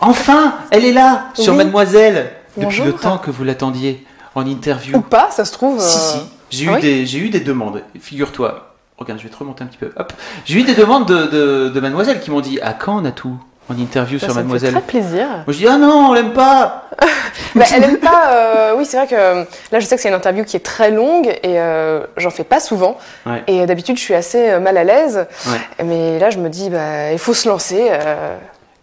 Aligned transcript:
Enfin, 0.00 0.54
elle 0.70 0.84
est 0.84 0.92
là, 0.92 1.26
sur. 1.34 1.54
Mademoiselle, 1.54 2.30
Bonjour. 2.56 2.84
depuis 2.84 2.92
le 2.94 2.98
temps 2.98 3.18
que 3.18 3.30
vous 3.30 3.44
l'attendiez 3.44 4.06
en 4.34 4.46
interview. 4.46 4.96
Ou 4.96 5.00
pas, 5.00 5.28
ça 5.30 5.44
se 5.44 5.52
trouve. 5.52 5.80
Si, 5.80 5.96
euh, 5.96 6.20
si, 6.50 6.58
j'ai 6.64 6.68
ah 6.68 6.72
eu, 6.72 6.74
oui 6.76 6.80
des, 6.80 7.06
j'ai 7.06 7.18
eu 7.18 7.28
des 7.30 7.40
demandes, 7.40 7.82
figure-toi. 8.00 8.64
Regarde, 8.96 9.20
je 9.20 9.24
vais 9.24 9.30
te 9.32 9.38
remonter 9.38 9.62
un 9.64 9.66
petit 9.66 9.78
peu. 9.78 9.90
Hop. 9.96 10.12
J'ai 10.44 10.58
eu 10.58 10.62
des 10.64 10.74
demandes 10.74 11.06
de, 11.06 11.26
de, 11.26 11.68
de 11.68 11.80
Mademoiselle 11.80 12.20
qui 12.20 12.30
m'ont 12.30 12.40
dit 12.40 12.60
À 12.60 12.72
quand 12.72 13.00
on 13.00 13.04
a 13.04 13.12
tout 13.12 13.36
en 13.70 13.76
interview 13.78 14.18
ça, 14.18 14.26
sur 14.26 14.34
ça 14.34 14.40
me 14.42 14.44
fait 14.48 14.52
Mademoiselle 14.54 14.72
très 14.72 14.80
plaisir. 14.82 15.26
Moi 15.28 15.44
je 15.48 15.58
dis 15.58 15.68
Ah 15.68 15.76
non, 15.76 16.08
on 16.10 16.12
l'aime 16.14 16.32
pas 16.32 16.88
Bah, 17.54 17.64
elle 17.72 17.84
aime 17.84 17.98
pas. 17.98 18.32
euh, 18.32 18.74
oui, 18.76 18.84
c'est 18.84 18.96
vrai 18.96 19.06
que 19.06 19.14
euh, 19.14 19.44
là, 19.72 19.78
je 19.78 19.86
sais 19.86 19.94
que 19.94 20.02
c'est 20.02 20.08
une 20.08 20.14
interview 20.14 20.44
qui 20.44 20.56
est 20.56 20.64
très 20.64 20.90
longue 20.90 21.28
et 21.28 21.60
euh, 21.60 22.00
j'en 22.16 22.30
fais 22.30 22.42
pas 22.44 22.58
souvent. 22.60 22.98
Ouais. 23.24 23.42
Et 23.46 23.66
d'habitude, 23.66 23.96
je 23.96 24.02
suis 24.02 24.14
assez 24.14 24.58
mal 24.58 24.76
à 24.76 24.84
l'aise. 24.84 25.26
Ouais. 25.46 25.84
Mais 25.84 26.18
là, 26.18 26.30
je 26.30 26.38
me 26.38 26.48
dis, 26.48 26.68
bah, 26.70 27.12
il 27.12 27.18
faut 27.18 27.34
se 27.34 27.48
lancer. 27.48 27.88
euh, 27.90 28.36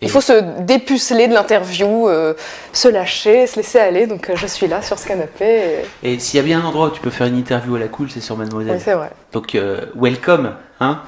il 0.05 0.11
faut 0.11 0.21
se 0.21 0.41
dépuceler 0.61 1.27
de 1.27 1.33
l'interview, 1.33 2.07
euh, 2.07 2.34
se 2.73 2.87
lâcher, 2.87 3.48
se 3.48 3.57
laisser 3.57 3.79
aller. 3.79 4.07
Donc, 4.07 4.29
euh, 4.29 4.34
je 4.35 4.47
suis 4.47 4.67
là 4.67 4.81
sur 4.81 4.97
ce 4.97 5.07
canapé. 5.07 5.84
et- 6.03 6.13
Et 6.13 6.20
s'il 6.20 6.37
y 6.37 6.39
a 6.39 6.43
bien 6.45 6.62
un 6.62 6.65
endroit 6.65 6.87
où 6.87 6.91
tu 6.91 7.01
peux 7.01 7.09
faire 7.09 7.27
une 7.27 7.37
interview 7.37 7.75
à 7.75 7.79
la 7.79 7.87
cool, 7.87 8.09
c'est 8.09 8.21
sur 8.21 8.37
Mademoiselle. 8.37 8.75
Oui, 8.77 8.81
c'est 8.84 8.93
vrai. 8.93 9.09
Donc, 9.34 9.55
euh, 9.55 9.81
welcome. 9.95 10.53
Hein 10.79 11.01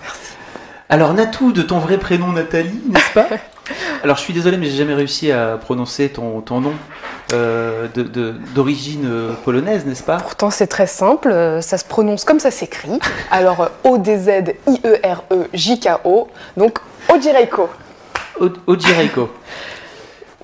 Alors, 0.90 1.14
Natou, 1.14 1.52
de 1.52 1.62
ton 1.62 1.80
vrai 1.80 1.98
prénom 1.98 2.32
Nathalie, 2.32 2.82
n'est-ce 2.90 3.14
pas 3.14 3.28
Alors, 4.04 4.16
je 4.16 4.22
suis 4.22 4.34
désolé, 4.34 4.56
mais 4.56 4.68
j'ai 4.68 4.78
jamais 4.78 4.94
réussi 4.94 5.30
à 5.32 5.58
prononcer 5.62 6.08
ton, 6.10 6.40
ton 6.40 6.62
nom 6.62 6.72
euh, 7.34 7.88
de- 7.94 8.04
de- 8.04 8.32
d'origine 8.56 9.10
polonaise, 9.44 9.86
n'est-ce 9.86 10.04
pas? 10.04 10.16
Pourtant, 10.18 10.50
c'est 10.50 10.68
très 10.68 10.88
simple. 10.88 11.36
Ça 11.62 11.78
se 11.78 11.84
prononce 11.84 12.24
comme 12.24 12.40
ça 12.40 12.52
s'écrit. 12.52 13.00
Alors, 13.32 13.70
O-D-Z-I-E-R-E-J-K-O. 13.84 16.28
Donc, 16.56 16.80
Ojireiko. 17.14 17.70
O- 18.40 18.72
Ojireko. 18.72 19.30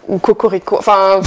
Ou 0.10 0.18
Cocorico. 0.20 0.78
Enfin, 0.78 1.22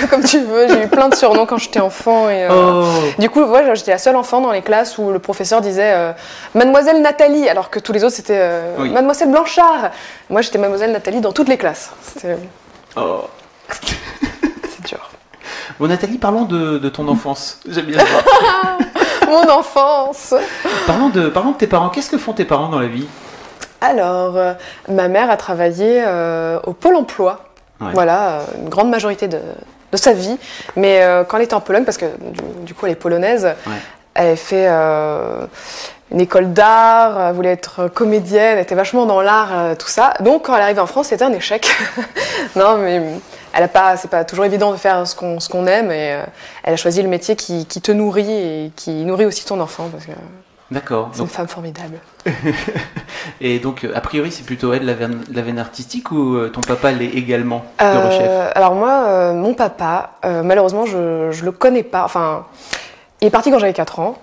comme, 0.00 0.08
comme 0.08 0.24
tu 0.24 0.40
veux. 0.40 0.66
J'ai 0.68 0.84
eu 0.84 0.88
plein 0.88 1.10
de 1.10 1.14
surnoms 1.14 1.44
quand 1.44 1.58
j'étais 1.58 1.80
enfant. 1.80 2.30
Et, 2.30 2.44
euh, 2.44 2.48
Oh 2.50 2.84
Du 3.18 3.28
coup, 3.28 3.42
ouais, 3.42 3.74
j'étais 3.74 3.90
la 3.90 3.98
seule 3.98 4.16
enfant 4.16 4.40
dans 4.40 4.50
les 4.50 4.62
classes 4.62 4.96
où 4.96 5.10
le 5.10 5.18
professeur 5.18 5.60
disait 5.60 5.92
euh, 5.94 6.12
Mademoiselle 6.54 7.02
Nathalie, 7.02 7.48
alors 7.50 7.68
que 7.68 7.78
tous 7.78 7.92
les 7.92 8.02
autres 8.02 8.14
c'était 8.16 8.38
euh, 8.38 8.76
Oui. 8.78 8.90
Mademoiselle 8.90 9.30
Blanchard. 9.30 9.90
Moi, 10.30 10.40
j'étais 10.40 10.56
Mademoiselle 10.58 10.92
Nathalie 10.92 11.20
dans 11.20 11.32
toutes 11.32 11.48
les 11.48 11.58
classes. 11.58 11.90
C'était 12.02 12.38
Oh. 12.96 13.24
c'est 13.70 14.86
dur. 14.88 15.10
Bon, 15.78 15.86
Nathalie, 15.88 16.16
parlons 16.18 16.44
de, 16.44 16.78
de 16.78 16.88
ton 16.88 17.06
enfance. 17.08 17.58
J'aime 17.68 17.86
bien 17.86 17.98
ça. 17.98 18.78
Mon 19.28 19.48
enfance 19.50 20.34
parlons, 20.86 21.08
de, 21.08 21.28
parlons 21.28 21.50
de 21.52 21.56
tes 21.56 21.66
parents. 21.66 21.88
Qu'est-ce 21.90 22.10
que 22.10 22.18
font 22.18 22.32
tes 22.34 22.44
parents 22.44 22.68
dans 22.68 22.78
la 22.78 22.86
vie? 22.86 23.06
Alors, 23.84 24.36
euh, 24.36 24.54
ma 24.88 25.08
mère 25.08 25.30
a 25.30 25.36
travaillé 25.36 26.02
euh, 26.06 26.58
au 26.64 26.72
Pôle 26.72 26.96
emploi. 26.96 27.40
Ouais. 27.80 27.90
Voilà, 27.92 28.38
euh, 28.38 28.44
une 28.62 28.68
grande 28.68 28.88
majorité 28.88 29.28
de, 29.28 29.40
de 29.92 29.96
sa 29.96 30.12
vie. 30.12 30.38
Mais 30.76 31.02
quand 31.28 31.36
elle 31.36 31.44
était 31.44 31.54
en 31.54 31.60
Pologne, 31.60 31.84
parce 31.84 31.98
que 31.98 32.06
du, 32.06 32.40
du 32.64 32.74
coup 32.74 32.86
elle 32.86 32.92
est 32.92 32.96
polonaise, 32.96 33.44
Ouais. 33.44 33.72
elle 34.14 34.26
avait 34.28 34.36
fait 34.36 34.68
une 34.68 36.20
école 36.20 36.52
d'art, 36.52 37.28
elle 37.28 37.34
voulait 37.34 37.52
être 37.52 37.88
comédienne, 37.88 38.56
elle 38.56 38.62
était 38.62 38.74
vachement 38.74 39.06
dans 39.06 39.20
l'art, 39.20 39.76
tout 39.76 39.88
ça. 39.88 40.14
Donc 40.20 40.46
quand 40.46 40.54
elle 40.54 40.60
est 40.60 40.64
arrivée 40.64 40.80
en 40.80 40.86
France, 40.86 41.08
c'était 41.08 41.24
un 41.24 41.32
échec. 41.32 41.68
non, 42.56 42.78
mais 42.78 43.02
elle 43.52 43.62
a 43.64 43.68
pas, 43.68 43.96
c'est 43.96 44.08
pas 44.10 44.24
toujours 44.24 44.44
évident 44.44 44.70
de 44.72 44.76
faire 44.76 45.06
ce 45.06 45.14
qu'on 45.14 45.40
ce 45.40 45.48
qu'on 45.48 45.66
aime. 45.66 45.90
Et 45.90 46.16
elle 46.62 46.74
a 46.74 46.76
choisi 46.76 47.02
le 47.02 47.08
métier 47.08 47.36
qui, 47.36 47.66
qui 47.66 47.80
te 47.80 47.92
nourrit 47.92 48.30
et 48.30 48.72
qui 48.76 49.04
nourrit 49.04 49.26
aussi 49.26 49.44
ton 49.44 49.60
enfant, 49.60 49.88
parce 49.92 50.04
que 50.06 50.12
D'accord. 50.74 51.10
c'est 51.12 51.22
une 51.22 51.28
femme 51.28 51.48
formidable. 51.48 51.98
et 53.40 53.58
donc, 53.58 53.84
euh, 53.84 53.92
a 53.94 54.00
priori, 54.00 54.30
c'est 54.30 54.44
plutôt 54.44 54.72
elle 54.74 54.84
la 54.84 54.94
veine, 54.94 55.22
la 55.32 55.42
veine 55.42 55.58
artistique 55.58 56.10
ou 56.10 56.34
euh, 56.36 56.48
ton 56.50 56.60
papa 56.60 56.90
l'est 56.92 57.06
également 57.06 57.64
Euh, 57.80 58.00
rechef? 58.06 58.52
alors 58.54 58.74
moi, 58.74 59.04
euh, 59.06 59.32
mon 59.32 59.54
papa, 59.54 60.10
euh, 60.24 60.42
malheureusement, 60.42 60.84
je, 60.86 61.30
je 61.30 61.44
le 61.44 61.52
connais 61.52 61.82
pas. 61.84 62.04
Enfin, 62.04 62.44
il 63.20 63.28
est 63.28 63.30
parti 63.30 63.50
quand 63.50 63.58
j'avais 63.58 63.72
4 63.72 64.00
ans. 64.00 64.16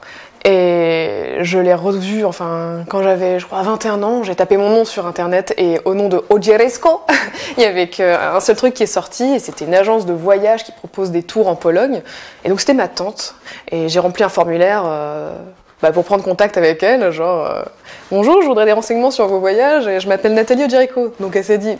Et 0.43 1.37
je 1.41 1.59
l'ai 1.59 1.75
revu, 1.75 2.25
enfin, 2.25 2.83
quand 2.89 3.03
j'avais, 3.03 3.39
je 3.39 3.45
crois, 3.45 3.61
21 3.61 4.01
ans, 4.01 4.23
j'ai 4.23 4.33
tapé 4.35 4.57
mon 4.57 4.69
nom 4.71 4.85
sur 4.85 5.05
Internet 5.05 5.53
et 5.59 5.79
au 5.85 5.93
nom 5.93 6.09
de 6.09 6.23
Ojeresko, 6.31 7.01
il 7.57 7.61
y 7.63 7.65
avait 7.67 7.89
qu'un 7.89 8.39
seul 8.39 8.55
truc 8.55 8.73
qui 8.73 8.81
est 8.81 8.87
sorti 8.87 9.23
et 9.35 9.37
c'était 9.39 9.65
une 9.65 9.75
agence 9.75 10.07
de 10.07 10.13
voyage 10.13 10.63
qui 10.63 10.71
propose 10.71 11.11
des 11.11 11.21
tours 11.21 11.47
en 11.47 11.53
Pologne. 11.55 12.01
Et 12.43 12.49
donc 12.49 12.59
c'était 12.59 12.73
ma 12.73 12.87
tante. 12.87 13.35
Et 13.71 13.87
j'ai 13.87 13.99
rempli 13.99 14.23
un 14.23 14.29
formulaire 14.29 14.81
euh, 14.87 15.35
bah, 15.81 15.91
pour 15.91 16.03
prendre 16.03 16.23
contact 16.23 16.57
avec 16.57 16.83
elle, 16.83 17.11
genre, 17.11 17.45
euh, 17.45 17.63
bonjour, 18.11 18.41
je 18.41 18.47
voudrais 18.47 18.65
des 18.65 18.71
renseignements 18.71 19.11
sur 19.11 19.27
vos 19.27 19.39
voyages 19.39 19.87
et 19.87 19.99
je 19.99 20.07
m'appelle 20.07 20.33
Nathalie 20.33 20.65
Ojeresko. 20.65 21.13
Donc 21.19 21.35
elle 21.35 21.43
s'est 21.43 21.57
dit, 21.57 21.75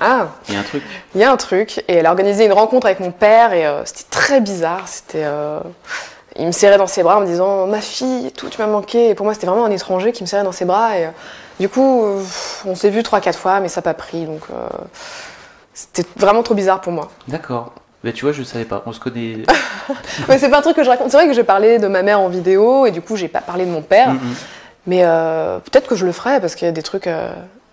ah, 0.00 0.28
Il 0.48 0.54
y 0.54 0.56
a 0.56 0.60
un 0.60 0.64
truc. 0.64 0.82
il 1.14 1.20
y 1.20 1.24
a 1.24 1.30
un 1.30 1.36
truc, 1.36 1.84
et 1.86 1.96
elle 1.96 2.06
a 2.06 2.10
organisé 2.10 2.46
une 2.46 2.52
rencontre 2.52 2.86
avec 2.86 3.00
mon 3.00 3.10
père, 3.10 3.52
et 3.52 3.66
euh, 3.66 3.84
c'était 3.84 4.08
très 4.10 4.40
bizarre. 4.40 4.88
C'était, 4.88 5.24
euh, 5.24 5.60
il 6.36 6.46
me 6.46 6.52
serrait 6.52 6.78
dans 6.78 6.86
ses 6.86 7.02
bras 7.02 7.18
en 7.18 7.20
me 7.20 7.26
disant 7.26 7.66
ma 7.66 7.80
fille, 7.80 8.26
et 8.26 8.30
tout, 8.30 8.48
tu 8.48 8.60
m'as 8.60 8.66
manqué. 8.66 9.10
Et 9.10 9.14
pour 9.14 9.26
moi, 9.26 9.34
c'était 9.34 9.46
vraiment 9.46 9.66
un 9.66 9.70
étranger 9.70 10.12
qui 10.12 10.22
me 10.22 10.26
serrait 10.26 10.44
dans 10.44 10.52
ses 10.52 10.64
bras. 10.64 10.96
Et 10.98 11.08
du 11.60 11.68
coup, 11.68 12.04
on 12.64 12.74
s'est 12.74 12.88
vu 12.88 13.02
trois, 13.02 13.20
quatre 13.20 13.38
fois, 13.38 13.60
mais 13.60 13.68
ça 13.68 13.80
n'a 13.80 13.82
pas 13.82 13.94
pris. 13.94 14.24
Donc, 14.24 14.40
c'était 15.74 16.08
vraiment 16.16 16.42
trop 16.42 16.54
bizarre 16.54 16.80
pour 16.80 16.92
moi. 16.92 17.10
D'accord. 17.28 17.72
Bah, 18.04 18.10
tu 18.12 18.24
vois, 18.24 18.32
je 18.32 18.42
savais 18.42 18.64
pas. 18.64 18.82
On 18.86 18.92
se 18.92 19.00
connaît. 19.00 19.38
mais 20.28 20.38
c'est 20.38 20.48
pas 20.48 20.58
un 20.58 20.62
truc 20.62 20.76
que 20.76 20.84
je 20.84 20.90
raconte. 20.90 21.10
C'est 21.10 21.16
vrai 21.16 21.26
que 21.26 21.32
j'ai 21.34 21.44
parlé 21.44 21.78
de 21.78 21.86
ma 21.88 22.02
mère 22.02 22.20
en 22.20 22.28
vidéo, 22.28 22.86
et 22.86 22.90
du 22.90 23.00
coup, 23.00 23.16
j'ai 23.16 23.28
pas 23.28 23.40
parlé 23.40 23.64
de 23.64 23.70
mon 23.70 23.82
père. 23.82 24.14
Mm. 24.14 24.18
Mais 24.86 25.00
euh, 25.04 25.58
peut-être 25.60 25.86
que 25.86 25.94
je 25.94 26.04
le 26.04 26.10
ferai 26.12 26.40
parce 26.40 26.56
qu'il 26.56 26.66
y 26.66 26.68
a 26.68 26.72
des 26.72 26.82
trucs 26.82 27.06
euh, 27.06 27.30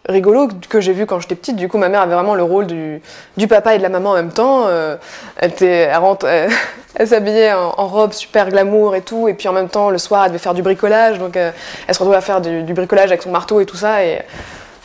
rigolos 0.08 0.50
que 0.70 0.80
j'ai 0.80 0.94
vus 0.94 1.08
quand 1.08 1.20
j'étais 1.20 1.34
petite. 1.34 1.56
Du 1.56 1.68
coup, 1.68 1.80
ma 1.80 1.90
mère 1.90 2.02
avait 2.02 2.14
vraiment 2.14 2.36
le 2.36 2.44
rôle 2.44 2.68
du, 2.68 3.02
du 3.38 3.48
papa 3.48 3.74
et 3.74 3.80
de 3.80 3.84
la 3.84 3.90
maman 3.90 4.12
en 4.12 4.16
même 4.16 4.32
temps. 4.32 4.66
Euh, 4.68 4.96
elle 5.38 5.50
était, 5.50 5.68
elle, 5.92 5.98
rentre- 5.98 6.28
elle- 6.28 6.52
elle 6.96 7.08
s'habillait 7.08 7.54
en, 7.54 7.74
en 7.78 7.88
robe 7.88 8.14
super 8.14 8.50
glamour 8.50 8.96
et 8.96 9.02
tout. 9.02 9.28
Et 9.28 9.34
puis 9.34 9.48
en 9.48 9.54
même 9.54 9.70
temps, 9.70 9.90
le 9.90 9.98
soir, 9.98 10.26
elle 10.26 10.30
devait 10.30 10.38
faire 10.40 10.54
du 10.54 10.62
bricolage. 10.62 11.18
Donc 11.18 11.36
elle 11.36 11.54
se 11.90 11.98
retrouvait 11.98 12.18
à 12.18 12.22
faire 12.22 12.42
du, 12.42 12.62
du 12.62 12.74
bricolage 12.76 13.10
avec 13.10 13.24
son 13.24 13.32
marteau 13.32 13.60
et 13.60 13.66
tout 13.66 13.78
ça. 13.78 14.04
Et 14.06 14.22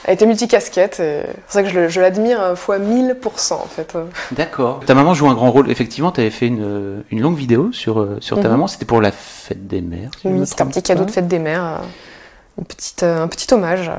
elle 0.04 0.14
était 0.14 0.26
multicasquette. 0.26 1.00
et 1.00 1.22
C'est 1.48 1.52
ça 1.58 1.62
que 1.62 1.68
je, 1.68 1.88
je 1.88 2.00
l'admire 2.00 2.40
euh, 2.40 2.54
fois 2.56 2.78
1000% 2.78 3.52
en 3.54 3.66
fait. 3.66 3.96
D'accord. 4.32 4.80
Ta 4.86 4.94
maman 4.94 5.14
joue 5.14 5.28
un 5.28 5.34
grand 5.34 5.50
rôle. 5.50 5.70
Effectivement, 5.70 6.12
tu 6.12 6.20
avais 6.20 6.30
fait 6.30 6.46
une, 6.46 7.02
une 7.10 7.20
longue 7.20 7.36
vidéo 7.36 7.72
sur, 7.72 8.00
euh, 8.00 8.18
sur 8.20 8.36
ta 8.36 8.44
Mhm. 8.44 8.50
maman. 8.50 8.66
C'était 8.66 8.84
pour 8.84 9.00
la 9.00 9.12
fête 9.12 9.66
des 9.66 9.80
mères. 9.80 10.10
si 10.20 10.28
Oui, 10.28 10.46
c'était 10.46 10.62
un 10.62 10.66
petit 10.66 10.82
cadeau 10.82 11.04
de 11.04 11.10
fête 11.10 11.28
des 11.28 11.38
mères. 11.38 11.64
euh, 11.64 11.76
Une 12.58 12.64
petite, 12.66 13.02
un 13.02 13.26
petit 13.28 13.52
hommage. 13.52 13.90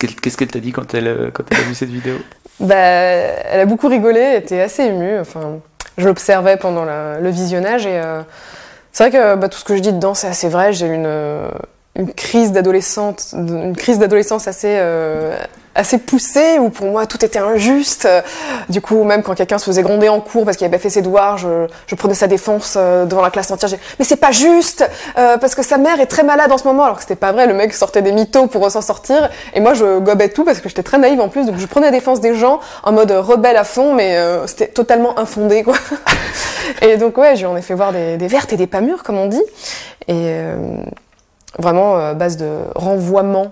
Qu'est-ce 0.00 0.36
qu'elle 0.36 0.48
t'a 0.48 0.58
dit 0.60 0.72
quand 0.72 0.94
elle, 0.94 1.30
quand 1.34 1.44
elle 1.50 1.58
a 1.58 1.62
vu 1.62 1.74
cette 1.74 1.90
vidéo? 1.90 2.14
Bah, 2.60 2.74
elle 2.76 3.60
a 3.60 3.66
beaucoup 3.66 3.88
rigolé, 3.88 4.20
elle 4.20 4.42
était 4.42 4.60
assez 4.60 4.84
émue. 4.84 5.18
Enfin, 5.20 5.58
je 5.98 6.06
l'observais 6.06 6.56
pendant 6.56 6.84
la- 6.84 7.18
le 7.20 7.28
visionnage 7.30 7.86
et 7.86 8.00
euh, 8.00 8.22
c'est 8.92 9.08
vrai 9.08 9.18
que 9.18 9.34
bah, 9.36 9.48
tout 9.48 9.58
ce 9.58 9.64
que 9.64 9.76
je 9.76 9.80
dis 9.82 9.92
dedans, 9.92 10.14
c'est 10.14 10.26
assez 10.28 10.48
vrai. 10.48 10.72
J'ai 10.72 10.86
eu 10.86 10.94
une, 10.94 11.06
une 11.94 12.12
crise 12.12 12.52
d'adolescente, 12.52 13.34
une 13.34 13.76
crise 13.76 13.98
d'adolescence 13.98 14.48
assez, 14.48 14.76
euh, 14.78 15.36
assez 15.74 15.98
poussée 15.98 16.58
où 16.58 16.70
pour 16.70 16.86
moi 16.86 17.06
tout 17.06 17.22
était 17.24 17.38
injuste. 17.38 18.08
Du 18.70 18.80
coup, 18.80 19.04
même 19.04 19.22
quand 19.22 19.34
quelqu'un 19.34 19.58
se 19.58 19.66
faisait 19.66 19.82
gronder 19.82 20.08
en 20.08 20.20
cours 20.20 20.44
parce 20.44 20.56
qu'il 20.56 20.66
avait 20.66 20.78
fait 20.78 20.90
ses 20.90 21.02
devoirs, 21.02 21.38
je, 21.38 21.66
je 21.86 21.94
prenais 21.94 22.14
sa 22.14 22.26
défense 22.26 22.74
euh, 22.76 23.04
devant 23.04 23.20
la 23.20 23.30
classe 23.30 23.50
entière. 23.50 23.68
J'ai, 23.68 23.78
mais 23.98 24.04
c'est 24.04 24.16
pas 24.16 24.32
juste 24.32 24.88
euh, 25.18 25.36
parce 25.36 25.54
que 25.54 25.62
sa 25.62 25.76
mère 25.76 26.00
est 26.00 26.06
très 26.06 26.22
malade 26.22 26.50
en 26.50 26.58
ce 26.58 26.64
moment. 26.64 26.84
Alors 26.84 26.96
que 26.96 27.02
c'était 27.02 27.14
pas 27.14 27.32
vrai. 27.32 27.46
Le 27.46 27.54
mec 27.54 27.74
sortait 27.74 28.02
des 28.02 28.12
mythos 28.12 28.46
pour 28.46 28.70
s'en 28.70 28.80
sortir 28.82 29.30
et 29.54 29.60
moi 29.60 29.74
je 29.74 29.98
gobais 29.98 30.30
tout 30.30 30.44
parce 30.44 30.60
que 30.60 30.68
j'étais 30.68 30.82
très 30.82 30.98
naïve 30.98 31.20
en 31.20 31.28
plus. 31.28 31.46
Donc 31.46 31.58
je 31.58 31.66
prenais 31.66 31.86
la 31.86 31.92
défense 31.92 32.20
des 32.20 32.34
gens 32.34 32.60
en 32.84 32.92
mode 32.92 33.10
rebelle 33.10 33.56
à 33.56 33.64
fond, 33.64 33.94
mais 33.94 34.16
euh, 34.16 34.46
c'était 34.46 34.68
totalement 34.68 35.18
infondé 35.18 35.62
quoi. 35.62 35.74
et 36.82 36.96
donc 36.96 37.18
ouais, 37.18 37.36
lui 37.36 37.44
en 37.44 37.60
fait 37.60 37.74
voir 37.74 37.92
des, 37.92 38.16
des 38.16 38.28
vertes 38.28 38.52
et 38.54 38.56
des 38.56 38.66
pas 38.66 38.80
mûres 38.80 39.02
comme 39.02 39.18
on 39.18 39.26
dit. 39.26 39.42
Et 40.08 40.14
euh, 40.14 40.56
vraiment 41.58 41.96
euh, 41.98 42.14
base 42.14 42.36
de 42.36 42.50
renvoiement 42.74 43.50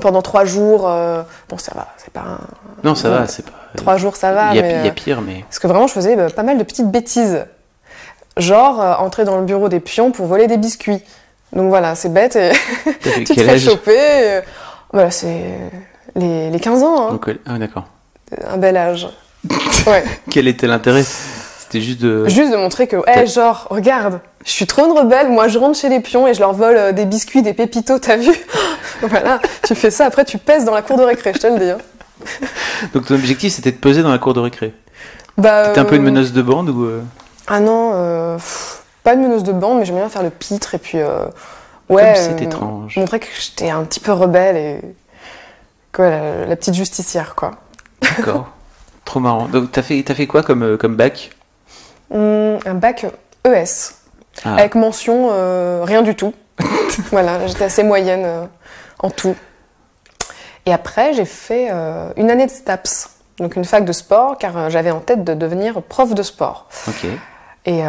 pendant 0.00 0.22
trois 0.22 0.44
jours. 0.44 0.88
euh, 0.88 1.22
bon 1.48 1.58
ça 1.58 1.72
va, 1.74 1.88
c'est 1.96 2.12
pas 2.12 2.20
un... 2.20 2.40
Non, 2.84 2.94
ça 2.94 3.08
va, 3.10 3.26
c'est 3.26 3.44
pas. 3.44 3.52
trois 3.76 3.96
jours 3.96 4.16
ça 4.16 4.32
va. 4.32 4.50
Il 4.52 4.56
y, 4.56 4.58
a, 4.58 4.62
mais, 4.62 4.70
il 4.70 4.84
y 4.84 4.88
a 4.88 4.90
euh, 4.90 4.94
pire, 4.94 5.20
mais. 5.22 5.42
parce 5.42 5.58
que 5.58 5.66
vraiment, 5.66 5.86
je 5.86 5.92
faisais 5.92 6.16
bah, 6.16 6.28
pas 6.30 6.42
mal 6.42 6.58
de 6.58 6.64
petites 6.64 6.90
bêtises. 6.90 7.46
Genre, 8.36 8.80
euh, 8.80 8.94
entrer 8.96 9.24
dans 9.24 9.38
le 9.38 9.44
bureau 9.44 9.68
des 9.68 9.80
pions 9.80 10.10
pour 10.12 10.26
voler 10.26 10.46
des 10.46 10.58
biscuits. 10.58 11.02
Donc 11.52 11.68
voilà, 11.70 11.94
c'est 11.94 12.10
bête 12.12 12.36
et 12.36 12.52
tu 13.24 13.24
te 13.24 13.40
fais 13.40 13.58
choper. 13.58 14.40
Voilà, 14.92 15.10
c'est 15.10 15.42
les, 16.14 16.50
les 16.50 16.60
15 16.60 16.82
ans, 16.82 17.08
hein. 17.08 17.12
Donc, 17.12 17.30
ah, 17.46 17.58
d'accord. 17.58 17.84
un 18.48 18.56
bel 18.58 18.76
âge. 18.76 19.08
Ouais. 19.86 20.02
Quel 20.30 20.48
était 20.48 20.66
l'intérêt? 20.66 21.04
C'était 21.66 21.80
juste 21.80 22.00
de. 22.00 22.28
Juste 22.28 22.52
de 22.52 22.56
montrer 22.56 22.86
que, 22.86 22.96
ouais, 22.96 23.26
genre, 23.26 23.66
regarde, 23.70 24.20
je 24.44 24.52
suis 24.52 24.66
trop 24.66 24.86
une 24.86 24.96
rebelle, 24.96 25.28
moi 25.30 25.48
je 25.48 25.58
rentre 25.58 25.76
chez 25.78 25.88
les 25.88 25.98
pions 26.00 26.26
et 26.28 26.34
je 26.34 26.38
leur 26.40 26.52
vole 26.52 26.76
euh, 26.76 26.92
des 26.92 27.04
biscuits, 27.04 27.42
des 27.42 27.54
pépitos, 27.54 27.98
t'as 27.98 28.16
vu 28.16 28.30
Voilà, 29.02 29.40
tu 29.66 29.74
fais 29.74 29.90
ça, 29.90 30.06
après 30.06 30.24
tu 30.24 30.38
pèses 30.38 30.64
dans 30.64 30.74
la 30.74 30.82
cour 30.82 30.96
de 30.96 31.02
récré, 31.02 31.32
je 31.34 31.38
te 31.40 31.46
le 31.48 31.58
dis. 31.58 31.70
hein. 31.70 31.78
Donc 32.94 33.06
ton 33.06 33.14
objectif 33.14 33.52
c'était 33.52 33.72
de 33.72 33.76
peser 33.76 34.02
dans 34.02 34.10
la 34.12 34.18
cour 34.18 34.32
de 34.32 34.40
récré. 34.40 34.72
Bah, 35.36 35.66
T'étais 35.68 35.80
un 35.80 35.84
peu 35.84 35.96
une 35.96 36.02
euh, 36.02 36.04
meneuse 36.06 36.32
de 36.32 36.40
bande 36.42 36.70
ou. 36.70 36.84
euh, 36.84 37.02
Ah 37.48 37.58
non, 37.60 37.90
euh, 37.94 38.36
pff, 38.36 38.82
pas 39.02 39.16
de 39.16 39.20
meneuse 39.20 39.42
de 39.42 39.52
bande, 39.52 39.78
mais 39.80 39.84
j'aimais 39.84 40.00
bien 40.00 40.08
faire 40.08 40.22
le 40.22 40.30
pitre 40.30 40.74
et 40.74 40.78
puis. 40.78 40.98
euh, 41.00 41.24
Comme 41.88 41.96
ouais. 41.96 42.14
c'est 42.14 42.40
étrange. 42.40 42.96
Montrer 42.96 43.18
que 43.20 43.26
j'étais 43.38 43.70
un 43.70 43.82
petit 43.84 44.00
peu 44.00 44.12
rebelle 44.12 44.56
et. 44.56 44.80
Quoi, 45.92 46.08
la, 46.10 46.46
la 46.46 46.56
petite 46.56 46.74
justicière, 46.74 47.34
quoi. 47.34 47.52
D'accord. 48.00 48.48
Trop 49.04 49.20
marrant. 49.20 49.46
Donc 49.46 49.72
t'as 49.72 49.82
fait, 49.82 50.02
fait 50.02 50.26
quoi 50.26 50.42
comme, 50.42 50.76
comme 50.78 50.96
bac? 50.96 51.30
Un 52.10 52.74
bac 52.74 53.06
ES, 53.44 53.94
Ah. 54.44 54.54
avec 54.56 54.74
mention 54.74 55.28
euh, 55.30 55.82
rien 55.84 56.02
du 56.02 56.14
tout. 56.14 56.34
voilà, 57.10 57.46
j'étais 57.46 57.64
assez 57.64 57.82
moyenne 57.82 58.22
euh, 58.24 58.44
en 58.98 59.10
tout. 59.10 59.36
Et 60.66 60.72
après, 60.72 61.12
j'ai 61.14 61.24
fait 61.24 61.68
euh, 61.70 62.10
une 62.16 62.30
année 62.30 62.46
de 62.46 62.50
STAPS, 62.50 63.10
donc 63.38 63.56
une 63.56 63.64
fac 63.64 63.84
de 63.84 63.92
sport, 63.92 64.36
car 64.38 64.68
j'avais 64.70 64.90
en 64.90 65.00
tête 65.00 65.24
de 65.24 65.34
devenir 65.34 65.82
prof 65.82 66.14
de 66.14 66.22
sport. 66.22 66.68
Et 67.66 67.82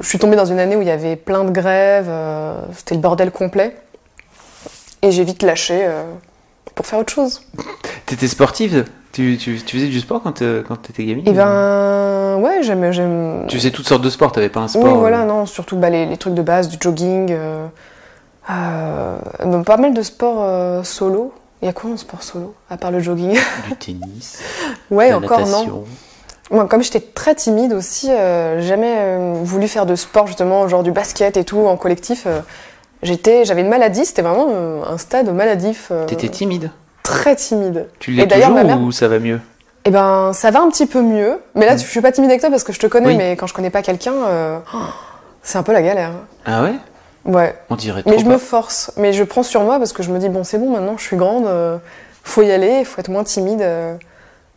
je 0.00 0.06
suis 0.08 0.18
tombée 0.18 0.34
dans 0.36 0.44
une 0.46 0.58
année 0.58 0.74
où 0.76 0.82
il 0.82 0.88
y 0.88 0.90
avait 0.92 1.14
plein 1.14 1.44
de 1.44 1.50
grèves, 1.50 2.10
c'était 2.76 2.96
le 2.96 3.00
bordel 3.00 3.30
complet. 3.30 3.76
Et 5.02 5.12
j'ai 5.12 5.22
vite 5.24 5.42
lâché 5.42 5.88
pour 6.74 6.86
faire 6.86 6.98
autre 6.98 7.12
chose. 7.12 7.42
T'étais 8.06 8.26
sportive? 8.28 8.84
Tu, 9.16 9.38
tu, 9.38 9.58
tu 9.64 9.76
faisais 9.78 9.88
du 9.88 9.98
sport 10.00 10.22
quand, 10.22 10.42
euh, 10.42 10.62
quand 10.66 10.76
t'étais 10.76 11.04
gamine 11.06 11.26
Et 11.26 11.32
ben, 11.32 12.36
ouais, 12.38 12.62
j'aime. 12.62 12.92
j'aime- 12.92 13.46
Tu 13.48 13.56
faisais 13.56 13.70
toutes 13.70 13.88
sortes 13.88 14.02
de 14.02 14.10
sports, 14.10 14.30
t'avais 14.30 14.50
pas 14.50 14.60
un 14.60 14.68
sport 14.68 14.84
Oui, 14.84 14.90
euh, 14.90 14.94
voilà, 14.94 15.24
non, 15.24 15.46
surtout 15.46 15.76
bah, 15.76 15.88
les, 15.88 16.04
les 16.04 16.18
trucs 16.18 16.34
de 16.34 16.42
base, 16.42 16.68
du 16.68 16.76
jogging, 16.78 17.28
euh, 17.32 17.66
euh, 18.50 19.62
pas 19.64 19.78
mal 19.78 19.94
de 19.94 20.02
sports 20.02 20.42
euh, 20.42 20.82
solo. 20.82 21.32
Il 21.62 21.66
y 21.66 21.68
a 21.68 21.72
quoi 21.72 21.90
en 21.90 21.96
sport 21.96 22.22
solo, 22.22 22.54
à 22.68 22.76
part 22.76 22.90
le 22.90 23.00
jogging? 23.00 23.34
Du 23.68 23.76
tennis, 23.76 24.40
Ouais, 24.90 25.08
la 25.08 25.16
encore 25.16 25.46
non. 25.48 25.84
Moi, 26.50 26.66
comme 26.68 26.82
j'étais 26.82 27.00
très 27.00 27.34
timide 27.34 27.72
aussi, 27.72 28.08
euh, 28.10 28.60
jamais 28.60 28.94
euh, 28.98 29.32
voulu 29.42 29.66
faire 29.66 29.86
de 29.86 29.96
sport, 29.96 30.26
justement, 30.26 30.68
genre 30.68 30.82
du 30.82 30.92
basket 30.92 31.38
et 31.38 31.44
tout, 31.44 31.58
en 31.66 31.76
collectif. 31.78 32.24
euh, 32.26 32.40
j'étais, 33.02 33.46
j'avais 33.46 33.62
une 33.62 33.68
maladie, 33.70 34.04
c'était 34.04 34.20
vraiment 34.22 34.48
euh, 34.50 34.82
un 34.86 34.98
stade 34.98 35.34
maladif. 35.34 35.88
euh, 35.90 36.04
T'étais 36.04 36.28
timide? 36.28 36.70
Très 37.06 37.36
timide. 37.36 37.86
Tu 37.98 38.10
l'es 38.12 38.26
toujours 38.26 38.50
ma 38.50 38.64
mère- 38.64 38.80
ou 38.80 38.90
ça 38.92 39.08
va 39.08 39.18
mieux 39.18 39.40
Eh 39.84 39.90
ben, 39.90 40.32
ça 40.32 40.50
va 40.50 40.60
un 40.60 40.68
petit 40.68 40.86
peu 40.86 41.00
mieux. 41.00 41.38
Mais 41.54 41.64
là, 41.66 41.74
Mm. 41.74 41.78
je 41.78 41.84
suis 41.84 42.00
pas 42.00 42.10
timide 42.12 42.30
avec 42.30 42.40
toi 42.40 42.50
parce 42.50 42.64
que 42.64 42.72
je 42.72 42.78
te 42.80 42.86
connais, 42.86 43.06
Oui. 43.08 43.16
mais 43.16 43.36
quand 43.36 43.46
je 43.46 43.54
connais 43.54 43.70
pas 43.70 43.82
quelqu'un, 43.82 44.14
euh, 44.26 44.58
c'est 45.42 45.58
un 45.58 45.62
peu 45.62 45.72
la 45.72 45.82
galère. 45.82 46.12
Ah 46.44 46.62
ouais 46.64 46.74
Ouais. 47.24 47.56
On 47.70 47.76
dirait 47.76 48.02
trop 48.02 48.10
Mais 48.10 48.18
je 48.18 48.24
pas. 48.24 48.30
me 48.32 48.38
force, 48.38 48.92
mais 48.96 49.12
je 49.12 49.24
prends 49.24 49.42
sur 49.42 49.60
moi 49.62 49.78
parce 49.78 49.92
que 49.92 50.02
je 50.04 50.10
me 50.12 50.18
dis 50.18 50.28
bon 50.28 50.44
c'est 50.44 50.58
bon 50.58 50.70
maintenant 50.70 50.96
je 50.96 51.02
suis 51.02 51.16
grande, 51.16 51.46
euh, 51.46 51.76
faut 52.22 52.42
y 52.42 52.52
aller, 52.52 52.84
faut 52.84 53.00
être 53.00 53.08
moins 53.08 53.24
timide. 53.24 53.62
euh. 53.62 53.94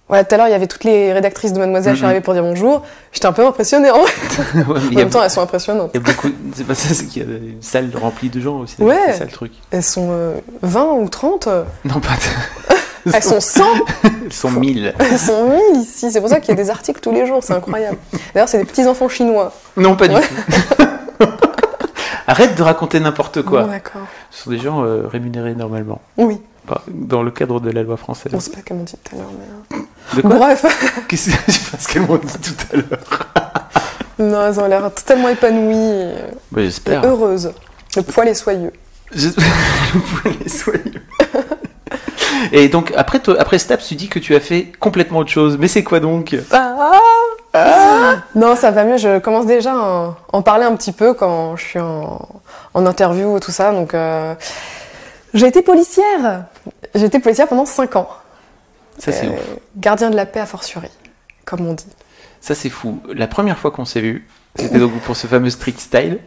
Voilà, 0.10 0.24
tout 0.24 0.34
à 0.36 0.38
l'heure 0.40 0.48
il 0.48 0.52
y 0.52 0.56
avait 0.56 0.68
toutes 0.68 0.84
les 0.84 1.14
rédactrices 1.14 1.54
de 1.54 1.60
Mademoiselle, 1.60 1.94
je 1.94 1.98
suis 2.00 2.06
arrivée 2.06 2.22
pour 2.22 2.34
dire 2.34 2.42
bonjour, 2.44 2.84
j'étais 3.14 3.28
un 3.28 3.32
peu 3.32 3.46
impressionnée. 3.46 3.92
En, 3.92 4.00
Ouais, 4.56 4.80
mais 4.90 4.96
en 4.96 5.00
même 5.00 5.10
temps 5.10 5.22
elles 5.24 5.30
sont 5.30 5.42
impressionnantes. 5.42 5.92
Il 5.94 6.02
y 6.02 6.04
a 6.04 6.12
beaucoup. 6.12 6.30
C'est 6.56 6.66
pas 6.66 6.74
ça, 6.76 6.94
c'est 6.94 7.06
qu'il 7.06 7.22
y 7.24 7.26
a 7.26 7.30
une 7.38 7.62
salle 7.62 7.90
remplie 7.96 8.30
de 8.30 8.40
gens 8.40 8.58
aussi. 8.60 8.82
Ouais. 8.82 8.98
C'est 9.08 9.20
ça 9.20 9.26
le 9.26 9.32
truc. 9.32 9.52
Elles 9.72 9.84
sont 9.84 10.08
euh, 10.12 10.34
20 10.64 10.84
ou 10.96 11.08
30, 11.10 11.48
euh, 11.48 11.64
Non, 11.86 12.00
pas. 12.00 12.10
elles 13.14 13.24
sont 13.24 13.40
100, 13.40 13.64
Elles 14.26 14.34
sont 14.34 14.52
mille. 14.52 14.94
elles 15.00 15.20
sont 15.20 15.50
1000 15.74 15.82
ici. 15.82 16.12
C'est 16.12 16.20
pour 16.20 16.30
ça 16.30 16.40
qu'il 16.40 16.50
y 16.50 16.60
a 16.60 16.64
des 16.64 16.70
articles 16.72 17.00
tous 17.00 17.12
les 17.12 17.26
jours, 17.28 17.44
c'est 17.44 17.54
incroyable. 17.54 17.98
D'ailleurs 18.34 18.50
c'est 18.50 18.58
des 18.58 18.66
petits 18.66 18.88
enfants 18.88 19.10
chinois. 19.10 19.54
Non, 19.78 19.96
pas 19.96 20.08
du 20.08 20.16
Ouais. 20.16 20.22
tout. 20.22 21.26
Arrête 22.28 22.56
de 22.56 22.62
raconter 22.64 23.00
n'importe 23.00 23.42
quoi. 23.42 23.64
Bon, 23.64 23.72
D'accord. 23.72 24.02
Ce 24.30 24.44
sont 24.44 24.50
des 24.52 24.60
gens 24.60 24.84
euh, 24.84 25.08
rémunérés 25.08 25.56
normalement. 25.56 26.00
Oui, 26.18 26.40
Dans 26.88 27.24
le 27.24 27.32
cadre 27.32 27.60
de 27.60 27.72
la 27.72 27.82
loi 27.82 27.98
française. 27.98 28.32
on 28.36 28.40
sait 28.40 28.52
pas 28.52 28.60
comme 28.68 28.82
on 28.82 28.84
dit 28.84 28.94
tout 29.04 29.16
à 29.16 29.20
l'heure. 29.20 29.30
Mais... 29.72 29.78
De 30.16 30.22
quoi 30.22 30.36
Bref, 30.38 30.66
Qu'est-ce 31.08 31.30
que 31.30 31.36
je 31.48 31.52
sais 31.52 31.72
pas 31.72 31.78
ce 31.78 31.88
qu'elles 31.88 32.02
m'ont 32.04 32.18
dit 32.18 32.28
tout 32.42 32.66
à 32.74 32.76
l'heure. 32.78 33.28
non, 34.20 34.48
elles 34.48 34.60
ont 34.60 34.68
l'air 34.68 34.92
totalement 34.94 35.30
épanouies 35.30 35.76
et, 35.76 36.14
Bah, 36.52 36.62
et 36.62 36.66
J'espère. 36.66 37.06
heureuses. 37.06 37.52
Le 37.96 38.02
poil 38.04 38.28
est 38.28 38.34
soyeux. 38.34 38.74
Le 39.16 40.22
poil 40.22 40.34
est 40.46 40.50
soyeux. 40.50 41.02
Et 42.52 42.68
donc, 42.70 42.94
après, 42.96 43.20
toi- 43.20 43.36
après 43.40 43.58
Staps, 43.60 43.88
tu 43.88 43.96
dis 43.96 44.08
que 44.08 44.20
tu 44.20 44.36
as 44.36 44.40
fait 44.40 44.72
complètement 44.80 45.20
autre 45.20 45.30
chose. 45.32 45.58
Mais 45.60 45.68
c'est 45.68 45.84
quoi 45.84 46.00
donc? 46.00 46.36
Ah 46.52 48.16
Non, 48.36 48.56
ça 48.56 48.72
va 48.72 48.84
mieux. 48.86 48.98
Je 48.98 49.20
commence 49.20 49.46
déjà 49.46 49.74
à 49.74 50.16
en 50.32 50.42
parler 50.42 50.66
un 50.66 50.76
petit 50.76 50.92
peu 50.92 51.14
quand 51.14 51.56
je 51.56 51.64
suis 51.66 51.80
en, 51.80 52.28
en 52.74 52.86
interview 52.86 53.38
et 53.38 53.40
tout 53.40 53.52
ça. 53.52 53.72
Donc, 53.72 53.94
euh, 53.94 54.36
j'ai 55.34 55.48
été 55.48 55.62
policière. 55.62 56.46
J'ai 56.96 57.06
été 57.06 57.20
policière 57.20 57.48
pendant 57.48 57.66
5 57.66 57.96
ans. 57.96 58.08
Ça, 59.00 59.12
c'est 59.12 59.26
Euh, 59.28 59.32
ouf. 59.32 59.40
Gardien 59.78 60.10
de 60.12 60.16
la 60.16 60.26
paix 60.28 60.40
à 60.42 60.46
fortiori, 60.46 60.90
comme 61.46 61.66
on 61.66 61.74
dit. 61.74 61.86
Ça, 62.42 62.54
c'est 62.56 62.70
fou. 62.70 63.02
La 63.14 63.28
première 63.28 63.58
fois 63.58 63.72
qu'on 63.72 63.86
s'est 63.86 64.02
vu, 64.02 64.28
c'était 64.56 64.80
donc 64.80 64.94
pour 65.02 65.16
ce 65.18 65.28
fameux 65.28 65.50
street 65.50 65.74
style. 65.78 66.20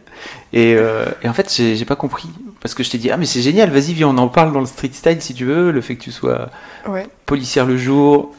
Et, 0.53 0.75
euh, 0.77 1.05
et 1.23 1.29
en 1.29 1.33
fait, 1.33 1.51
j'ai 1.51 1.85
pas 1.85 1.95
compris. 1.95 2.29
Parce 2.61 2.73
que 2.75 2.83
je 2.83 2.89
t'ai 2.91 2.97
dit, 2.97 3.09
ah, 3.11 3.17
mais 3.17 3.25
c'est 3.25 3.41
génial, 3.41 3.69
vas-y, 3.71 3.93
viens, 3.93 4.07
on 4.09 4.17
en 4.17 4.27
parle 4.27 4.53
dans 4.53 4.59
le 4.59 4.65
street 4.65 4.91
style 4.93 5.21
si 5.21 5.33
tu 5.33 5.45
veux. 5.45 5.71
Le 5.71 5.81
fait 5.81 5.95
que 5.95 6.03
tu 6.03 6.11
sois 6.11 6.49
Ouais. 6.87 7.07
policière 7.25 7.65
le 7.65 7.77
jour, 7.77 8.33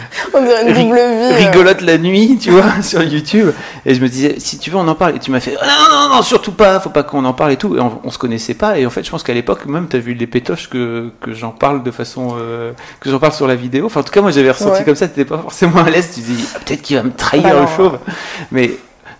On 0.34 0.42
dirait 0.42 0.62
une 0.68 0.72
Ri- 0.74 0.82
double 0.84 0.94
vie. 0.96 1.00
euh. 1.02 1.36
rigolote 1.36 1.80
la 1.82 1.98
nuit, 1.98 2.38
tu 2.40 2.50
vois, 2.50 2.64
sur 2.82 3.02
YouTube. 3.02 3.50
Et 3.86 3.94
je 3.94 4.00
me 4.00 4.08
disais, 4.08 4.36
si 4.38 4.58
tu 4.58 4.70
veux, 4.70 4.76
on 4.76 4.86
en 4.88 4.94
parle. 4.94 5.16
Et 5.16 5.18
tu 5.18 5.30
m'as 5.30 5.40
fait, 5.40 5.56
Ah, 5.60 5.66
non, 5.90 6.08
non, 6.08 6.16
non, 6.16 6.22
surtout 6.22 6.52
pas, 6.52 6.80
faut 6.80 6.90
pas 6.90 7.02
qu'on 7.02 7.24
en 7.24 7.32
parle 7.34 7.52
et 7.52 7.56
tout. 7.56 7.76
Et 7.76 7.80
on, 7.80 8.00
on 8.04 8.10
se 8.10 8.18
connaissait 8.18 8.54
pas. 8.54 8.78
Et 8.78 8.86
en 8.86 8.90
fait, 8.90 9.04
je 9.04 9.10
pense 9.10 9.22
qu'à 9.22 9.34
l'époque, 9.34 9.66
même, 9.66 9.88
t'as 9.88 9.98
vu 9.98 10.14
les 10.14 10.26
pétoches 10.26 10.68
que, 10.70 11.10
que 11.20 11.32
j'en 11.32 11.50
parle 11.50 11.82
de 11.82 11.90
façon, 11.90 12.34
euh, 12.38 12.72
que 13.00 13.10
j'en 13.10 13.18
parle 13.18 13.32
sur 13.32 13.46
la 13.46 13.54
vidéo. 13.54 13.86
Enfin, 13.86 14.00
en 14.00 14.04
tout 14.04 14.12
cas, 14.12 14.20
moi, 14.22 14.30
j'avais 14.30 14.50
ressenti 14.50 14.78
Ouais. 14.78 14.84
comme 14.84 14.96
ça, 14.96 15.08
t'étais 15.08 15.24
pas 15.24 15.38
forcément 15.38 15.82
à 15.84 15.90
l'aise. 15.90 16.10
Tu 16.14 16.20
dis, 16.20 16.44
ah, 16.54 16.58
peut-être 16.64 16.82
qu'il 16.82 16.96
va 16.96 17.02
me 17.02 17.12
trahir 17.12 17.42
Bah 17.54 17.60
le 17.62 17.66
chauve. 17.76 17.98
Mais, 18.50 18.70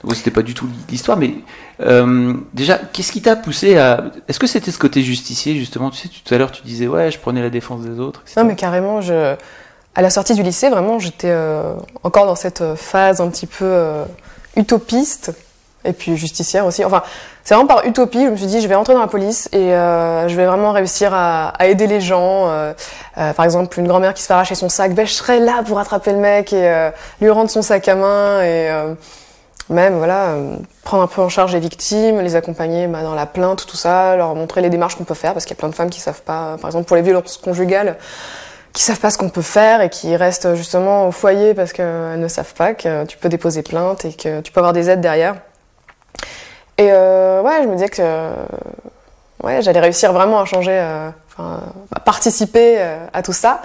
bon, 0.04 0.14
c'était 0.14 0.30
pas 0.30 0.42
du 0.42 0.54
tout 0.54 0.66
l'histoire, 0.90 1.16
mais, 1.18 1.34
euh, 1.80 2.34
déjà, 2.54 2.78
qu'est-ce 2.92 3.10
qui 3.12 3.22
t'a 3.22 3.34
poussé 3.36 3.76
à, 3.76 4.04
est-ce 4.28 4.38
que 4.38 4.46
c'était 4.46 4.70
ce 4.70 4.78
côté 4.78 5.02
justicier, 5.02 5.56
justement? 5.56 5.90
Tu 5.90 5.98
sais, 5.98 6.08
tout 6.08 6.34
à 6.34 6.38
l'heure, 6.38 6.52
tu 6.52 6.62
disais, 6.62 6.86
ouais, 6.86 7.10
je 7.10 7.18
prenais 7.18 7.42
la 7.42 7.50
défense 7.50 7.80
des 7.82 7.98
autres, 7.98 8.20
etc. 8.24 8.40
Non, 8.40 8.46
mais 8.46 8.54
carrément, 8.56 9.00
je... 9.00 9.34
à 9.94 10.02
la 10.02 10.10
sortie 10.10 10.34
du 10.34 10.42
lycée, 10.42 10.70
vraiment, 10.70 10.98
j'étais 10.98 11.30
euh, 11.30 11.74
encore 12.02 12.26
dans 12.26 12.34
cette 12.34 12.62
euh, 12.62 12.76
phase 12.76 13.20
un 13.20 13.28
petit 13.28 13.46
peu 13.46 13.64
euh, 13.64 14.04
utopiste, 14.56 15.32
et 15.84 15.92
puis 15.92 16.16
justicière 16.16 16.64
aussi. 16.64 16.84
Enfin, 16.84 17.02
c'est 17.44 17.54
vraiment 17.54 17.66
par 17.66 17.84
utopie, 17.84 18.24
je 18.24 18.30
me 18.30 18.36
suis 18.36 18.46
dit, 18.46 18.60
je 18.60 18.68
vais 18.68 18.74
rentrer 18.76 18.94
dans 18.94 19.00
la 19.00 19.08
police 19.08 19.48
et 19.52 19.74
euh, 19.74 20.28
je 20.28 20.36
vais 20.36 20.46
vraiment 20.46 20.70
réussir 20.70 21.12
à, 21.12 21.48
à 21.48 21.66
aider 21.66 21.88
les 21.88 22.00
gens. 22.00 22.48
euh, 22.48 22.72
euh, 23.18 23.32
par 23.32 23.44
exemple, 23.44 23.78
une 23.80 23.88
grand-mère 23.88 24.14
qui 24.14 24.22
se 24.22 24.28
fait 24.28 24.34
arracher 24.34 24.54
son 24.54 24.68
sac, 24.68 24.94
ben, 24.94 25.04
je 25.04 25.12
serai 25.12 25.40
là 25.40 25.62
pour 25.66 25.78
attraper 25.78 26.12
le 26.12 26.18
mec 26.18 26.52
et 26.52 26.90
lui 27.20 27.30
rendre 27.30 27.50
son 27.50 27.60
sac 27.62 27.88
à 27.88 27.96
main, 27.96 28.42
et 28.42 28.70
même, 29.68 29.98
voilà, 29.98 30.36
prendre 30.84 31.02
un 31.02 31.06
peu 31.06 31.20
en 31.20 31.28
charge 31.28 31.52
les 31.52 31.60
victimes, 31.60 32.20
les 32.20 32.36
accompagner 32.36 32.86
bah, 32.86 33.02
dans 33.02 33.14
la 33.14 33.26
plainte, 33.26 33.66
tout 33.66 33.76
ça, 33.76 34.16
leur 34.16 34.34
montrer 34.34 34.60
les 34.60 34.70
démarches 34.70 34.96
qu'on 34.96 35.04
peut 35.04 35.14
faire, 35.14 35.32
parce 35.32 35.44
qu'il 35.44 35.56
y 35.56 35.58
a 35.58 35.60
plein 35.60 35.68
de 35.68 35.74
femmes 35.74 35.90
qui 35.90 36.00
savent 36.00 36.22
pas, 36.22 36.56
par 36.60 36.68
exemple, 36.68 36.86
pour 36.86 36.96
les 36.96 37.02
violences 37.02 37.38
conjugales, 37.38 37.96
qui 38.72 38.82
savent 38.82 39.00
pas 39.00 39.10
ce 39.10 39.18
qu'on 39.18 39.28
peut 39.28 39.42
faire 39.42 39.80
et 39.80 39.90
qui 39.90 40.16
restent 40.16 40.54
justement 40.54 41.06
au 41.06 41.12
foyer 41.12 41.54
parce 41.54 41.72
qu'elles 41.72 42.18
ne 42.18 42.28
savent 42.28 42.54
pas 42.54 42.74
que 42.74 43.04
tu 43.04 43.16
peux 43.18 43.28
déposer 43.28 43.62
plainte 43.62 44.04
et 44.04 44.12
que 44.12 44.40
tu 44.40 44.52
peux 44.52 44.60
avoir 44.60 44.72
des 44.72 44.88
aides 44.88 45.00
derrière. 45.00 45.36
Et 46.78 46.88
euh, 46.90 47.42
ouais, 47.42 47.62
je 47.62 47.68
me 47.68 47.74
disais 47.74 47.88
que 47.88 48.00
euh, 48.00 48.34
ouais, 49.42 49.62
j'allais 49.62 49.80
réussir 49.80 50.12
vraiment 50.12 50.40
à 50.40 50.44
changer, 50.44 50.78
euh, 50.78 51.10
à 51.38 52.00
participer 52.00 52.76
euh, 52.78 53.06
à 53.12 53.22
tout 53.22 53.32
ça. 53.32 53.62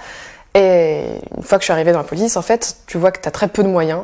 Et 0.54 1.04
une 1.36 1.42
fois 1.42 1.58
que 1.58 1.62
je 1.62 1.66
suis 1.66 1.72
arrivée 1.72 1.92
dans 1.92 1.98
la 1.98 2.04
police, 2.04 2.36
en 2.36 2.42
fait, 2.42 2.76
tu 2.86 2.98
vois 2.98 3.12
que 3.12 3.20
tu 3.20 3.28
as 3.28 3.30
très 3.30 3.48
peu 3.48 3.62
de 3.62 3.68
moyens. 3.68 4.02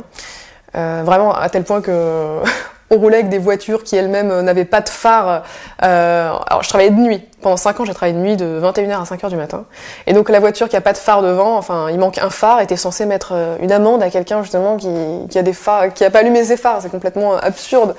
Euh, 0.76 1.02
vraiment 1.04 1.32
à 1.34 1.48
tel 1.50 1.64
point 1.64 1.80
que 1.80 2.40
on 2.94 2.98
roulait 2.98 3.18
avec 3.18 3.28
des 3.28 3.38
voitures 3.38 3.82
qui 3.82 3.96
elles-mêmes 3.96 4.30
euh, 4.30 4.42
n'avaient 4.42 4.64
pas 4.64 4.80
de 4.80 4.88
phare. 4.88 5.42
Euh, 5.82 6.32
alors 6.46 6.62
je 6.62 6.68
travaillais 6.68 6.90
de 6.90 6.96
nuit. 6.96 7.22
Pendant 7.40 7.56
5 7.56 7.80
ans, 7.80 7.84
j'ai 7.84 7.92
travaillé 7.92 8.16
de 8.16 8.22
nuit 8.22 8.36
de 8.36 8.60
21h 8.62 9.00
à 9.00 9.04
5h 9.04 9.28
du 9.28 9.36
matin. 9.36 9.64
Et 10.06 10.12
donc 10.12 10.30
la 10.30 10.40
voiture 10.40 10.68
qui 10.68 10.76
a 10.76 10.80
pas 10.80 10.92
de 10.92 10.98
phare 10.98 11.22
devant, 11.22 11.56
enfin 11.56 11.90
il 11.90 11.98
manque 11.98 12.18
un 12.18 12.30
phare, 12.30 12.60
était 12.60 12.76
censé 12.76 13.04
mettre 13.06 13.32
euh, 13.32 13.56
une 13.60 13.72
amende 13.72 14.02
à 14.02 14.10
quelqu'un 14.10 14.42
justement 14.42 14.76
qui, 14.76 14.88
qui 15.28 15.38
a 15.38 15.42
des 15.42 15.52
phares, 15.52 15.92
qui 15.92 16.04
a 16.04 16.10
pas 16.10 16.20
allumé 16.20 16.44
ses 16.44 16.56
phares. 16.56 16.80
C'est 16.82 16.90
complètement 16.90 17.36
absurde. 17.36 17.94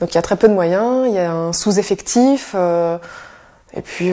Donc 0.00 0.12
il 0.12 0.14
y 0.14 0.18
a 0.18 0.22
très 0.22 0.36
peu 0.36 0.48
de 0.48 0.54
moyens, 0.54 1.06
il 1.06 1.14
y 1.14 1.18
a 1.18 1.30
un 1.30 1.52
sous-effectif. 1.52 2.54
et 3.74 3.82
puis 3.82 4.12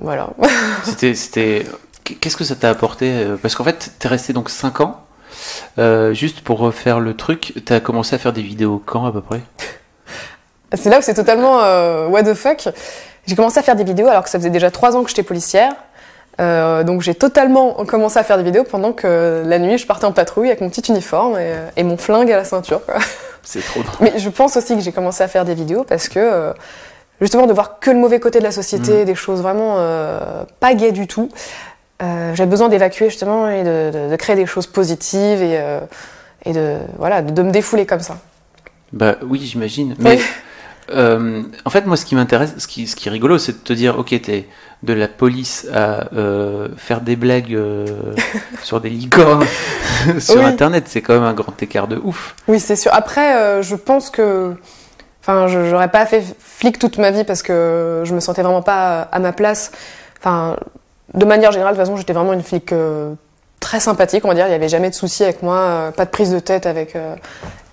voilà. 0.00 0.30
C'était, 0.84 1.14
c'était. 1.14 1.66
Qu'est-ce 2.04 2.36
que 2.36 2.44
ça 2.44 2.56
t'a 2.56 2.70
apporté? 2.70 3.26
Parce 3.42 3.54
qu'en 3.54 3.64
fait, 3.64 3.92
t'es 3.98 4.08
resté 4.08 4.32
donc 4.32 4.50
5 4.50 4.80
ans. 4.80 5.02
Euh, 5.78 6.12
juste 6.12 6.40
pour 6.42 6.58
refaire 6.58 7.00
le 7.00 7.14
truc, 7.14 7.54
t'as 7.64 7.80
commencé 7.80 8.14
à 8.14 8.18
faire 8.18 8.32
des 8.32 8.42
vidéos 8.42 8.82
quand 8.84 9.06
à 9.06 9.12
peu 9.12 9.20
près? 9.20 9.40
C'est 10.74 10.88
là 10.90 10.98
où 10.98 11.02
c'est 11.02 11.14
totalement 11.14 11.60
euh, 11.62 12.08
what 12.08 12.22
the 12.22 12.34
fuck. 12.34 12.68
j'ai 13.26 13.36
commencé 13.36 13.58
à 13.58 13.62
faire 13.62 13.76
des 13.76 13.84
vidéos 13.84 14.08
alors 14.08 14.24
que 14.24 14.30
ça 14.30 14.38
faisait 14.38 14.50
déjà 14.50 14.70
trois 14.70 14.96
ans 14.96 15.02
que 15.02 15.10
j'étais 15.10 15.22
policière. 15.22 15.74
Euh, 16.40 16.82
donc 16.82 17.02
j'ai 17.02 17.14
totalement 17.14 17.72
commencé 17.84 18.18
à 18.18 18.24
faire 18.24 18.38
des 18.38 18.42
vidéos 18.42 18.64
pendant 18.64 18.92
que 18.92 19.42
la 19.44 19.58
nuit 19.58 19.76
je 19.76 19.86
partais 19.86 20.06
en 20.06 20.12
patrouille 20.12 20.48
avec 20.48 20.62
mon 20.62 20.70
petit 20.70 20.90
uniforme 20.90 21.38
et, 21.38 21.52
et 21.76 21.82
mon 21.82 21.98
flingue 21.98 22.32
à 22.32 22.38
la 22.38 22.44
ceinture. 22.44 22.80
C'est 23.42 23.60
trop 23.60 23.82
drôle. 23.82 23.96
Mais 24.00 24.18
je 24.18 24.28
pense 24.30 24.56
aussi 24.56 24.74
que 24.74 24.80
j'ai 24.80 24.92
commencé 24.92 25.22
à 25.22 25.28
faire 25.28 25.44
des 25.44 25.54
vidéos 25.54 25.84
parce 25.84 26.08
que 26.08 26.54
justement 27.22 27.46
de 27.46 27.52
voir 27.52 27.78
que 27.78 27.90
le 27.90 27.98
mauvais 27.98 28.20
côté 28.20 28.40
de 28.40 28.44
la 28.44 28.50
société, 28.50 29.04
des 29.04 29.14
choses 29.14 29.40
vraiment 29.40 29.76
euh, 29.78 30.44
pas 30.60 30.74
gaies 30.74 30.92
du 30.92 31.06
tout. 31.06 31.30
Euh, 32.02 32.34
J'avais 32.34 32.50
besoin 32.50 32.68
d'évacuer 32.68 33.08
justement 33.08 33.48
et 33.48 33.62
de, 33.62 33.90
de- 33.92 34.10
de 34.10 34.16
créer 34.16 34.36
des 34.36 34.46
choses 34.46 34.66
positives 34.66 35.42
et, 35.42 35.58
euh, 35.58 35.80
et 36.44 36.52
de 36.52 36.76
voilà 36.98 37.22
de, 37.22 37.42
me 37.42 37.50
défouler 37.50 37.86
comme 37.86 38.00
ça. 38.00 38.18
Bah 38.92 39.16
oui, 39.22 39.40
j'imagine. 39.42 39.94
Mais 39.98 40.16
Oui. 40.16 40.22
euh, 40.94 41.42
en 41.64 41.70
fait, 41.70 41.86
moi, 41.86 41.96
ce 41.96 42.04
qui 42.04 42.14
m'intéresse, 42.14 42.54
ce 42.58 42.66
qui, 42.66 42.86
ce 42.86 42.96
qui 42.96 43.08
est 43.08 43.12
rigolo, 43.12 43.38
c'est 43.38 43.52
de 43.52 43.58
te 43.58 43.72
dire, 43.72 43.98
ok, 43.98 44.08
t'es 44.20 44.46
de 44.82 44.92
la 44.92 45.06
police 45.08 45.66
à 45.72 46.08
faire 46.76 47.00
des 47.02 47.14
blagues 47.16 47.56
sur 48.62 48.80
des 48.80 48.90
licornes 48.90 49.46
sur 50.18 50.36
Oui. 50.40 50.44
Internet, 50.44 50.84
c'est 50.88 51.00
quand 51.00 51.14
même 51.14 51.22
un 51.22 51.34
grand 51.34 51.62
écart 51.62 51.86
de 51.88 51.96
ouf. 52.02 52.34
Oui, 52.48 52.58
c'est 52.60 52.76
sûr. 52.76 52.92
Après, 52.92 53.62
je 53.62 53.76
pense 53.76 54.10
que. 54.10 54.54
Enfin, 55.20 55.46
je- 55.46 55.70
j'aurais 55.70 55.90
pas 55.90 56.04
fait 56.04 56.24
flic 56.40 56.80
toute 56.80 56.98
ma 56.98 57.12
vie 57.12 57.22
parce 57.22 57.44
que 57.44 58.02
je 58.04 58.12
me 58.12 58.18
sentais 58.18 58.42
vraiment 58.42 58.60
pas 58.62 59.02
à 59.02 59.20
ma 59.20 59.32
place. 59.32 59.70
Enfin, 60.18 60.56
de 61.14 61.24
manière 61.24 61.52
générale, 61.52 61.74
de 61.74 61.78
toute 61.78 61.86
façon, 61.86 61.96
j'étais 61.98 62.12
vraiment 62.12 62.32
une 62.32 62.42
flic 62.42 62.72
euh, 62.72 63.12
très 63.60 63.80
sympathique, 63.80 64.24
on 64.24 64.28
va 64.28 64.34
dire. 64.34 64.46
Il 64.46 64.50
n'y 64.50 64.54
avait 64.54 64.68
jamais 64.68 64.90
de 64.90 64.94
soucis 64.94 65.24
avec 65.24 65.42
moi, 65.42 65.56
euh, 65.56 65.90
pas 65.90 66.04
de 66.04 66.10
prise 66.10 66.30
de 66.32 66.38
tête 66.38 66.66
avec 66.66 66.96
euh, 66.96 67.14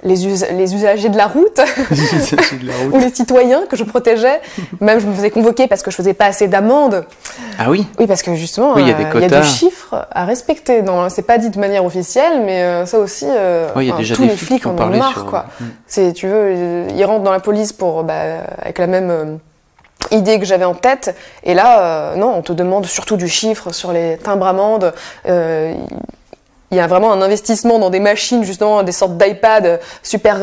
les, 0.04 0.26
us- 0.28 0.46
les 0.52 0.76
usagers 0.76 1.10
de 1.10 1.18
la 1.18 1.28
route 1.28 1.56
De 1.58 2.68
la 2.68 2.74
route. 2.84 2.94
ou 2.94 3.00
les 3.00 3.10
citoyens 3.14 3.64
que 3.70 3.76
je 3.76 3.84
protégeais. 3.84 4.40
Même, 4.82 5.00
je 5.00 5.08
me 5.08 5.14
faisais 5.14 5.30
convoquer 5.32 5.68
parce 5.68 5.82
que 5.82 5.90
je 5.92 5.96
faisais 5.96 6.14
pas 6.14 6.26
assez 6.26 6.48
d'amendes. 6.48 7.06
ah 7.58 7.70
oui, 7.70 7.88
Oui, 7.98 8.08
parce 8.08 8.22
que 8.22 8.36
justement, 8.36 8.74
Oui, 8.76 8.84
il 8.84 8.88
y 8.88 8.92
a 8.92 8.94
des 8.94 9.04
euh, 9.04 9.08
y 9.20 9.24
a 9.26 9.28
quotas. 9.30 9.42
du 9.42 9.48
chiffre 9.48 10.08
à 10.12 10.26
respecter. 10.26 10.82
Non, 10.84 11.10
c'est 11.10 11.24
pas 11.24 11.38
dit 11.38 11.50
de 11.50 11.60
manière 11.60 11.84
officielle, 11.86 12.42
mais 12.46 12.62
euh, 12.64 12.86
ça 12.86 13.00
aussi, 13.00 13.26
euh, 13.28 13.70
il 13.78 13.84
y 13.84 13.90
a 13.90 13.94
enfin, 13.94 14.00
déjà 14.02 14.16
tous 14.16 14.22
des 14.22 14.28
les 14.30 14.38
flics 14.38 14.66
en 14.68 14.78
ont 14.78 14.86
marre, 14.98 15.12
sur. 15.14 15.26
quoi. 15.26 15.46
Mm. 15.60 16.12
Tu 16.14 16.28
veux, 16.28 16.54
ils 16.96 17.06
rentrent 17.06 17.24
dans 17.24 17.32
la 17.32 17.40
police 17.40 17.74
pour, 17.74 18.04
bah, 18.04 18.14
avec 18.62 18.78
la 18.78 18.88
même 18.88 19.10
euh, 19.10 19.26
idée 20.12 20.40
que 20.40 20.46
j'avais 20.46 20.66
en 20.66 20.74
tête. 20.76 21.16
Et 21.44 21.54
là, 21.54 21.80
euh, 21.82 22.16
non, 22.16 22.34
on 22.36 22.42
te 22.42 22.54
demande 22.54 22.86
surtout 22.86 23.18
du 23.18 23.28
chiffre 23.28 23.72
sur 23.74 23.92
les 23.92 24.18
timbres 24.18 24.48
amendes. 24.48 24.94
Euh, 25.28 25.74
il 26.72 26.78
y 26.78 26.80
a 26.80 26.86
vraiment 26.88 27.12
un 27.12 27.22
investissement 27.22 27.80
dans 27.80 27.90
des 27.90 28.00
machines, 28.00 28.44
justement, 28.44 28.84
des 28.84 28.92
sortes 28.92 29.18
d'iPad 29.18 29.80
super 30.04 30.38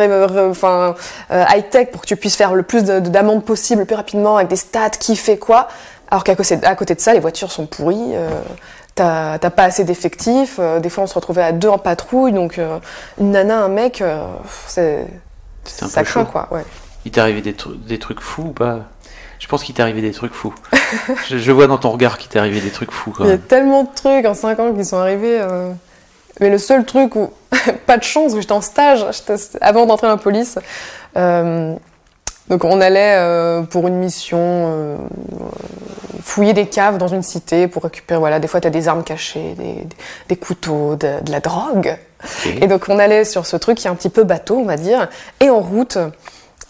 enfin, 0.51 0.95
euh, 1.31 1.45
high-tech 1.49 1.91
pour 1.93 2.01
que 2.01 2.07
tu 2.07 2.17
puisses 2.17 2.35
faire 2.37 2.53
le 2.55 2.65
plus 2.65 2.83
de- 2.83 2.99
de- 2.99 3.09
d'amendes 3.09 3.45
possible 3.45 3.81
le 3.81 3.87
plus 3.87 3.95
rapidement 3.95 4.37
avec 4.37 4.49
des 4.49 4.57
stats, 4.57 4.91
qui 4.91 5.15
fait 5.15 5.39
quoi. 5.39 5.69
Alors 6.11 6.25
qu'à 6.25 6.35
côté, 6.35 6.59
à 6.65 6.75
côté 6.75 6.95
de 6.97 7.01
ça, 7.01 7.15
les 7.15 7.21
voitures 7.21 7.53
sont 7.53 7.67
pourries. 7.67 8.13
T'as 8.95 9.39
pas 9.39 9.65
assez 9.65 9.85
d'effectifs. 9.85 10.59
des 10.81 10.89
fois, 10.89 11.05
on 11.05 11.07
se 11.07 11.15
retrouvait 11.15 11.43
à 11.43 11.53
deux 11.53 11.69
en 11.69 11.79
patrouille. 11.79 12.33
Donc, 12.33 12.61
une 13.21 13.31
nana, 13.31 13.59
un 13.61 13.69
mec, 13.69 14.03
c'est 14.67 15.07
ça 15.65 15.87
peu 15.87 16.05
craint, 16.05 16.25
chaud. 16.25 16.31
quoi. 16.31 16.49
Ouais. 16.51 16.65
Il 17.05 17.11
t'est 17.13 17.21
arrivé 17.21 17.41
des, 17.41 17.53
tru- 17.53 17.77
des 17.87 17.99
trucs 17.99 18.21
fous 18.21 18.47
ou 18.49 18.53
pas? 18.53 18.81
Je 19.39 19.47
pense 19.49 19.63
qu'il 19.65 19.75
t'est 19.75 19.83
arrivé 19.83 20.01
des 20.03 20.13
trucs 20.13 20.33
fous. 20.33 20.55
je, 21.29 21.39
je 21.39 21.53
vois 21.53 21.67
dans 21.67 21.79
ton 21.79 21.91
regard 21.91 22.19
qu'il 22.19 22.29
t'est 22.31 22.39
arrivé 22.39 22.61
des 22.61 22.71
trucs 22.71 22.91
fous. 22.91 23.13
Quand 23.17 23.25
Il 23.25 23.29
y 23.29 23.31
a 23.31 23.33
même. 23.37 23.43
tellement 23.43 23.83
de 23.85 23.89
trucs 23.95 24.25
en 24.27 24.35
5 24.35 24.59
ans 24.61 24.73
qui 24.73 24.85
sont 24.85 24.97
arrivés. 24.99 25.39
euh, 25.41 25.71
Mais 26.41 26.49
le 26.51 26.59
seul 26.59 26.85
truc 26.85 27.15
où, 27.17 27.31
pas 27.87 27.99
de 27.99 28.03
chance, 28.03 28.33
où 28.35 28.41
j'étais 28.41 28.53
en 28.53 28.61
stage 28.61 29.05
avant 29.61 29.87
d'entrer 29.87 30.07
dans 30.07 30.15
la 30.15 30.19
police. 30.23 30.59
euh, 31.17 31.75
Donc 32.49 32.65
on 32.65 32.81
allait 32.81 33.17
euh, 33.19 33.63
pour 33.63 33.87
une 33.89 33.97
mission 33.97 34.99
fouiller 36.23 36.53
des 36.55 36.67
caves 36.67 36.99
dans 36.99 37.09
une 37.09 37.23
cité 37.23 37.69
pour 37.69 37.85
récupérer, 37.85 38.19
voilà, 38.19 38.41
des 38.41 38.49
fois 38.49 38.61
tu 38.61 38.67
as 38.67 38.71
des 38.71 38.89
armes 38.89 39.05
cachées, 39.05 39.55
des, 40.29 40.37
couteaux, 40.37 40.97
de, 40.97 41.21
de 41.23 41.31
la 41.31 41.41
drogue. 41.41 41.97
Et 42.61 42.67
donc 42.67 42.87
on 42.89 42.99
allait 42.99 43.25
sur 43.25 43.47
ce 43.47 43.57
truc 43.57 43.79
qui 43.79 43.87
est 43.87 43.91
un 43.91 43.95
petit 43.95 44.09
peu 44.09 44.25
bateau, 44.25 44.57
on 44.57 44.65
va 44.65 44.77
dire, 44.77 45.09
et 45.41 45.51
en 45.51 45.61
route, 45.61 45.99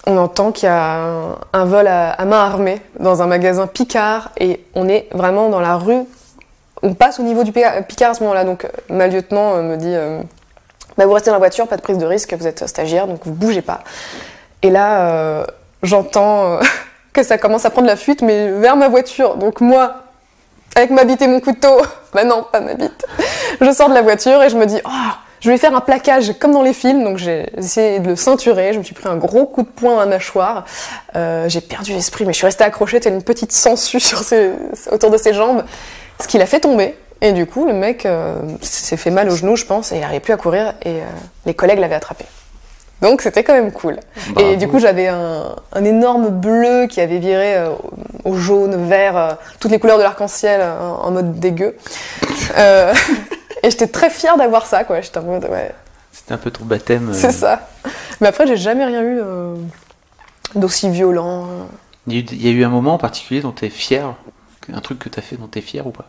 on 0.06 0.16
entend 0.16 0.52
qu'il 0.52 0.68
y 0.68 0.72
a 0.72 1.36
un, 1.52 1.64
vol 1.64 1.86
à, 1.88 2.24
main 2.24 2.44
armée 2.44 2.80
dans 3.00 3.22
un 3.22 3.26
magasin 3.26 3.66
Picard, 3.66 4.30
et 4.38 4.64
on 4.74 4.88
est 4.88 5.08
vraiment 5.12 5.48
dans 5.48 5.60
la 5.60 5.76
rue. 5.76 6.04
On 6.82 6.94
passe 6.94 7.18
au 7.18 7.24
niveau 7.24 7.42
du 7.42 7.52
Picard 7.52 8.10
à 8.10 8.14
ce 8.14 8.22
moment-là, 8.22 8.44
donc 8.44 8.64
euh, 8.64 8.68
ma 8.88 9.08
lieutenant 9.08 9.56
euh, 9.56 9.62
me 9.62 9.76
dit 9.76 9.92
euh, 9.92 10.20
bah, 10.96 11.06
Vous 11.06 11.12
restez 11.12 11.30
dans 11.30 11.34
la 11.34 11.40
voiture, 11.40 11.66
pas 11.66 11.76
de 11.76 11.82
prise 11.82 11.98
de 11.98 12.06
risque, 12.06 12.34
vous 12.34 12.46
êtes 12.46 12.66
stagiaire, 12.66 13.08
donc 13.08 13.20
vous 13.24 13.32
bougez 13.32 13.62
pas. 13.62 13.80
Et 14.62 14.70
là, 14.70 15.44
j'entends 15.82 16.58
que 17.12 17.22
ça 17.22 17.36
commence 17.36 17.64
à 17.64 17.70
prendre 17.70 17.88
la 17.88 17.96
fuite, 17.96 18.22
mais 18.22 18.50
vers 18.52 18.76
ma 18.76 18.88
voiture. 18.88 19.36
Donc 19.36 19.60
moi, 19.60 20.02
avec 20.76 20.90
ma 20.90 21.04
bite 21.04 21.22
et 21.22 21.26
mon 21.26 21.40
couteau, 21.40 21.80
bah 22.14 22.24
non, 22.24 22.44
pas 22.50 22.60
ma 22.60 22.74
bite, 22.74 23.04
je 23.60 23.72
sors 23.72 23.88
de 23.88 23.94
la 23.94 24.02
voiture 24.02 24.40
et 24.42 24.50
je 24.50 24.56
me 24.56 24.66
dis 24.66 24.80
Oh, 24.84 25.12
je 25.40 25.50
vais 25.50 25.58
faire 25.58 25.74
un 25.74 25.80
plaquage 25.80 26.32
comme 26.38 26.52
dans 26.52 26.62
les 26.62 26.72
films. 26.72 27.04
Donc 27.04 27.18
j'ai 27.18 27.46
essayé 27.56 28.00
de 28.00 28.08
le 28.08 28.16
ceinturer, 28.16 28.72
je 28.72 28.78
me 28.78 28.84
suis 28.84 28.94
pris 28.94 29.08
un 29.08 29.16
gros 29.16 29.46
coup 29.46 29.62
de 29.62 29.68
poing 29.68 29.96
à 29.96 30.00
la 30.00 30.06
mâchoire. 30.06 30.64
Euh, 31.14 31.48
j'ai 31.48 31.60
perdu 31.60 31.92
l'esprit, 31.92 32.24
mais 32.24 32.32
je 32.32 32.38
suis 32.38 32.46
restée 32.46 32.64
accrochée, 32.64 33.00
telle 33.00 33.14
une 33.14 33.22
petite 33.22 33.52
sangsue 33.52 34.00
sur 34.00 34.20
ses- 34.20 34.52
autour 34.90 35.10
de 35.10 35.16
ses 35.18 35.34
jambes, 35.34 35.64
ce 36.20 36.26
qui 36.28 36.38
l'a 36.38 36.46
fait 36.46 36.60
tomber. 36.60 36.96
Et 37.22 37.32
du 37.32 37.46
coup, 37.46 37.66
le 37.66 37.72
mec 37.72 38.04
euh, 38.04 38.34
s'est 38.60 38.96
fait 38.98 39.10
mal 39.10 39.28
au 39.30 39.36
genou, 39.36 39.56
je 39.56 39.64
pense, 39.64 39.90
et 39.92 39.96
il 39.96 40.00
n'arrivait 40.00 40.20
plus 40.20 40.34
à 40.34 40.36
courir, 40.36 40.74
et 40.84 40.96
euh, 40.96 41.04
les 41.46 41.54
collègues 41.54 41.78
l'avaient 41.78 41.94
attrapé. 41.94 42.26
Donc 43.02 43.20
c'était 43.22 43.42
quand 43.44 43.52
même 43.54 43.72
cool. 43.72 43.98
Bravo. 44.30 44.48
Et 44.50 44.56
du 44.56 44.68
coup, 44.68 44.78
j'avais 44.78 45.06
un, 45.08 45.54
un 45.72 45.84
énorme 45.84 46.28
bleu 46.28 46.86
qui 46.88 47.00
avait 47.00 47.18
viré 47.18 47.56
euh, 47.56 47.70
au 48.24 48.30
au 48.30 48.34
jaune, 48.34 48.88
vert, 48.88 49.36
toutes 49.60 49.70
les 49.70 49.78
couleurs 49.78 49.98
de 49.98 50.02
l'arc-en-ciel 50.02 50.60
en 50.60 51.08
mode 51.12 51.38
dégueu. 51.38 51.76
Euh, 53.56 53.66
et 53.66 53.70
j'étais 53.70 53.86
très 53.88 54.10
fière 54.10 54.36
d'avoir 54.36 54.66
ça, 54.66 54.84
quoi. 54.84 55.00
J'étais 55.00 55.18
en 55.18 55.22
mode, 55.22 55.44
ouais, 55.44 55.74
C'était 56.12 56.32
un 56.32 56.38
peu 56.38 56.50
ton 56.50 56.64
baptême. 56.64 57.10
euh, 57.10 57.14
c'est 57.14 57.32
ça. 57.32 57.68
Mais 58.20 58.28
après, 58.28 58.46
j'ai 58.46 58.56
jamais 58.56 58.84
rien 58.84 59.02
eu 59.02 59.18
euh, 59.20 59.54
d'aussi 60.54 60.88
violent. 60.90 61.46
Il 62.06 62.14
y, 62.40 62.48
a 62.48 62.50
eu, 62.52 62.64
un 62.64 62.68
moment 62.68 62.94
en 62.94 62.98
particulier 62.98 63.40
dont 63.40 63.50
tu 63.50 63.64
es 63.66 63.70
fier 63.70 64.14
Un 64.72 64.80
truc 64.80 65.00
que 65.00 65.08
tu 65.08 65.18
as 65.18 65.22
fait 65.22 65.36
dont 65.36 65.48
tu 65.48 65.58
es 65.58 65.62
fier 65.62 65.84
ou 65.86 65.90
pas? 65.90 66.06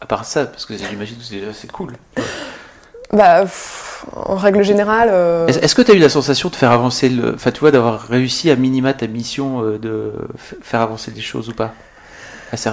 À 0.00 0.06
part 0.06 0.24
ça, 0.24 0.44
parce 0.46 0.66
que 0.66 0.76
j'imagine 0.76 1.16
que 1.16 1.52
c'est 1.52 1.70
cool. 1.70 1.94
Bah, 3.12 3.42
pff, 3.42 4.04
en 4.12 4.34
règle 4.34 4.62
générale. 4.62 5.08
euh, 5.12 5.46
Est-ce 5.46 5.74
que 5.74 5.82
tu 5.82 5.92
as 5.92 5.94
eu 5.94 5.98
la 5.98 6.08
sensation 6.08 6.48
de 6.48 6.56
faire 6.56 6.72
avancer 6.72 7.08
le. 7.08 7.34
Enfin, 7.34 7.52
tu 7.52 7.60
vois, 7.60 7.70
d'avoir 7.70 8.00
réussi 8.00 8.50
à 8.50 8.56
minima 8.56 8.92
ta 8.92 9.06
mission 9.06 9.62
euh, 9.62 9.78
de 9.78 10.12
faire 10.62 10.80
avancer 10.80 11.12
les 11.14 11.20
choses 11.20 11.48
ou 11.48 11.54
pas? 11.54 11.72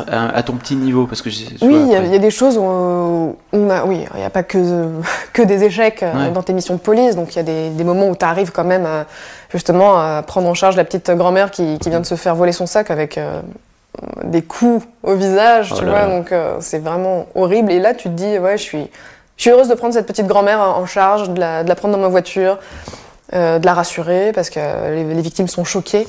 À, 0.08 0.44
ton 0.44 0.54
petit 0.54 0.76
niveau 0.76 1.08
parce 1.08 1.22
que 1.22 1.30
Oui, 1.30 1.76
il 1.86 1.88
y, 1.92 1.96
a- 1.96 2.04
y 2.04 2.20
des 2.20 2.32
choses 2.32 2.58
où 2.58 2.62
on 2.64 3.70
a, 3.70 3.84
oui, 3.86 4.06
il 4.14 4.20
n'y 4.20 4.26
a 4.26 4.30
pas 4.30 4.44
que, 4.44 4.88
que 5.34 5.42
des 5.42 5.64
échecs 5.64 6.04
euh, 6.04 6.14
Ouais. 6.28 6.32
dans 6.32 6.44
tes 6.44 6.54
missions 6.54 6.76
de 6.76 6.80
police, 6.80 7.16
donc 7.16 7.34
il 7.34 7.38
y 7.38 7.40
a 7.40 7.44
des, 7.44 7.70
des 7.70 7.84
moments 7.84 8.08
où 8.10 8.16
tu 8.16 8.26
arrives 8.26 8.52
quand 8.52 8.64
même 8.64 8.86
à, 8.86 9.06
justement 9.50 10.00
à 10.00 10.24
prendre 10.26 10.48
en 10.48 10.54
charge 10.54 10.76
la 10.76 10.84
petite 10.84 11.10
grand-mère 11.12 11.52
qui, 11.52 11.78
qui 11.80 11.90
vient 11.90 12.00
de 12.02 12.06
se 12.06 12.16
faire 12.16 12.36
voler 12.36 12.52
son 12.52 12.66
sac 12.66 12.92
avec 12.92 13.18
euh, 13.18 13.42
des 14.24 14.42
coups 14.42 14.86
au 15.04 15.16
visage, 15.16 15.72
Oh 15.74 15.80
tu 15.80 15.86
vois, 15.86 16.06
donc 16.08 16.32
euh, 16.32 16.56
c'est 16.60 16.80
vraiment 16.80 17.26
horrible. 17.36 17.72
Et 17.72 17.80
là, 17.80 17.94
tu 17.94 18.04
te 18.10 18.14
dis, 18.14 18.38
ouais, 18.40 18.58
je 18.58 18.64
suis, 18.64 18.90
je 19.38 19.42
suis 19.42 19.50
heureuse 19.52 19.68
de 19.68 19.74
prendre 19.76 19.94
cette 19.94 20.08
petite 20.08 20.28
grand-mère 20.28 20.60
en 20.62 20.86
charge, 20.86 21.30
de 21.30 21.40
la, 21.40 21.64
de 21.64 21.70
la 21.70 21.76
prendre 21.76 21.96
dans 21.96 22.02
ma 22.02 22.08
voiture, 22.08 22.58
euh, 23.34 23.60
de 23.60 23.66
la 23.66 23.74
rassurer 23.74 24.32
parce 24.34 24.50
que 24.50 24.60
les, 24.94 25.04
les 25.04 25.22
victimes 25.22 25.48
sont 25.48 25.64
choquées. 25.66 26.08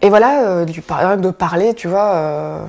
Et 0.00 0.10
voilà, 0.10 0.42
euh, 0.46 0.64
du, 0.64 0.80
par 0.80 1.00
exemple, 1.00 1.22
de 1.22 1.30
parler, 1.30 1.74
tu 1.74 1.88
vois. 1.88 2.12
euh, 2.14 2.60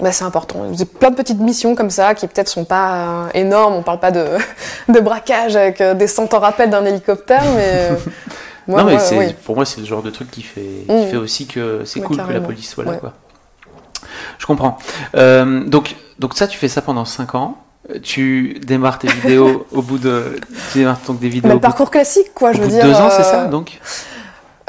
bah, 0.00 0.12
c'est 0.12 0.24
important. 0.24 0.60
J'ai 0.72 0.84
plein 0.84 1.10
de 1.10 1.16
petites 1.16 1.40
missions 1.40 1.74
comme 1.74 1.90
ça 1.90 2.14
qui 2.14 2.26
peut-être 2.28 2.48
sont 2.48 2.64
pas 2.64 2.92
euh, 2.94 3.26
énormes. 3.34 3.74
On 3.74 3.82
parle 3.82 4.00
pas 4.00 4.10
de, 4.10 4.24
de 4.88 5.00
braquage 5.00 5.56
avec 5.56 5.80
euh, 5.80 5.94
des 5.94 6.06
cent 6.06 6.28
en 6.32 6.38
rappel 6.38 6.70
d'un 6.70 6.84
hélicoptère, 6.84 7.42
mais 7.56 7.64
euh, 7.66 7.90
moi, 8.68 8.80
non, 8.82 8.86
mais 8.86 8.94
moi, 8.94 9.02
oui. 9.12 9.34
pour 9.44 9.56
moi, 9.56 9.64
c'est 9.64 9.80
le 9.80 9.86
genre 9.86 10.02
de 10.02 10.10
truc 10.10 10.30
qui 10.30 10.42
fait, 10.42 10.60
qui 10.86 10.92
Mm. 10.92 11.06
fait 11.10 11.16
aussi 11.16 11.46
que 11.46 11.82
c'est 11.84 12.00
cool 12.00 12.16
que 12.16 12.32
la 12.32 12.40
police 12.40 12.70
soit 12.70 12.84
là. 12.84 12.92
Ouais. 12.92 12.98
Quoi. 12.98 13.12
Je 14.38 14.46
comprends. 14.46 14.78
Donc, 15.14 15.96
donc, 16.18 16.34
ça, 16.34 16.46
tu 16.46 16.58
fais 16.58 16.68
ça 16.68 16.82
pendant 16.82 17.04
5 17.04 17.34
ans. 17.34 17.56
Tu 18.02 18.60
démarres 18.66 18.98
tes 18.98 19.08
vidéos 19.08 19.66
au 19.72 19.80
bout 19.82 19.98
de. 19.98 20.38
Tu 20.72 20.78
démarres 20.80 21.00
donc 21.06 21.18
des 21.20 21.28
vidéos 21.28 21.48
Bah, 21.48 21.54
au 21.54 21.58
bout, 21.58 21.62
parcours 21.62 21.90
classique, 21.90 22.32
quoi, 22.34 22.50
au 22.50 22.52
je 22.52 22.60
veux 22.60 22.68
dire. 22.68 22.84
2 22.84 22.92
ans, 22.94 23.08
c'est 23.10 23.22
ça 23.22 23.46
donc? 23.46 23.80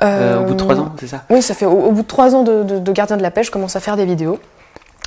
Au 0.02 0.44
bout 0.46 0.54
de 0.54 0.58
3 0.58 0.76
euh, 0.76 0.80
ans, 0.80 0.96
c'est 0.98 1.08
ça? 1.08 1.24
Oui, 1.30 1.42
ça 1.42 1.54
fait 1.54 1.66
au, 1.66 1.72
au 1.72 1.92
bout 1.92 2.04
de 2.04 2.08
trois 2.08 2.34
ans 2.34 2.44
de, 2.44 2.64
de- 2.64 2.80
de 2.80 2.92
gardien 2.94 3.18
de 3.18 3.22
la 3.22 3.32
paix, 3.32 3.44
je 3.44 3.52
commence 3.52 3.76
à 3.76 3.82
faire 3.82 3.98
des 3.98 4.06
vidéos. 4.06 4.40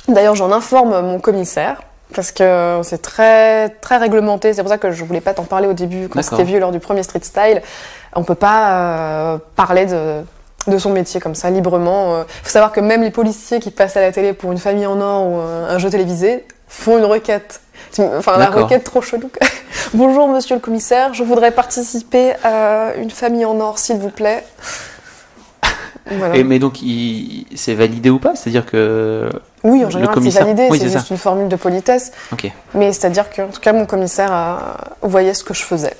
D'ailleurs, 0.07 0.35
j'en 0.35 0.51
informe 0.51 0.99
mon 1.01 1.19
commissaire 1.19 1.81
parce 2.13 2.31
que 2.31 2.81
c'est 2.83 3.01
très 3.01 3.69
très 3.69 3.97
réglementé. 3.97 4.53
C'est 4.53 4.61
pour 4.61 4.69
ça 4.69 4.77
que 4.77 4.91
je 4.91 5.03
voulais 5.03 5.21
pas 5.21 5.33
t'en 5.33 5.43
parler 5.43 5.67
au 5.67 5.73
début 5.73 6.09
quand 6.09 6.21
c'était 6.21 6.43
vu 6.43 6.59
lors 6.59 6.71
du 6.71 6.79
premier 6.79 7.03
street 7.03 7.21
style. 7.23 7.61
On 8.15 8.23
peut 8.23 8.35
pas 8.35 8.71
euh, 8.71 9.37
parler 9.55 9.85
de 9.85 10.21
de 10.67 10.77
son 10.77 10.91
métier 10.91 11.19
comme 11.19 11.35
ça 11.35 11.49
librement. 11.49 12.19
Il 12.21 12.43
faut 12.43 12.49
savoir 12.49 12.71
que 12.71 12.79
même 12.79 13.01
les 13.01 13.11
policiers 13.11 13.59
qui 13.59 13.69
passent 13.69 13.97
à 13.97 14.01
la 14.01 14.11
télé 14.13 14.31
pour 14.31 14.51
une 14.51 14.57
famille 14.57 14.85
en 14.85 15.01
or 15.01 15.27
ou 15.27 15.35
un, 15.35 15.69
un 15.69 15.77
jeu 15.77 15.89
télévisé 15.89 16.45
font 16.69 16.97
une 16.97 17.05
requête. 17.05 17.61
Enfin, 17.99 18.37
la 18.37 18.47
requête 18.47 18.83
trop 18.83 19.01
chelou. 19.01 19.29
Bonjour, 19.93 20.27
monsieur 20.27 20.55
le 20.55 20.61
commissaire, 20.61 21.13
je 21.13 21.23
voudrais 21.23 21.51
participer 21.51 22.33
à 22.43 22.93
une 22.97 23.11
famille 23.11 23.45
en 23.45 23.59
or, 23.59 23.77
s'il 23.77 23.97
vous 23.97 24.09
plaît. 24.09 24.43
Voilà. 26.11 26.35
Et, 26.35 26.43
mais 26.43 26.59
donc, 26.59 26.79
c'est 27.55 27.73
validé 27.75 28.09
ou 28.09 28.19
pas? 28.19 28.35
C'est-à-dire 28.35 28.65
que. 28.65 29.29
Oui, 29.63 29.85
en 29.85 29.89
général, 29.89 30.15
c'est 30.21 30.29
validé, 30.39 30.67
oui, 30.69 30.79
c'est 30.79 30.89
juste 30.89 31.09
une 31.09 31.17
formule 31.17 31.47
de 31.47 31.55
politesse. 31.55 32.11
Mais 32.73 32.91
c'est-à-dire 32.91 33.29
qu'en 33.29 33.47
tout 33.47 33.61
cas, 33.61 33.71
mon 33.73 33.85
commissaire 33.85 34.31
a... 34.31 34.77
voyait 35.01 35.33
ce 35.33 35.43
que 35.43 35.53
je 35.53 35.63
faisais. 35.63 35.95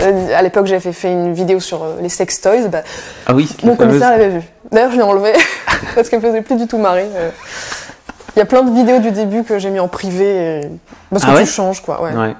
Euh, 0.00 0.36
À 0.36 0.42
l'époque, 0.42 0.66
j'avais 0.66 0.92
fait 0.92 1.10
une 1.12 1.32
vidéo 1.32 1.60
sur 1.60 1.82
euh, 1.82 1.96
les 2.00 2.08
sex 2.08 2.40
toys. 2.40 2.68
bah, 2.68 2.82
Ah 3.26 3.34
oui, 3.34 3.48
mon 3.64 3.70
la 3.72 3.76
commissaire 3.76 4.10
l'avait 4.10 4.28
vu. 4.28 4.40
D'ailleurs, 4.70 4.90
je 4.92 4.96
l'ai 4.96 5.02
enlevé 5.02 5.32
parce 5.94 6.08
qu'elle 6.08 6.20
me 6.20 6.26
faisait 6.26 6.42
plus 6.42 6.56
du 6.56 6.66
tout 6.66 6.78
marrer. 6.78 7.06
Euh, 7.16 7.30
Il 8.36 8.38
y 8.38 8.42
a 8.42 8.44
plein 8.44 8.62
de 8.62 8.72
vidéos 8.72 8.98
du 9.00 9.10
début 9.10 9.42
que 9.44 9.58
j'ai 9.58 9.70
mis 9.70 9.80
en 9.80 9.88
privé 9.88 10.60
et- 10.60 10.70
parce 11.10 11.24
que 11.24 11.30
Ah 11.30 11.34
ouais? 11.34 11.44
tu 11.44 11.50
changes, 11.50 11.82
quoi. 11.82 12.02
Ouais. 12.02 12.12
Ouais, 12.14 12.34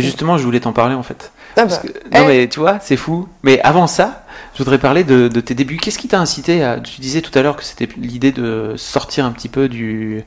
Justement, 0.00 0.36
je 0.38 0.44
voulais 0.44 0.60
t'en 0.60 0.72
parler 0.72 0.94
en 0.94 1.02
fait. 1.02 1.30
Ah 1.56 1.64
bah, 1.66 1.76
que- 1.78 1.88
non, 1.88 2.24
eh. 2.24 2.26
mais 2.26 2.48
tu 2.48 2.60
vois, 2.60 2.78
c'est 2.80 2.96
fou. 2.96 3.28
Mais 3.42 3.60
avant 3.62 3.86
ça, 3.86 4.24
je 4.54 4.58
voudrais 4.58 4.78
parler 4.78 5.02
de, 5.04 5.28
de 5.28 5.40
tes 5.40 5.54
débuts. 5.54 5.76
Qu'est-ce 5.76 5.98
qui 5.98 6.08
t'a 6.08 6.18
incité 6.20 6.62
à. 6.62 6.78
Tu 6.78 7.00
disais 7.00 7.20
tout 7.20 7.36
à 7.38 7.42
l'heure 7.42 7.56
que 7.56 7.64
c'était 7.64 7.88
l'idée 7.96 8.32
de 8.32 8.74
sortir 8.76 9.24
un 9.24 9.32
petit 9.32 9.48
peu 9.48 9.68
du. 9.68 10.22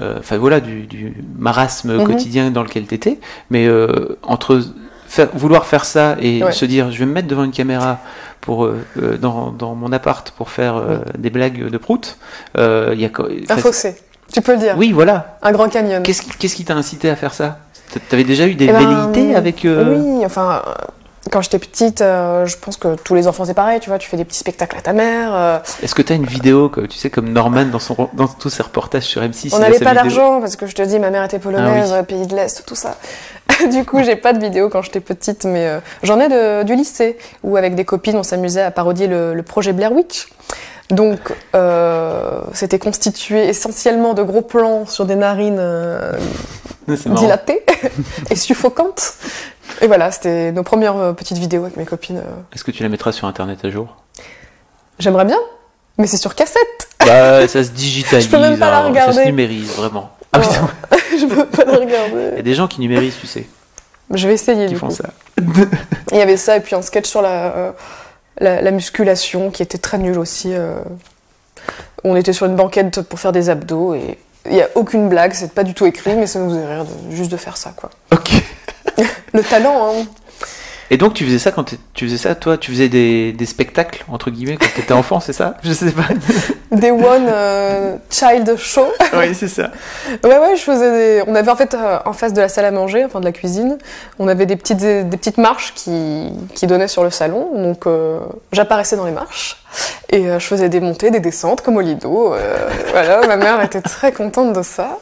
euh, 0.00 0.16
Enfin 0.18 0.36
voilà, 0.38 0.60
du, 0.60 0.82
du 0.82 1.14
marasme 1.38 1.96
Mhm. 1.96 2.04
quotidien 2.06 2.50
dans 2.50 2.62
lequel 2.62 2.84
t'étais. 2.86 3.18
Mais 3.50 3.66
euh, 3.66 4.18
entre 4.22 4.60
faire- 5.08 5.28
vouloir 5.34 5.66
faire 5.66 5.84
ça 5.84 6.16
et 6.20 6.42
Ouais. 6.42 6.52
se 6.52 6.64
dire 6.64 6.90
je 6.90 6.98
vais 6.98 7.06
me 7.06 7.12
mettre 7.12 7.28
devant 7.28 7.44
une 7.44 7.52
caméra 7.52 8.00
pour, 8.42 8.64
euh, 8.66 8.84
dans, 9.20 9.50
dans 9.50 9.74
mon 9.74 9.92
appart 9.92 10.30
pour 10.32 10.50
faire 10.50 10.82
des 11.18 11.30
blagues 11.30 11.68
de 11.70 11.78
prout, 11.78 12.16
il 12.56 12.60
y 13.00 13.04
a. 13.06 13.10
un 13.52 13.56
fossé. 13.56 13.96
Tu 14.32 14.40
peux 14.42 14.52
le 14.54 14.58
dire. 14.58 14.74
Oui, 14.76 14.90
voilà. 14.92 15.38
Un 15.42 15.52
grand 15.52 15.68
canyon. 15.68 16.02
Qu'est-ce 16.02 16.20
qui 16.22 16.30
qu'est-ce 16.30 16.56
qui 16.56 16.64
t'a 16.64 16.74
incité 16.74 17.08
à 17.08 17.14
faire 17.16 17.32
ça? 17.32 17.58
T'avais 18.08 18.24
déjà 18.24 18.46
eu 18.46 18.54
des 18.54 18.66
Eh 18.66 18.72
ben, 18.72 18.78
velléités 18.78 19.34
avec. 19.34 19.64
euh, 19.64 19.96
Oui, 19.96 20.24
enfin, 20.26 20.62
euh, 20.66 20.72
quand 21.32 21.40
j'étais 21.40 21.58
petite, 21.58 22.02
euh, 22.02 22.46
je 22.46 22.56
pense 22.56 22.76
que 22.76 22.94
tous 22.96 23.14
les 23.14 23.26
enfants 23.26 23.44
c'est 23.44 23.54
pareil, 23.54 23.80
tu 23.80 23.88
vois, 23.90 23.98
tu 23.98 24.08
fais 24.08 24.16
des 24.16 24.24
petits 24.24 24.38
spectacles 24.38 24.76
à 24.78 24.80
ta 24.80 24.92
mère. 24.92 25.30
euh, 25.34 25.58
Est-ce 25.82 25.94
que 25.94 26.02
tu 26.02 26.12
as 26.12 26.16
une 26.16 26.24
vidéo, 26.26 26.68
que, 26.68 26.82
tu 26.82 26.96
sais, 26.98 27.10
comme 27.10 27.30
Norman 27.30 27.64
dans, 27.66 27.78
son, 27.80 28.08
dans 28.12 28.28
tous 28.28 28.48
ses 28.50 28.62
reportages 28.62 29.02
sur 29.04 29.22
M6 29.22 29.52
on 29.54 29.58
n'avait 29.58 29.78
pas 29.80 29.92
d'argent 29.94 30.40
parce 30.40 30.54
que 30.56 30.66
je 30.66 30.74
te 30.74 30.82
dis, 30.82 30.98
ma 31.00 31.10
mère 31.10 31.24
était 31.24 31.38
polonaise, 31.40 31.92
Ah 31.96 32.02
pays 32.04 32.26
de 32.26 32.34
l'Est, 32.36 32.64
tout 32.66 32.76
ça. 32.76 32.96
du 33.72 33.84
coup, 33.84 34.02
j'ai 34.04 34.16
pas 34.16 34.32
de 34.34 34.38
vidéo 34.40 34.68
quand 34.68 34.82
j'étais 34.82 35.00
petite, 35.00 35.44
mais 35.44 35.66
euh, 35.66 35.80
j'en 36.02 36.20
ai 36.20 36.28
de- 36.28 36.62
du 36.64 36.74
lycée 36.76 37.16
où 37.42 37.56
avec 37.56 37.74
des 37.74 37.84
copines, 37.84 38.16
on 38.16 38.22
s'amusait 38.22 38.62
à 38.62 38.70
parodier 38.70 39.06
le, 39.08 39.34
le 39.34 39.42
projet 39.42 39.72
Blair 39.72 39.92
Witch. 39.92 40.28
Donc, 40.90 41.18
euh, 41.54 42.40
c'était 42.52 42.78
constitué 42.78 43.48
essentiellement 43.48 44.14
de 44.14 44.22
gros 44.22 44.42
plans 44.42 44.86
sur 44.86 45.04
des 45.04 45.16
narines 45.16 45.56
euh, 45.58 46.12
dilatées 46.86 47.64
et 48.30 48.36
suffocantes. 48.36 49.14
Et 49.80 49.88
voilà, 49.88 50.10
c'était 50.12 50.52
nos 50.52 50.62
premières 50.62 50.96
euh, 50.96 51.12
petites 51.12 51.38
vidéos 51.38 51.64
avec 51.64 51.76
mes 51.76 51.84
copines. 51.84 52.22
Est-ce 52.54 52.62
que 52.62 52.70
tu 52.70 52.82
la 52.84 52.88
mettras 52.88 53.10
sur 53.12 53.26
Internet 53.26 53.64
à 53.64 53.70
jour? 53.70 53.96
J'aimerais 55.00 55.24
bien, 55.24 55.38
mais 55.98 56.06
c'est 56.06 56.16
sur 56.18 56.34
cassette. 56.34 56.88
Bah, 57.04 57.46
ça 57.48 57.64
se 57.64 57.70
digitalise, 57.70 58.26
Je 58.30 58.30
peux 58.30 58.38
même 58.40 58.58
pas 58.58 58.70
la 58.70 58.78
hein, 58.78 58.82
ça 58.82 58.88
regarder. 58.88 59.12
se 59.22 59.24
numérise, 59.26 59.70
vraiment. 59.72 60.10
Ah, 60.32 60.38
Oh. 60.38 60.40
putain, 60.40 60.96
je 61.18 61.26
peux 61.26 61.46
pas 61.46 61.64
le 61.64 61.82
il 61.82 61.90
y 61.90 61.94
a 61.94 62.04
regarder. 62.04 62.42
des 62.42 62.54
gens 62.54 62.68
qui 62.68 62.80
numérisent, 62.80 63.16
tu 63.20 63.26
sais, 63.26 63.46
Je 64.12 64.28
vais 64.28 64.34
essayer 64.34 64.66
qui 64.66 64.74
du 64.74 64.78
font 64.78 64.88
coup. 64.88 64.94
ça. 64.94 65.10
Il 66.12 66.16
y 66.18 66.20
avait 66.20 66.36
ça 66.36 66.56
et 66.56 66.60
puis 66.60 66.74
un 66.76 66.82
sketch 66.82 67.06
sur 67.06 67.22
la, 67.22 67.56
euh, 67.56 67.72
la, 68.38 68.60
la 68.62 68.70
musculation 68.70 69.50
qui 69.50 69.62
était 69.62 69.78
très 69.78 69.98
nul 69.98 70.18
aussi. 70.18 70.52
euh. 70.54 70.74
On 72.04 72.14
était 72.16 72.32
sur 72.32 72.46
une 72.46 72.56
banquette 72.56 73.00
pour 73.02 73.18
faire 73.18 73.32
des 73.32 73.48
abdos 73.50 73.94
et 73.94 74.18
il 74.48 74.52
n'y 74.52 74.62
a 74.62 74.68
aucune 74.76 75.08
blague, 75.08 75.32
c'est 75.34 75.52
pas 75.52 75.64
du 75.64 75.74
tout 75.74 75.86
écrit, 75.86 76.14
mais 76.14 76.26
ça 76.28 76.38
nous 76.38 76.50
faisait 76.50 76.66
rire 76.66 76.84
de- 76.84 77.14
juste 77.16 77.32
de 77.32 77.36
faire 77.36 77.56
ça 77.56 77.72
quoi. 77.76 77.90
Ok. 78.12 78.30
Le 79.32 79.42
talent, 79.42 79.88
hein. 79.92 80.04
Et 80.90 80.96
donc, 80.96 81.14
tu 81.14 81.24
faisais 81.24 81.38
ça 81.38 81.50
quand 81.50 81.64
tu 81.94 82.04
faisais 82.06 82.16
ça, 82.16 82.34
toi, 82.34 82.56
tu 82.56 82.70
faisais 82.70 82.88
des, 82.88 83.32
des 83.32 83.46
spectacles, 83.46 84.04
entre 84.08 84.30
guillemets, 84.30 84.56
quand 84.56 84.68
t'étais 84.74 84.92
enfant, 84.92 85.18
c'est 85.20 85.32
ça? 85.32 85.56
Je 85.62 85.72
sais 85.72 85.90
pas. 85.90 86.08
Des 86.72 86.90
one 86.90 87.26
euh, 87.28 87.96
child 88.10 88.56
show. 88.56 88.86
oui, 89.14 89.34
c'est 89.34 89.48
ça. 89.48 89.70
Ouais, 90.24 90.38
ouais, 90.38 90.56
je 90.56 90.62
faisais 90.62 90.90
des... 90.90 91.24
On 91.28 91.34
avait 91.36 91.50
en 91.50 91.56
fait, 91.56 91.74
euh, 91.74 91.98
en 92.04 92.12
face 92.12 92.32
de 92.32 92.40
la 92.40 92.48
salle 92.48 92.64
à 92.64 92.72
manger, 92.72 93.04
enfin 93.04 93.20
de 93.20 93.24
la 93.24 93.30
cuisine, 93.30 93.78
on 94.18 94.26
avait 94.26 94.46
des 94.46 94.56
petites, 94.56 94.78
des 94.78 95.16
petites 95.16 95.38
marches 95.38 95.74
qui, 95.74 96.32
qui 96.54 96.66
donnaient 96.66 96.88
sur 96.88 97.04
le 97.04 97.10
salon. 97.10 97.50
Donc, 97.54 97.86
euh, 97.86 98.18
j'apparaissais 98.52 98.96
dans 98.96 99.06
les 99.06 99.12
marches 99.12 99.62
et 100.10 100.24
je 100.24 100.44
faisais 100.44 100.68
des 100.68 100.80
montées, 100.80 101.10
des 101.10 101.20
descentes, 101.20 101.60
comme 101.60 101.76
au 101.76 101.80
Lido. 101.80 102.34
voilà, 102.90 103.26
ma 103.26 103.36
mère 103.36 103.62
était 103.62 103.80
très 103.80 104.10
contente 104.12 104.52
de 104.52 104.62
ça. 104.62 104.98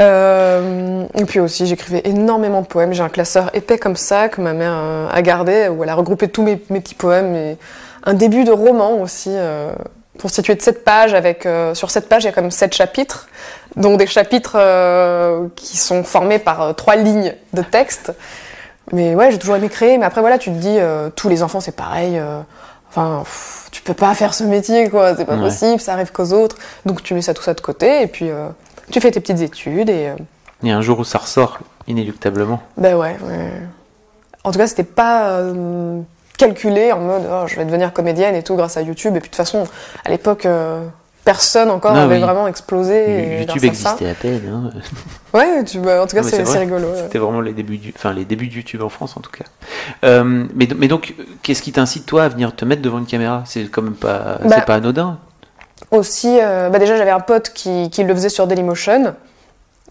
Euh, 0.00 1.04
et 1.14 1.24
puis 1.24 1.40
aussi, 1.40 1.66
j'écrivais 1.66 2.02
énormément 2.04 2.62
de 2.62 2.66
poèmes. 2.66 2.92
J'ai 2.92 3.02
un 3.02 3.08
classeur 3.08 3.50
épais 3.54 3.78
comme 3.78 3.96
ça 3.96 4.28
que 4.28 4.40
ma 4.40 4.52
mère 4.52 4.72
euh, 4.74 5.08
a 5.12 5.22
gardé, 5.22 5.68
où 5.68 5.82
elle 5.82 5.90
a 5.90 5.94
regroupé 5.94 6.28
tous 6.28 6.42
mes, 6.42 6.60
mes 6.70 6.80
petits 6.80 6.94
poèmes 6.94 7.34
et 7.34 7.58
un 8.04 8.14
début 8.14 8.44
de 8.44 8.52
roman 8.52 8.92
aussi, 9.00 9.30
euh, 9.32 9.72
constitué 10.20 10.54
de 10.54 10.62
sept 10.62 10.84
pages. 10.84 11.12
Avec 11.14 11.44
euh, 11.44 11.74
sur 11.74 11.90
cette 11.90 12.08
page, 12.08 12.22
il 12.22 12.26
y 12.26 12.30
a 12.30 12.32
comme 12.32 12.50
sept 12.50 12.74
chapitres, 12.74 13.28
dont 13.76 13.96
des 13.96 14.06
chapitres 14.06 14.56
qui 15.54 15.76
sont 15.76 16.02
formés 16.02 16.38
par 16.38 16.74
trois 16.74 16.96
lignes 16.96 17.34
de 17.52 17.62
texte. 17.62 18.12
Mais 18.92 19.14
ouais, 19.14 19.30
j'ai 19.30 19.38
toujours 19.38 19.56
aimé 19.56 19.68
créer. 19.68 19.98
Mais 19.98 20.06
après, 20.06 20.20
voilà, 20.20 20.38
tu 20.38 20.50
te 20.50 20.56
dis, 20.56 20.78
tous 21.14 21.28
les 21.28 21.42
enfants, 21.42 21.60
c'est 21.60 21.76
pareil. 21.76 22.20
Enfin, 22.90 23.20
pff, 23.22 23.68
tu 23.70 23.82
peux 23.82 23.94
pas 23.94 24.12
faire 24.14 24.34
ce 24.34 24.42
métier, 24.42 24.88
quoi. 24.90 25.14
C'est 25.14 25.24
pas 25.24 25.36
Ouais. 25.36 25.42
possible, 25.42 25.80
ça 25.80 25.92
arrive 25.92 26.10
qu'aux 26.10 26.32
autres. 26.32 26.56
Donc 26.86 27.04
tu 27.04 27.14
mets 27.14 27.22
ça 27.22 27.34
tout 27.34 27.42
ça 27.42 27.54
de 27.54 27.60
côté 27.60 28.02
et 28.02 28.08
puis 28.08 28.28
euh, 28.28 28.48
tu 28.90 29.00
fais 29.00 29.10
tes 29.10 29.20
petites 29.20 29.40
études 29.40 29.88
et 29.90 30.08
euh, 30.08 30.14
Il 30.62 30.68
y 30.68 30.72
a 30.72 30.76
un 30.76 30.82
jour 30.82 30.98
où 30.98 31.04
ça 31.04 31.18
ressort, 31.18 31.58
inéluctablement. 31.86 32.60
ben 32.76 32.94
ouais, 32.96 33.16
ouais. 33.22 33.52
En 34.44 34.52
tout 34.52 34.58
cas, 34.58 34.66
c'était 34.66 34.84
pas 34.84 35.30
euh, 35.32 36.00
calculé 36.38 36.92
en 36.92 37.00
mode 37.00 37.22
oh, 37.30 37.44
je 37.46 37.56
vais 37.56 37.64
devenir 37.64 37.92
comédienne 37.92 38.34
et 38.34 38.42
tout 38.42 38.56
grâce 38.56 38.76
à 38.76 38.82
YouTube. 38.82 39.14
Et 39.16 39.20
puis 39.20 39.28
de 39.28 39.32
toute 39.32 39.36
façon, 39.36 39.64
à 40.04 40.08
l'époque, 40.08 40.46
euh, 40.46 40.82
personne 41.26 41.70
encore 41.70 41.92
Ah 41.94 42.04
avait 42.04 42.14
oui. 42.16 42.20
vraiment 42.22 42.48
explosé. 42.48 43.40
YouTube 43.40 43.60
ça. 43.60 43.66
existait 43.66 44.08
à 44.10 44.14
peine. 44.14 44.42
hein. 44.50 44.70
Ouais, 45.34 45.62
tu, 45.64 45.78
bah, 45.78 46.02
en 46.02 46.06
tout 46.06 46.16
cas, 46.16 46.22
c'est 46.22 46.42
vrai. 46.42 46.58
rigolo. 46.60 46.88
ouais. 46.88 47.02
C'était 47.02 47.18
vraiment 47.18 47.40
les 47.42 47.52
débuts 47.52 47.76
du, 47.78 47.92
enfin 47.94 48.12
les 48.14 48.24
débuts 48.24 48.48
de 48.48 48.54
YouTube 48.54 48.82
en 48.82 48.88
France 48.88 49.16
en 49.16 49.20
tout 49.20 49.30
cas. 49.30 49.44
Euh, 50.04 50.46
mais, 50.54 50.66
mais 50.76 50.88
donc, 50.88 51.14
qu'est-ce 51.42 51.60
qui 51.62 51.72
t'incite 51.72 52.06
toi 52.06 52.24
à 52.24 52.28
venir 52.28 52.56
te 52.56 52.64
mettre 52.64 52.80
devant 52.82 52.98
une 52.98 53.06
caméra? 53.06 53.42
C'est 53.44 53.64
quand 53.70 53.82
même 53.82 53.92
pas, 53.94 54.38
Bah, 54.42 54.56
c'est 54.56 54.64
pas 54.64 54.76
anodin. 54.76 55.18
Aussi, 55.90 56.38
euh, 56.40 56.68
bah 56.70 56.78
déjà, 56.78 56.96
j'avais 56.96 57.10
un 57.10 57.20
pote 57.20 57.50
qui, 57.52 57.90
qui 57.90 58.04
le 58.04 58.14
faisait 58.14 58.28
sur 58.28 58.46
Dailymotion. 58.46 59.14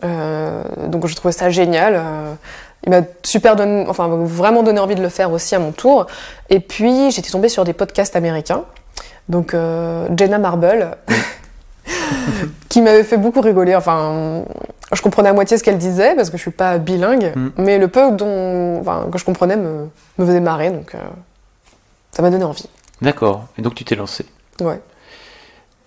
Euh, 0.03 0.63
donc, 0.87 1.07
je 1.07 1.15
trouvais 1.15 1.31
ça 1.33 1.49
génial. 1.49 1.95
Euh, 1.95 2.33
il 2.85 2.89
m'a 2.91 3.01
super 3.23 3.55
donné, 3.57 3.85
enfin, 3.89 4.07
vraiment 4.07 4.63
donné 4.63 4.79
envie 4.79 4.95
de 4.95 5.01
le 5.01 5.09
faire 5.09 5.31
aussi 5.31 5.55
à 5.55 5.59
mon 5.59 5.71
tour. 5.71 6.07
Et 6.49 6.59
puis, 6.61 7.11
j'étais 7.11 7.29
tombée 7.31 7.49
sur 7.49 7.65
des 7.65 7.73
podcasts 7.73 8.15
américains. 8.15 8.63
Donc, 9.27 9.51
Jenna 10.15 10.37
Marble, 10.39 10.97
qui 12.69 12.81
m'avait 12.81 13.03
fait 13.03 13.17
beaucoup 13.17 13.41
rigoler. 13.41 13.75
Enfin, 13.75 14.43
je 14.91 15.01
comprenais 15.01 15.29
à 15.29 15.33
moitié 15.33 15.57
ce 15.57 15.63
qu'elle 15.63 15.77
disait 15.77 16.15
parce 16.15 16.29
que 16.29 16.37
je 16.37 16.41
suis 16.41 16.51
pas 16.51 16.77
bilingue, 16.77 17.33
Mm. 17.35 17.49
mais 17.57 17.77
le 17.77 17.87
peu 17.89 18.11
dont, 18.11 18.79
enfin, 18.79 19.07
que 19.11 19.17
je 19.17 19.25
comprenais 19.25 19.55
me, 19.57 19.87
me 20.17 20.25
faisait 20.25 20.39
marrer. 20.39 20.71
Donc, 20.71 20.95
euh, 20.95 20.99
ça 22.11 22.21
m'a 22.21 22.29
donné 22.29 22.43
envie. 22.43 22.67
D'accord. 23.01 23.45
Et 23.57 23.61
donc 23.61 23.75
tu 23.75 23.85
t'es 23.85 23.95
lancé. 23.95 24.25
Ouais. 24.61 24.79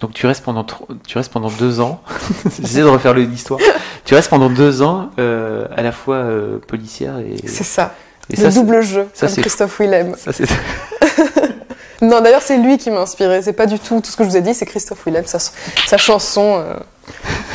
Donc 0.02 0.12
tu 0.12 0.26
restes 0.26 0.44
pendant 0.44 0.64
tro- 0.64 0.86
tu 1.06 1.16
restes 1.16 1.32
pendant 1.32 1.48
deux 1.48 1.80
ans. 1.80 2.02
J'essaie 2.60 2.80
de 2.80 2.84
refaire 2.86 3.14
l'histoire. 3.14 3.60
Tu 4.04 4.14
restes 4.14 4.28
pendant 4.28 4.50
deux 4.50 4.82
ans 4.82 5.10
euh, 5.18 5.66
à 5.76 5.82
la 5.82 5.92
fois 5.92 6.16
euh, 6.16 6.58
policière 6.58 7.18
et, 7.20 7.36
C'est 7.46 7.64
ça. 7.64 7.94
et 8.28 8.36
le 8.36 8.50
ça, 8.50 8.50
double 8.50 8.82
jeu, 8.82 9.06
ça, 9.14 9.28
comme 9.28 9.36
Christophe 9.36 9.78
Willem. 9.80 10.14
ça, 10.18 10.32
c'est 10.32 10.44
Non, 12.02 12.20
d'ailleurs, 12.20 12.42
c'est 12.42 12.58
lui 12.58 12.78
qui 12.78 12.90
m'a 12.90 13.00
inspiré. 13.02 13.42
C'est 13.42 13.52
pas 13.52 13.66
du 13.66 13.78
tout 13.78 14.00
tout 14.00 14.10
ce 14.10 14.16
que 14.16 14.24
je 14.24 14.28
vous 14.28 14.36
ai 14.36 14.40
dit, 14.40 14.54
c'est 14.54 14.66
Christophe 14.66 15.06
Willem, 15.06 15.24
sa, 15.24 15.38
sa 15.38 15.96
chanson 15.96 16.56
euh, 16.58 16.74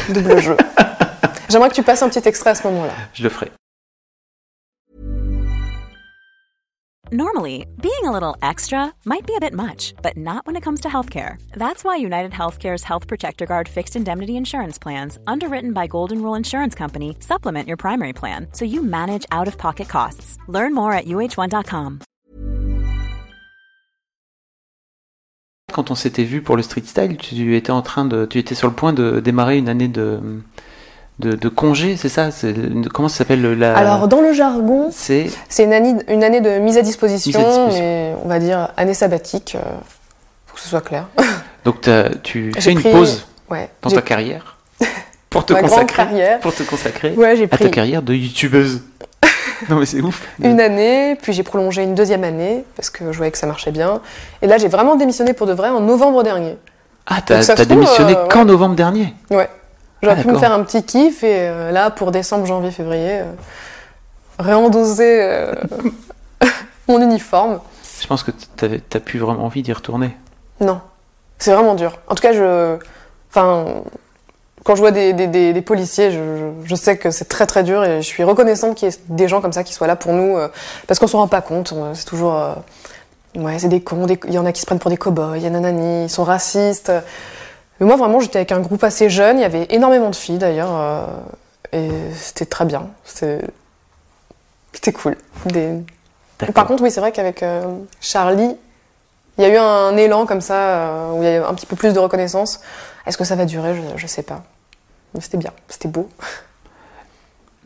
double 0.08 0.40
jeu. 0.42 0.56
J'aimerais 1.50 1.68
que 1.70 1.76
tu 1.76 1.84
passes 1.84 2.02
un 2.02 2.08
petit 2.08 2.26
extrait 2.28 2.52
à 2.52 2.56
ce 2.56 2.66
moment-là. 2.68 2.94
je 3.14 3.24
le 3.24 3.30
ferai. 3.30 3.52
Normally, 7.14 7.66
being 7.82 8.04
a 8.04 8.12
little 8.12 8.36
extra 8.42 8.94
might 9.06 9.26
be 9.26 9.34
a 9.38 9.40
bit 9.40 9.54
much, 9.54 9.94
but 10.02 10.18
not 10.18 10.46
when 10.46 10.58
it 10.58 10.62
comes 10.62 10.82
to 10.82 10.90
healthcare. 10.90 11.38
That's 11.54 11.82
why 11.86 11.96
United 11.96 12.32
Healthcare's 12.34 12.84
Health 12.84 13.08
Protector 13.08 13.46
Guard 13.46 13.70
fixed 13.70 13.96
indemnity 13.96 14.36
insurance 14.36 14.78
plans, 14.78 15.18
underwritten 15.26 15.72
by 15.72 15.88
Golden 15.88 16.22
Rule 16.22 16.36
Insurance 16.36 16.76
Company, 16.76 17.16
supplement 17.22 17.66
your 17.66 17.78
primary 17.78 18.12
plan 18.12 18.48
so 18.52 18.66
you 18.66 18.84
manage 18.84 19.26
out 19.32 19.48
of 19.48 19.58
pocket 19.58 19.88
costs. 19.88 20.38
Learn 20.50 20.74
more 20.74 20.92
at 20.92 21.06
uh1.com. 21.06 22.02
Quand 25.72 25.92
on 25.92 25.96
s'était 25.96 26.26
vu 26.26 26.42
pour 26.42 26.58
le 26.58 26.64
street 26.64 26.88
style, 26.88 27.16
tu 27.16 27.56
étais 27.56 27.72
en 27.72 27.84
train 27.84 28.04
de, 28.04 28.26
tu 28.26 28.38
étais 28.38 28.56
sur 28.56 28.68
le 28.68 28.74
point 28.74 28.92
de 28.92 29.22
démarrer 29.22 29.58
une 29.58 29.70
année 29.70 29.88
de 29.88 30.20
de, 31.20 31.32
de 31.32 31.50
congé, 31.50 31.98
c'est 31.98 32.10
ça 32.10 32.30
comment 32.94 33.10
ça 33.10 33.18
s'appelle 33.20 33.42
la 33.54 33.76
Alors, 33.76 34.08
dans 34.08 34.22
le 34.22 34.34
jargon, 34.34 34.90
C'est 34.92 35.30
une 35.60 35.74
année, 35.74 35.96
une 36.10 36.24
année 36.24 36.42
de 36.42 36.60
mise 36.60 36.78
à 36.78 36.82
disposition, 36.84 37.40
Mise 37.40 37.48
à 37.48 37.50
disposition. 37.50 37.84
mais 37.84 38.16
on 38.24 38.28
va 38.28 38.40
dire 38.40 38.70
année 38.78 38.94
sabbatique, 38.94 39.56
euh, 39.56 39.68
pour 40.46 40.56
que 40.56 40.62
ce 40.62 40.70
soit 40.70 40.82
clair. 40.82 41.08
donc 41.66 41.90
tu 42.24 42.52
fais 42.60 42.72
une 42.72 42.82
pause 42.82 43.26
Ouais. 43.50 43.70
dans 43.82 43.90
ta 43.90 44.02
carrière 44.02 44.58
pour 45.30 45.46
te 45.46 45.54
consacrer 45.54 46.04
carrière. 46.04 46.40
pour 46.42 46.54
te 46.54 46.64
consacrer 46.64 47.14
Ouais, 47.16 47.42
à 47.50 47.58
ta 47.58 47.70
carrière 47.70 48.02
de 48.02 48.14
youtubeuse. 48.14 48.82
Non, 49.70 49.78
mais 49.78 49.88
c'est 49.88 50.02
ouf. 50.02 50.22
une 50.44 50.62
année, 50.62 51.18
puis 51.20 51.34
j'ai 51.34 51.42
prolongé 51.42 51.82
une 51.82 51.96
deuxième 51.96 52.24
année 52.24 52.64
parce 52.76 52.92
que 52.92 53.12
je 53.12 53.18
voyais 53.18 53.32
que 53.32 53.40
ça 53.40 53.48
marchait 53.48 53.72
bien. 53.72 54.02
Et 54.44 54.48
là, 54.48 54.60
j'ai 54.60 54.68
vraiment 54.68 54.96
démissionné 54.96 55.34
pour 55.34 55.48
de 55.48 55.54
vrai 55.54 55.70
en 55.70 55.80
novembre 55.80 56.22
dernier. 56.22 56.58
Ah, 57.08 57.22
t'as 57.26 57.66
démissionné 57.66 58.16
euh, 58.16 58.28
qu'en 58.28 58.46
novembre 58.46 58.76
dernier 58.76 59.16
Ouais. 59.32 59.50
J'aurais 60.04 60.16
Ah, 60.20 60.22
pu 60.22 60.28
me 60.28 60.38
faire 60.38 60.52
un 60.52 60.64
petit 60.64 60.84
kiff 60.84 61.24
et 61.24 61.48
euh, 61.50 61.72
là, 61.72 61.90
pour 61.90 62.12
décembre, 62.12 62.46
janvier, 62.46 62.72
février, 62.72 63.20
euh, 63.22 63.32
réendoser 64.40 65.20
euh, 65.24 65.54
mon 66.88 67.02
uniforme. 67.02 67.60
Je 68.02 68.08
pense 68.08 68.24
que 68.24 68.32
t'as 68.56 69.00
plus 69.00 69.20
vraiment 69.20 69.44
envie 69.46 69.64
d'y 69.64 69.74
retourner. 69.74 70.16
Non, 70.62 70.80
c'est 71.40 71.52
vraiment 71.52 71.74
dur. 71.76 71.98
En 72.08 72.16
tout 72.16 72.22
cas, 72.22 72.34
je, 72.34 72.78
enfin, 73.32 73.66
quand 74.64 74.76
je 74.76 74.82
vois 74.82 74.92
des, 74.92 75.14
des- 75.14 75.28
des- 75.28 75.54
des 75.54 75.62
policiers, 75.62 76.12
je, 76.12 76.18
je- 76.18 76.68
je 76.68 76.76
sais 76.76 76.98
que 76.98 77.10
c'est 77.10 77.26
très 77.26 77.48
très 77.48 77.64
dur 77.64 77.84
et 77.84 78.02
je 78.02 78.08
suis 78.08 78.24
reconnaissante 78.24 78.76
qu'il 78.76 78.88
y 78.90 78.92
ait 78.92 78.98
des 79.10 79.28
gens 79.28 79.42
comme 79.42 79.54
ça 79.54 79.64
qui 79.64 79.74
soient 79.74 79.88
là 79.88 79.96
pour 79.96 80.14
nous 80.14 80.38
euh, 80.38 80.48
parce 80.88 81.00
qu'on 81.00 81.08
s'en 81.08 81.18
rend 81.20 81.28
pas 81.28 81.42
compte. 81.42 81.74
C'est 81.94 82.06
toujours, 82.06 82.40
ouais, 83.36 83.58
c'est 83.58 83.68
des 83.70 83.82
cons. 83.82 84.06
Il 84.26 84.34
y 84.34 84.38
en 84.38 84.46
a 84.46 84.52
qui 84.52 84.62
se 84.62 84.66
prennent 84.68 84.80
pour 84.80 84.92
des 84.92 84.98
cow-boys, 84.98 85.38
il 85.38 85.44
y 85.44 85.48
en 85.50 85.56
a 85.56 85.60
nanani, 85.60 86.06
ils 86.06 86.10
sont 86.10 86.24
racistes. 86.24 86.92
Mais 87.80 87.86
moi, 87.86 87.96
vraiment, 87.96 88.20
j'étais 88.20 88.38
avec 88.38 88.52
un 88.52 88.60
groupe 88.60 88.84
assez 88.84 89.10
jeune. 89.10 89.38
Il 89.38 89.42
y 89.42 89.46
avait 89.46 89.68
énormément 89.70 90.10
de 90.10 90.16
filles 90.16 90.38
d'ailleurs 90.38 90.72
euh, 90.72 91.06
et 91.74 91.90
c'était 92.16 92.46
très 92.46 92.66
bien. 92.66 92.88
C'était, 93.04 93.42
cool. 94.94 95.18
Des, 95.46 95.84
par 96.54 96.66
contre, 96.68 96.84
oui, 96.84 96.92
c'est 96.92 97.00
vrai 97.00 97.12
qu'avec 97.12 97.44
euh, 97.44 97.64
Charlie, 98.00 98.56
il 99.38 99.44
y 99.44 99.46
a 99.46 99.50
eu 99.50 99.58
un 99.58 99.96
élan 99.98 100.26
comme 100.26 100.42
ça, 100.42 100.56
euh, 100.56 101.12
où 101.14 101.24
il 101.24 101.26
y 101.26 101.28
a 101.30 101.38
eu 101.38 101.44
un 101.44 101.54
petit 101.54 101.66
peu 101.66 101.76
plus 101.76 101.94
de 101.94 102.00
reconnaissance. 102.00 102.62
Est-ce 103.06 103.18
que 103.18 103.24
ça 103.24 103.36
va 103.36 103.46
durer? 103.46 103.76
Je, 103.76 103.98
je 103.98 104.08
sais 104.08 104.24
pas. 104.24 104.44
Mais 105.14 105.22
c'était 105.22 105.38
bien, 105.38 105.52
c'était 105.68 105.88
beau. 105.88 106.10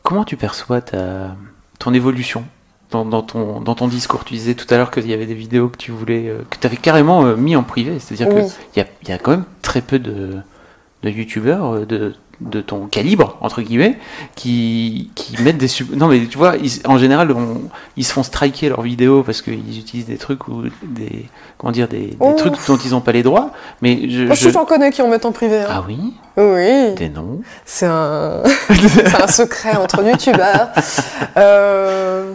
Comment 0.03 0.23
tu 0.23 0.37
perçois 0.37 0.81
ta, 0.81 1.35
ton 1.79 1.93
évolution? 1.93 2.43
Dans, 2.91 3.05
dans 3.05 3.21
ton, 3.21 3.61
dans 3.61 3.75
ton 3.75 3.87
discours 3.87 4.23
Tu 4.25 4.33
disais 4.35 4.53
tout 4.53 4.71
à 4.73 4.77
l'heure 4.77 4.91
qu'il 4.91 5.07
y 5.09 5.13
avait 5.13 5.25
des 5.25 5.33
vidéos 5.33 5.69
que 5.69 5.77
tu 5.77 5.91
voulais, 5.91 6.25
euh, 6.27 6.39
que 6.49 6.57
tu 6.59 6.67
avais 6.67 6.77
carrément 6.77 7.25
euh, 7.25 7.35
mis 7.35 7.55
en 7.55 7.63
privé. 7.63 7.97
C'est-à-dire 7.99 8.27
Oui. 8.35 8.43
qu'il 8.73 8.83
y 8.83 8.85
a, 8.85 8.89
il 9.03 9.09
y 9.09 9.11
a 9.11 9.17
quand 9.17 9.31
même 9.31 9.45
très 9.61 9.81
peu 9.81 9.97
de, 9.99 10.37
de 11.03 11.09
youtubeurs 11.09 11.73
euh, 11.75 11.85
de, 11.85 12.13
de 12.41 12.59
ton 12.59 12.87
calibre, 12.87 13.37
entre 13.41 13.61
guillemets, 13.61 13.97
qui, 14.35 15.11
qui 15.15 15.39
mettent 15.43 15.59
des. 15.59 15.67
sub- 15.67 15.95
Non, 15.95 16.07
mais 16.07 16.25
tu 16.25 16.37
vois, 16.39 16.55
ils- 16.57 16.81
en 16.85 16.97
général, 16.97 17.31
on- 17.31 17.61
ils 17.97 18.03
se 18.03 18.11
font 18.13 18.23
striker 18.23 18.69
leurs 18.69 18.81
vidéos 18.81 19.21
parce 19.23 19.41
qu'ils 19.43 19.77
utilisent 19.79 20.07
des 20.07 20.17
trucs 20.17 20.47
ou 20.47 20.63
des. 20.81 21.27
Comment 21.59 21.71
dire 21.71 21.87
Des, 21.87 21.99
des 22.07 22.17
Oh. 22.19 22.33
trucs 22.35 22.53
dont 22.67 22.77
ils 22.77 22.91
n'ont 22.91 23.01
pas 23.01 23.11
les 23.11 23.21
droits. 23.21 23.51
Mais 23.83 24.09
je. 24.09 24.23
Moi, 24.23 24.33
je- 24.35 24.45
je... 24.45 24.49
j'en 24.53 24.65
connais 24.65 24.89
qui 24.91 25.01
en 25.03 25.07
mettent 25.07 25.25
en 25.27 25.31
privé. 25.31 25.59
hein. 25.59 25.67
Ah 25.69 25.83
oui? 25.87 26.13
Oui, 26.37 26.95
Des 26.95 27.09
noms? 27.09 27.41
C'est 27.65 27.85
un... 27.85 28.41
c'est 28.71 29.21
un 29.21 29.27
secret 29.27 29.75
entre 29.77 30.01
youtubeurs. 30.03 30.69
Euh... 31.37 32.33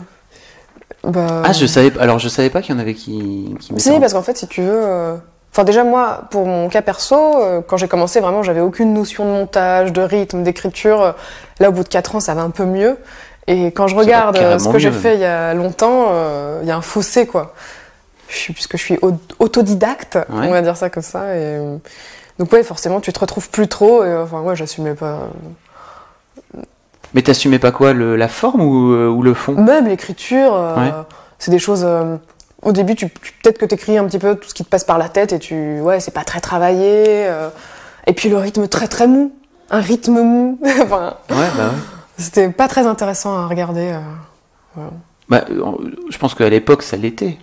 Bah... 1.07 1.43
Ah, 1.45 1.53
je 1.53 1.67
savais. 1.67 1.93
Alors, 1.99 2.19
je 2.19 2.29
savais 2.29 2.51
pas 2.51 2.63
qu'il 2.63 2.75
y 2.75 2.79
en 2.79 2.81
avait 2.81 2.95
qui, 2.95 3.55
qui 3.61 3.73
Si, 3.79 3.91
en- 3.91 4.01
parce 4.01 4.13
qu'en 4.13 4.23
fait, 4.23 4.37
si 4.37 4.47
tu 4.47 4.63
veux. 4.63 4.69
euh, 4.85 5.17
Enfin, 5.53 5.65
déjà, 5.65 5.85
moi, 5.85 6.25
pour 6.31 6.45
mon 6.45 6.69
cas 6.69 6.83
perso, 6.83 7.17
euh, 7.17 7.63
quand 7.67 7.79
j'ai 7.79 7.89
commencé, 7.89 8.21
vraiment, 8.21 8.43
j'avais 8.43 8.61
aucune 8.61 8.93
notion 8.93 9.25
de 9.25 9.31
montage, 9.31 9.91
de 9.91 10.03
rythme, 10.03 10.43
d'écriture. 10.43 11.01
Euh, 11.01 11.13
Là, 11.61 11.71
au 11.71 11.73
bout 11.73 11.83
de 11.83 11.89
4 11.89 12.15
ans, 12.17 12.21
ça 12.21 12.35
va 12.35 12.43
un 12.43 12.51
peu 12.51 12.67
mieux. 12.67 12.99
Et 13.47 13.67
quand 13.69 13.87
je 13.87 13.95
Ça 13.95 14.01
regarde 14.03 14.37
euh, 14.37 14.59
ce 14.59 14.69
que 14.69 14.79
j'ai 14.79 14.91
fait 14.93 15.15
il 15.15 15.21
y 15.21 15.25
a 15.25 15.55
longtemps, 15.55 16.09
euh, 16.11 16.59
il 16.63 16.69
y 16.69 16.71
a 16.71 16.77
un 16.77 16.83
fossé, 16.83 17.27
quoi. 17.27 17.55
Je 18.29 18.37
suis, 18.37 18.53
puisque 18.53 18.77
je 18.77 18.83
suis 18.83 18.99
au- 19.01 19.13
autodidacte, 19.39 20.17
Ouais. 20.17 20.49
on 20.49 20.51
va 20.51 20.61
dire 20.61 20.77
ça 20.77 20.91
comme 20.91 21.03
ça. 21.03 21.35
Et, 21.37 21.59
donc, 22.39 22.53
ouais, 22.53 22.63
forcément, 22.63 23.01
tu 23.01 23.11
te 23.15 23.19
retrouves 23.21 23.49
plus 23.49 23.69
trop. 23.69 24.05
Et, 24.05 24.15
enfin, 24.15 24.41
ouais, 24.43 24.57
j'assumais 24.57 24.93
pas. 24.95 25.21
Mais 27.15 27.23
t'assumais 27.23 27.59
pas 27.59 27.73
quoi 27.73 27.93
le, 27.93 28.17
La 28.17 28.29
forme 28.29 28.61
ou, 28.63 28.93
euh, 28.93 29.09
ou 29.09 29.23
le 29.23 29.35
fond? 29.35 29.53
Même 29.55 29.87
l'écriture, 29.87 30.55
euh, 30.55 30.77
Ouais. 30.77 30.93
c'est 31.39 31.51
des 31.51 31.59
choses. 31.59 31.83
euh, 31.85 32.17
au 32.63 32.73
début, 32.73 32.95
tu, 32.95 33.09
tu- 33.11 33.33
peut-être 33.43 33.59
que 33.59 33.65
tu 33.67 33.75
écris 33.75 33.97
un 33.99 34.05
petit 34.05 34.19
peu 34.19 34.35
tout 34.35 34.49
ce 34.49 34.55
qui 34.55 34.65
te 34.65 34.69
passe 34.69 34.85
par 34.85 34.99
la 34.99 35.09
tête 35.09 35.33
et 35.33 35.39
tu. 35.39 35.81
Ouais, 35.81 36.01
c'est 36.01 36.11
pas 36.15 36.25
très 36.25 36.41
travaillé. 36.41 37.27
euh, 37.27 37.49
et 38.07 38.13
puis 38.13 38.29
le 38.29 38.37
rythme 38.39 38.67
très 38.69 38.89
très 38.89 39.07
mou. 39.07 39.33
Un 39.71 39.81
rythme 39.81 40.21
mou. 40.21 40.59
enfin, 40.83 41.15
Ouais, 41.31 41.37
bah 41.57 41.65
ouais. 41.65 41.79
c'était 42.19 42.49
pas 42.49 42.69
très 42.69 42.87
intéressant 42.87 43.37
à 43.37 43.47
regarder. 43.47 43.95
Bah, 45.29 45.45
je 46.11 46.19
pense 46.19 46.35
qu'à 46.35 46.49
l'époque, 46.49 46.83
ça 46.83 46.97
l'était. 46.97 47.39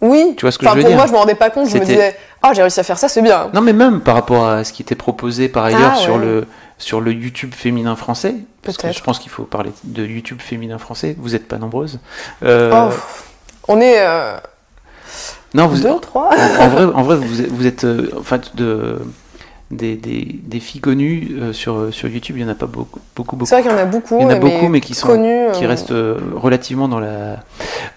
Oui. 0.00 0.34
Tu 0.36 0.42
vois 0.44 0.52
ce 0.52 0.58
que 0.58 0.66
Enfin, 0.66 0.74
je 0.74 0.78
veux 0.78 0.82
pour 0.82 0.88
dire? 0.90 0.96
moi, 0.98 1.06
je 1.06 1.12
me 1.12 1.16
rendais 1.18 1.34
pas 1.34 1.50
compte. 1.50 1.68
Je 1.68 1.74
me 1.78 1.84
disais, 1.84 2.14
ah, 2.42 2.52
j'ai 2.54 2.62
réussi 2.62 2.78
à 2.80 2.82
faire 2.84 2.98
ça, 2.98 3.08
c'est 3.08 3.22
bien. 3.22 3.50
Non, 3.54 3.60
mais 3.62 3.72
même 3.72 4.00
par 4.00 4.14
rapport 4.14 4.46
à 4.48 4.62
ce 4.64 4.72
qui 4.72 4.82
était 4.82 4.94
proposé 4.94 5.48
par 5.48 5.64
ailleurs 5.64 5.92
Ah, 5.94 5.96
sur, 5.96 6.14
ouais. 6.16 6.20
le, 6.24 6.46
sur 6.78 7.00
le 7.00 7.12
YouTube 7.12 7.52
féminin 7.54 7.96
français, 7.96 8.36
parce 8.62 8.76
que 8.76 8.92
je 8.92 9.02
pense 9.02 9.18
qu'il 9.18 9.30
faut 9.30 9.44
parler 9.44 9.70
de 9.84 10.04
YouTube 10.04 10.40
féminin 10.40 10.78
français, 10.78 11.16
vous 11.18 11.30
n'êtes 11.30 11.48
pas 11.48 11.58
nombreuses. 11.58 11.98
Euh, 12.42 12.70
Oh, 12.72 12.94
on 13.68 13.80
est 13.80 14.00
euh, 14.00 14.36
non, 15.54 15.66
vous, 15.66 15.80
deux, 15.80 16.00
trois. 16.00 16.30
en, 16.30 16.62
en 16.64 16.68
vrai, 16.68 16.84
en 16.84 17.02
vrai, 17.02 17.16
vous 17.16 17.40
êtes, 17.40 17.50
vous 17.50 17.66
êtes 17.66 17.84
euh, 17.84 18.10
en 18.18 18.22
fait, 18.22 18.54
de, 18.54 18.98
des, 19.70 19.96
des, 19.96 20.40
des 20.42 20.60
filles 20.60 20.80
connues 20.80 21.36
euh, 21.40 21.52
sur, 21.52 21.92
sur 21.92 22.08
YouTube, 22.08 22.36
il 22.38 22.44
n'y 22.44 22.48
en 22.48 22.52
a 22.52 22.54
pas 22.54 22.66
beaucoup, 22.66 23.00
beaucoup, 23.14 23.36
beaucoup. 23.36 23.48
C'est 23.48 23.60
vrai 23.60 23.62
qu'il 23.62 23.70
y 23.70 23.74
en 23.74 23.78
a 23.78 23.84
beaucoup. 23.84 24.16
Il 24.18 24.22
y 24.22 24.24
en 24.24 24.30
a 24.30 24.34
mais 24.34 24.40
beaucoup, 24.40 24.68
mais 24.68 24.80
qui 24.80 24.94
sont 24.94 25.08
connus. 25.08 25.52
qui 25.54 25.66
restent 25.66 25.90
euh, 25.90 26.18
relativement 26.34 26.88
dans 26.88 27.00
la. 27.00 27.44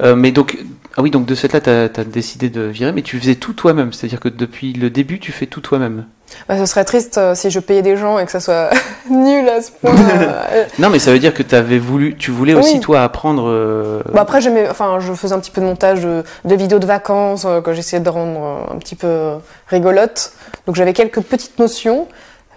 Euh, 0.01 0.15
mais 0.15 0.31
donc, 0.31 0.57
ah 0.97 1.01
oui, 1.01 1.11
donc 1.11 1.25
de 1.25 1.35
ce 1.35 1.47
fait-là, 1.47 1.89
tu 1.89 1.99
as, 1.99 2.03
décidé 2.03 2.49
de 2.49 2.61
virer, 2.61 2.91
mais 2.91 3.01
tu 3.01 3.19
faisais 3.19 3.35
tout 3.35 3.53
toi-même. 3.53 3.93
C'est-à-dire 3.93 4.19
que 4.19 4.29
depuis 4.29 4.73
le 4.73 4.89
début, 4.89 5.19
tu 5.19 5.31
fais 5.31 5.45
tout 5.45 5.61
toi-même. 5.61 6.05
Bah, 6.47 6.57
ce 6.57 6.65
serait 6.65 6.83
triste 6.85 7.17
euh, 7.17 7.35
si 7.35 7.49
je 7.49 7.59
payais 7.59 7.81
des 7.81 7.97
gens 7.97 8.19
et 8.19 8.25
que 8.25 8.31
ça 8.31 8.39
soit 8.39 8.69
nul 9.09 9.47
à 9.49 9.61
ce 9.61 9.71
point. 9.71 9.93
euh, 10.51 10.65
Non, 10.79 10.89
mais 10.89 10.99
ça 10.99 11.11
veut 11.11 11.19
dire 11.19 11.33
que 11.33 11.43
tu 11.43 11.55
avais 11.55 11.79
voulu, 11.79 12.15
tu 12.17 12.31
voulais 12.31 12.53
aussi 12.53 12.75
Oui. 12.75 12.79
toi 12.79 13.03
apprendre. 13.03 13.45
euh, 13.47 14.01
Bon, 14.11 14.19
après, 14.21 14.39
enfin, 14.69 14.99
je 14.99 15.13
faisais 15.13 15.33
un 15.33 15.39
petit 15.39 15.51
peu 15.51 15.61
de 15.61 15.65
montage 15.65 16.01
de, 16.01 16.23
de 16.45 16.55
vidéos 16.55 16.79
de 16.79 16.85
vacances 16.85 17.45
que 17.63 17.73
j'essayais 17.73 18.01
de 18.01 18.09
rendre 18.09 18.67
un 18.73 18.77
petit 18.77 18.95
peu 18.95 19.33
rigolotes. 19.67 20.33
Donc 20.67 20.75
j'avais 20.75 20.93
quelques 20.93 21.21
petites 21.21 21.59
notions. 21.59 22.07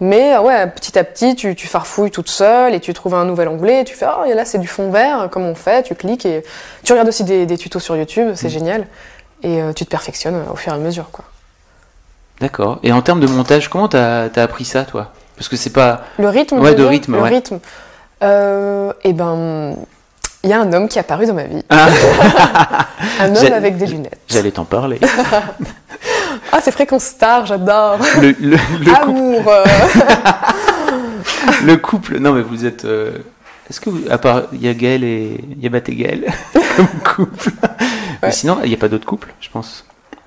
Mais 0.01 0.37
ouais, 0.39 0.67
petit 0.67 0.99
à 0.99 1.05
petit, 1.05 1.37
tu, 1.37 1.55
tu 1.55 1.69
farfouilles 1.69 2.11
toute 2.11 2.29
seule 2.29 2.75
et 2.75 2.81
tu 2.81 2.93
trouves 2.95 3.15
un 3.15 3.25
nouvel 3.25 3.47
onglet 3.47 3.83
et 3.83 3.85
tu 3.85 3.95
fais 3.95 4.07
Ah, 4.07 4.25
là 4.35 4.45
c'est 4.45 4.59
du 4.59 4.67
fond 4.67 4.91
vert, 4.91 5.29
comme 5.31 5.45
on 5.45 5.55
fait, 5.55 5.85
tu 5.85 5.95
cliques 5.95 6.27
et 6.27 6.43
tu 6.83 6.93
regardes 6.93 7.07
aussi 7.09 7.23
des, 7.23 7.47
des 7.47 7.57
tutos 7.57 7.79
sur 7.79 7.97
YouTube, 7.97 8.33
c'est 8.35 8.49
Mm. 8.49 8.51
génial. 8.51 8.87
Et 9.45 9.61
tu 9.77 9.85
te 9.85 9.91
perfectionnes 9.91 10.43
au 10.53 10.57
fur 10.57 10.73
et 10.73 10.75
à 10.75 10.79
mesure, 10.79 11.11
quoi. 11.13 11.25
D'accord. 12.40 12.79
Et 12.83 12.92
en 12.92 13.03
termes 13.03 13.20
de 13.20 13.27
montage, 13.27 13.68
comment 13.68 13.88
t'as 13.88 14.29
as 14.35 14.42
appris 14.42 14.64
ça, 14.64 14.85
toi? 14.85 15.12
Parce 15.37 15.49
que 15.49 15.57
c'est 15.57 15.70
pas. 15.70 16.03
Le 16.18 16.29
rythme 16.29 16.59
Ouais, 16.59 16.73
de 16.73 16.77
dire 16.77 16.88
rythme, 16.88 17.16
Le 17.16 17.23
ouais. 17.23 17.29
rythme. 17.29 17.59
Euh, 18.23 18.92
et 19.03 19.12
ben, 19.12 19.77
il 20.42 20.51
y 20.51 20.53
a 20.53 20.61
un 20.61 20.73
homme 20.73 20.88
qui 20.88 20.99
est 20.99 21.01
apparu 21.01 21.27
dans 21.27 21.35
ma 21.35 21.44
vie. 21.44 21.62
Ah, 21.70 21.88
Un 23.20 23.35
homme 23.35 23.53
avec 23.53 23.77
des 23.77 23.87
lunettes. 23.87 24.18
J'allais 24.29 24.51
t'en 24.53 24.64
parler. 24.64 24.99
Ah, 26.53 26.59
c'est 26.62 26.70
Fréquence 26.70 27.05
Star, 27.05 27.47
j'adore. 27.47 27.99
Le, 28.20 28.35
le, 28.40 28.51
le 28.51 28.57
couple, 28.57 28.90
Amour. 29.03 29.42
le 31.64 31.77
couple. 31.77 32.18
Non, 32.18 32.33
mais 32.33 32.42
vous 32.42 32.64
êtes. 32.64 32.85
euh, 32.85 33.12
Est-ce 33.68 33.81
que, 33.81 33.90
vous, 33.90 34.01
à 34.11 34.18
part, 34.18 34.42
il 34.53 34.62
y 34.62 34.68
a 34.68 34.75
Gaël 34.75 35.03
et 35.05 35.40
il 35.57 35.62
y 35.62 35.66
a 35.66 35.70
Matt 35.70 35.88
et 35.88 35.94
Gaël 35.97 36.27
comme 36.77 36.87
couple? 37.16 37.51
Mais 38.23 38.31
sinon, 38.31 38.59
il 38.62 38.68
n'y 38.68 38.75
a 38.75 38.79
pas 38.79 38.88
d'autres 38.88 39.07
couples, 39.07 39.33
je 39.40 39.49
pense. 39.51 39.85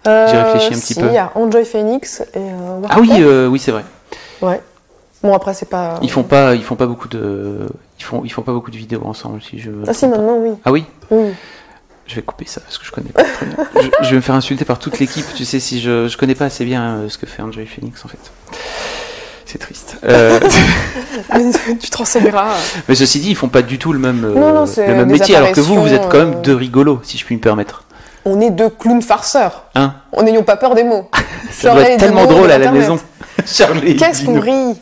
Euh, 0.08 0.44
réfléchi 0.44 0.68
un 0.68 0.80
petit 0.80 0.94
si, 0.94 1.00
peu. 1.00 1.08
Il 1.08 1.14
y 1.14 1.18
a 1.18 1.32
Enjoy 1.36 1.66
Phoenix 1.66 2.22
et 2.34 2.38
euh, 2.38 2.82
Ah 2.90 3.00
oui, 3.00 3.10
euh, 3.20 3.48
oui, 3.48 3.60
c'est 3.60 3.72
vrai. 3.72 3.84
Ouais. 4.42 4.62
Bon, 5.24 5.34
après, 5.34 5.54
c'est 5.54 5.70
pas. 5.70 6.00
Ils 6.02 6.12
font 6.12 6.24
pas, 6.24 6.56
ils 6.56 6.64
font 6.64 6.76
pas 6.76 6.86
beaucoup 6.86 7.08
de, 7.08 7.68
ils 8.00 8.04
font, 8.04 8.22
ils 8.24 8.32
font 8.32 8.44
pas 8.44 8.54
beaucoup 8.54 8.72
de 8.72 8.78
vidéos 8.78 9.02
ensemble, 9.06 9.42
si 9.42 9.60
je. 9.60 9.72
Ah, 9.88 9.94
si, 9.94 10.08
maintenant, 10.08 10.38
oui. 10.38 10.52
Ah 10.64 10.72
oui. 10.72 10.86
oui. 11.12 11.34
Je 12.06 12.16
vais 12.16 12.22
couper 12.22 12.46
ça 12.46 12.62
parce 12.62 12.78
que 12.78 12.86
je 12.86 12.92
connais 12.92 13.10
pas 13.10 13.24
très 13.24 13.46
bien. 13.46 13.58
Je, 13.76 14.06
je 14.06 14.10
vais 14.12 14.16
me 14.16 14.22
faire 14.22 14.36
insulter 14.36 14.64
par 14.64 14.80
toute 14.80 14.98
l'équipe. 15.00 15.26
Tu 15.36 15.44
sais, 15.44 15.60
si 15.60 15.82
je, 15.82 16.08
je 16.08 16.18
connais 16.18 16.36
pas 16.36 16.46
assez 16.46 16.64
bien 16.64 17.02
ce 17.10 17.18
que 17.18 17.26
fait 17.26 17.42
Enjoy 17.42 17.66
Phoenix 17.66 18.06
en 18.06 18.08
fait. 18.08 18.32
C'est 19.48 19.60
triste. 19.60 19.98
Euh, 20.04 20.40
tu 21.80 21.90
te 21.90 21.98
renseigneras. 21.98 22.54
mais 22.90 22.96
ceci 22.96 23.22
dit, 23.22 23.30
ils 23.30 23.36
font 23.36 23.48
pas 23.48 23.62
du 23.62 23.80
tout 23.80 23.94
le 23.94 24.00
même, 24.00 24.20
Non, 24.20 24.54
non, 24.54 24.66
c'est 24.66 24.86
le 24.86 24.94
même 24.94 25.10
métier, 25.10 25.38
alors 25.38 25.54
que 25.54 25.62
vous, 25.62 25.82
vous 25.82 25.94
êtes 25.94 26.10
quand 26.10 26.18
même 26.18 26.42
deux 26.42 26.54
rigolos, 26.54 27.00
si 27.04 27.18
je 27.18 27.24
puis 27.24 27.36
me 27.36 27.40
permettre. 27.40 27.84
On 28.26 28.42
est 28.42 28.50
deux 28.50 28.70
clowns 28.70 29.02
farceurs. 29.02 29.66
Hein 29.76 29.94
On 30.12 30.24
n'ayons 30.24 30.44
pas 30.44 30.58
peur 30.58 30.76
des 30.76 30.84
mots. 30.84 31.10
Ça 31.52 31.74
doit 31.74 31.90
être 31.90 32.00
tellement 32.00 32.26
drôle 32.26 32.52
à 32.52 32.58
la 32.58 32.72
maison. 32.72 33.00
Charlie. 33.46 33.96
Qu'est-ce 33.96 34.26
qu'on 34.26 34.40
rit 34.40 34.80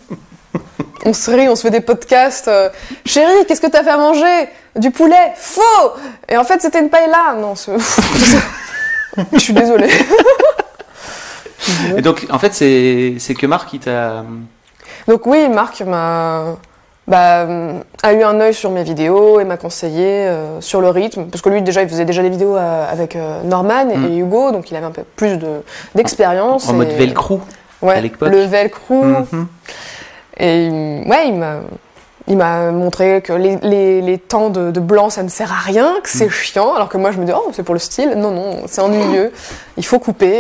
On 1.06 1.14
se 1.14 1.30
rit, 1.32 1.48
on 1.48 1.56
se 1.56 1.62
fait 1.64 1.72
des 1.72 1.82
podcasts. 1.82 2.48
euh, 2.48 2.70
Chérie, 3.06 3.46
qu'est-ce 3.48 3.62
que 3.62 3.68
t'as 3.68 3.84
fait 3.84 3.92
à 3.92 3.98
manger? 3.98 4.50
Du 4.76 4.92
poulet? 4.92 5.34
Faux 5.36 5.62
Et 6.28 6.38
en 6.38 6.44
fait, 6.44 6.62
c'était 6.62 6.80
une 6.80 6.90
paella. 6.90 7.36
Non, 7.40 7.54
je 9.34 9.38
suis 9.38 9.54
désolée. 9.54 9.92
Et 11.96 12.02
donc, 12.02 12.26
en 12.30 12.40
fait, 12.40 12.54
c'est 12.54 13.16
c'est 13.20 13.34
que 13.34 13.46
Marc 13.46 13.70
qui 13.70 13.80
t'a. 13.80 14.24
Donc 15.08 15.26
oui, 15.28 15.48
Marc 15.50 15.82
m'a 15.82 16.58
bah, 17.08 17.46
a 18.04 18.14
eu 18.14 18.24
un 18.24 18.40
œil 18.40 18.54
sur 18.54 18.72
mes 18.72 18.84
vidéos 18.84 19.40
et 19.40 19.44
m'a 19.46 19.58
conseillé 19.58 20.26
euh, 20.28 20.60
sur 20.62 20.82
le 20.82 20.90
rythme 20.90 21.26
parce 21.26 21.42
que 21.42 21.50
lui 21.50 21.62
déjà 21.62 21.84
il 21.84 21.90
faisait 21.90 22.06
déjà 22.06 22.22
des 22.24 22.30
vidéos 22.30 22.56
euh, 22.58 22.92
avec 22.92 23.16
euh, 23.16 23.44
Norman 23.44 23.86
Mm. 23.96 24.06
et 24.06 24.18
Hugo 24.18 24.52
donc 24.52 24.72
il 24.72 24.78
avait 24.78 24.86
un 24.88 24.92
peu 24.92 25.04
plus 25.16 25.38
de 25.38 25.62
d'expérience 25.94 26.68
En 26.70 26.74
mode 26.74 26.90
velcro. 26.90 27.42
ouais, 27.84 27.96
à 27.98 28.02
le 28.30 28.40
velcro 28.46 29.04
Mhm. 29.04 29.48
et 30.40 30.70
ouais 31.08 31.28
il 31.28 31.36
m'a 31.36 31.58
Il 32.28 32.38
m'a 32.38 32.72
montré 32.72 33.22
que 33.22 33.34
les, 33.34 33.58
les- 33.62 34.02
les 34.02 34.18
temps 34.18 34.50
de, 34.50 34.72
de 34.72 34.80
blanc, 34.80 35.12
ça 35.12 35.22
ne 35.22 35.30
sert 35.30 35.52
à 35.52 35.62
rien, 35.64 35.94
que 36.02 36.10
Mm. 36.10 36.18
c'est 36.18 36.30
chiant, 36.32 36.74
alors 36.74 36.90
que 36.90 36.98
moi 36.98 37.12
je 37.12 37.20
me 37.20 37.26
dis, 37.26 37.32
oh, 37.36 37.52
c'est 37.54 37.62
pour 37.62 37.76
le 37.76 37.80
style. 37.80 38.14
Non, 38.18 38.32
non, 38.32 38.62
c'est 38.66 38.82
ennuyeux. 38.82 39.32
Il 39.78 39.86
faut 39.86 40.00
couper, 40.00 40.34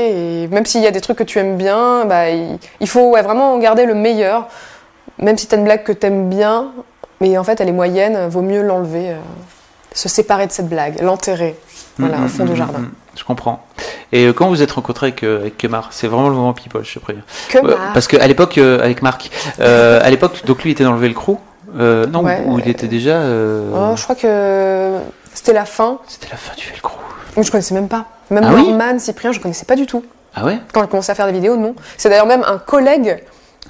et 0.43 0.47
même 0.47 0.65
s'il 0.65 0.81
y 0.81 0.87
a 0.87 0.91
des 0.91 0.99
trucs 0.99 1.19
que 1.19 1.23
tu 1.23 1.37
aimes 1.37 1.57
bien, 1.57 2.05
bah, 2.05 2.31
il, 2.31 2.57
il 2.79 2.87
faut 2.87 3.11
ouais, 3.11 3.21
vraiment 3.21 3.55
garder 3.59 3.85
le 3.85 3.93
meilleur. 3.93 4.47
Même 5.19 5.37
si 5.37 5.47
t'as 5.47 5.57
une 5.57 5.63
blague 5.63 5.83
que 5.83 5.91
t'aimes 5.91 6.29
bien, 6.29 6.71
mais 7.21 7.37
en 7.37 7.43
fait 7.43 7.61
elle 7.61 7.69
est 7.69 7.73
moyenne, 7.73 8.27
vaut 8.27 8.41
mieux 8.41 8.61
l'enlever, 8.61 9.11
euh, 9.11 9.15
se 9.93 10.09
séparer 10.09 10.45
de 10.47 10.51
cette 10.51 10.67
blague, 10.67 11.01
l'enterrer, 11.01 11.55
voilà, 11.97 12.17
Mm, 12.17 12.25
au 12.25 12.27
fond 12.27 12.43
mm, 12.43 12.47
du 12.47 12.53
mm, 12.53 12.57
jardin. 12.57 12.79
Je 13.15 13.23
comprends. 13.23 13.65
Et 14.11 14.25
euh, 14.25 14.33
quand 14.33 14.49
vous 14.49 14.61
êtes 14.61 14.71
rencontré 14.73 15.07
avec, 15.07 15.23
euh, 15.23 15.39
avec 15.41 15.57
Kemar, 15.57 15.87
c'est 15.91 16.07
vraiment 16.07 16.27
le 16.29 16.35
moment 16.35 16.53
people, 16.53 16.83
je 16.83 16.93
te 16.95 16.99
préviens. 16.99 17.23
Marre. 17.63 17.93
parce 17.93 18.07
qu'à 18.07 18.27
l'époque, 18.27 18.57
euh, 18.57 18.81
avec 18.83 19.01
Marc, 19.01 19.29
euh, 19.61 19.99
à 20.03 20.09
l'époque, 20.09 20.43
donc 20.45 20.63
lui 20.63 20.71
était 20.71 20.83
dans 20.83 20.91
le 20.93 20.99
Velcro. 20.99 21.39
Euh, 21.79 22.05
non, 22.05 22.23
Ouais. 22.23 22.41
où 22.45 22.59
il 22.59 22.67
était 22.69 22.87
déjà. 22.87 23.15
euh, 23.15 23.69
Oh, 23.73 23.95
je 23.97 24.03
crois 24.03 24.15
que 24.15 24.97
c'était 25.33 25.53
la 25.53 25.65
fin, 25.65 25.99
C'était 26.07 26.27
la 26.31 26.37
fin 26.37 26.53
du 26.55 26.65
Velcro. 26.67 26.97
je 27.41 27.49
connaissais 27.49 27.73
même 27.73 27.87
pas. 27.89 28.05
Même 28.29 28.43
Ah 28.45 28.53
oui 28.53 28.67
Norman, 28.69 28.99
Cyprien, 28.99 29.31
je 29.31 29.39
connaissais 29.39 29.65
pas 29.65 29.75
du 29.75 29.85
tout. 29.85 30.03
Ah 30.35 30.45
ouais? 30.45 30.59
Quand 30.73 30.81
j'ai 30.81 30.87
commencé 30.87 31.11
à 31.11 31.15
faire 31.15 31.25
des 31.27 31.31
vidéos, 31.33 31.55
non. 31.57 31.73
C'est 31.97 32.09
d'ailleurs 32.09 32.25
même 32.27 32.43
un 32.45 32.57
collègue 32.57 33.23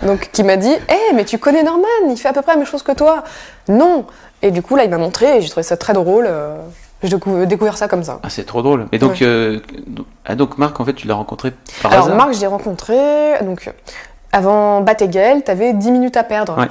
donc, 0.04 0.30
qui 0.32 0.44
m'a 0.44 0.58
dit 0.58 0.72
Hé, 0.74 1.14
mais 1.14 1.26
tu 1.26 1.38
connais 1.38 1.64
Norman, 1.64 1.88
il 2.10 2.18
fait 2.18 2.28
à 2.30 2.34
peu 2.34 2.42
près 2.42 2.54
la 2.54 2.58
même 2.58 2.68
chose 2.68 2.84
que 2.84 2.92
toi. 2.92 3.24
Non 3.70 4.06
Et 4.42 4.52
du 4.52 4.62
coup, 4.62 4.76
là, 4.76 4.84
il 4.84 4.90
m'a 4.90 4.98
montré 4.98 5.38
et 5.38 5.42
j'ai 5.42 5.50
trouvé 5.50 5.64
ça 5.64 5.78
très 5.78 5.94
drôle. 5.94 6.26
euh, 6.28 6.58
J'ai 7.04 7.16
décou- 7.18 7.46
découvert 7.46 7.78
ça 7.78 7.88
comme 7.88 8.04
ça. 8.04 8.20
Ah, 8.24 8.30
c'est 8.30 8.46
trop 8.46 8.62
drôle. 8.62 8.88
Et 8.92 8.98
donc, 9.00 9.22
euh, 9.22 9.60
ah, 10.26 10.36
donc 10.36 10.58
Marc, 10.58 10.80
en 10.80 10.86
fait, 10.86 10.94
tu 10.94 11.08
l'as 11.08 11.14
rencontré 11.16 11.52
par 11.82 11.92
Alors, 11.94 12.06
hasard? 12.06 12.18
Marc, 12.18 12.34
je 12.34 12.40
l'ai 12.42 12.48
rencontré. 12.48 12.96
Donc, 13.44 13.70
avant 14.32 14.82
Bategel, 14.82 15.44
t'avais 15.44 15.74
10 15.74 15.92
minutes 15.92 16.18
à 16.18 16.24
perdre. 16.24 16.58
Ouais. 16.58 16.68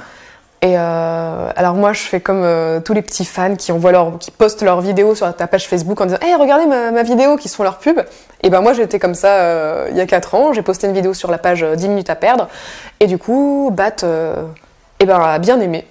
Et 0.65 0.79
euh, 0.79 1.51
alors 1.55 1.75
moi 1.75 1.93
je 1.93 2.01
fais 2.01 2.19
comme 2.19 2.41
euh, 2.41 2.79
tous 2.79 2.93
les 2.93 3.03
petits 3.03 3.23
fans 3.23 3.55
qui 3.55 3.71
envoient 3.71 3.91
leur, 3.91 4.17
qui 4.17 4.31
postent 4.31 4.63
leurs 4.63 4.81
vidéos 4.81 5.13
sur 5.13 5.31
ta 5.35 5.45
page 5.45 5.67
Facebook 5.67 6.01
en 6.01 6.07
disant 6.07 6.17
Hey 6.23 6.33
regardez 6.33 6.65
ma, 6.65 7.03
vidéo 7.03 7.37
qui 7.37 7.49
se 7.49 7.55
font 7.55 7.61
leur 7.61 7.77
pub. 7.77 8.01
Et 8.41 8.49
ben 8.49 8.61
moi 8.61 8.73
j'étais 8.73 8.97
comme 8.97 9.13
ça 9.13 9.41
euh, 9.41 9.89
il 9.91 9.97
y 9.97 10.01
a 10.01 10.07
4 10.07 10.33
ans, 10.33 10.53
j'ai 10.53 10.63
posté 10.63 10.87
une 10.87 10.93
vidéo 10.93 11.13
sur 11.13 11.29
la 11.29 11.37
page 11.37 11.61
euh, 11.61 11.75
10 11.75 11.89
minutes 11.89 12.09
à 12.09 12.15
perdre 12.15 12.49
et 12.99 13.05
du 13.05 13.19
coup 13.19 13.69
Bat 13.71 13.97
euh, 14.01 14.43
eh 14.99 15.05
ben, 15.05 15.19
a 15.19 15.37
bien 15.37 15.59
aimé. 15.59 15.85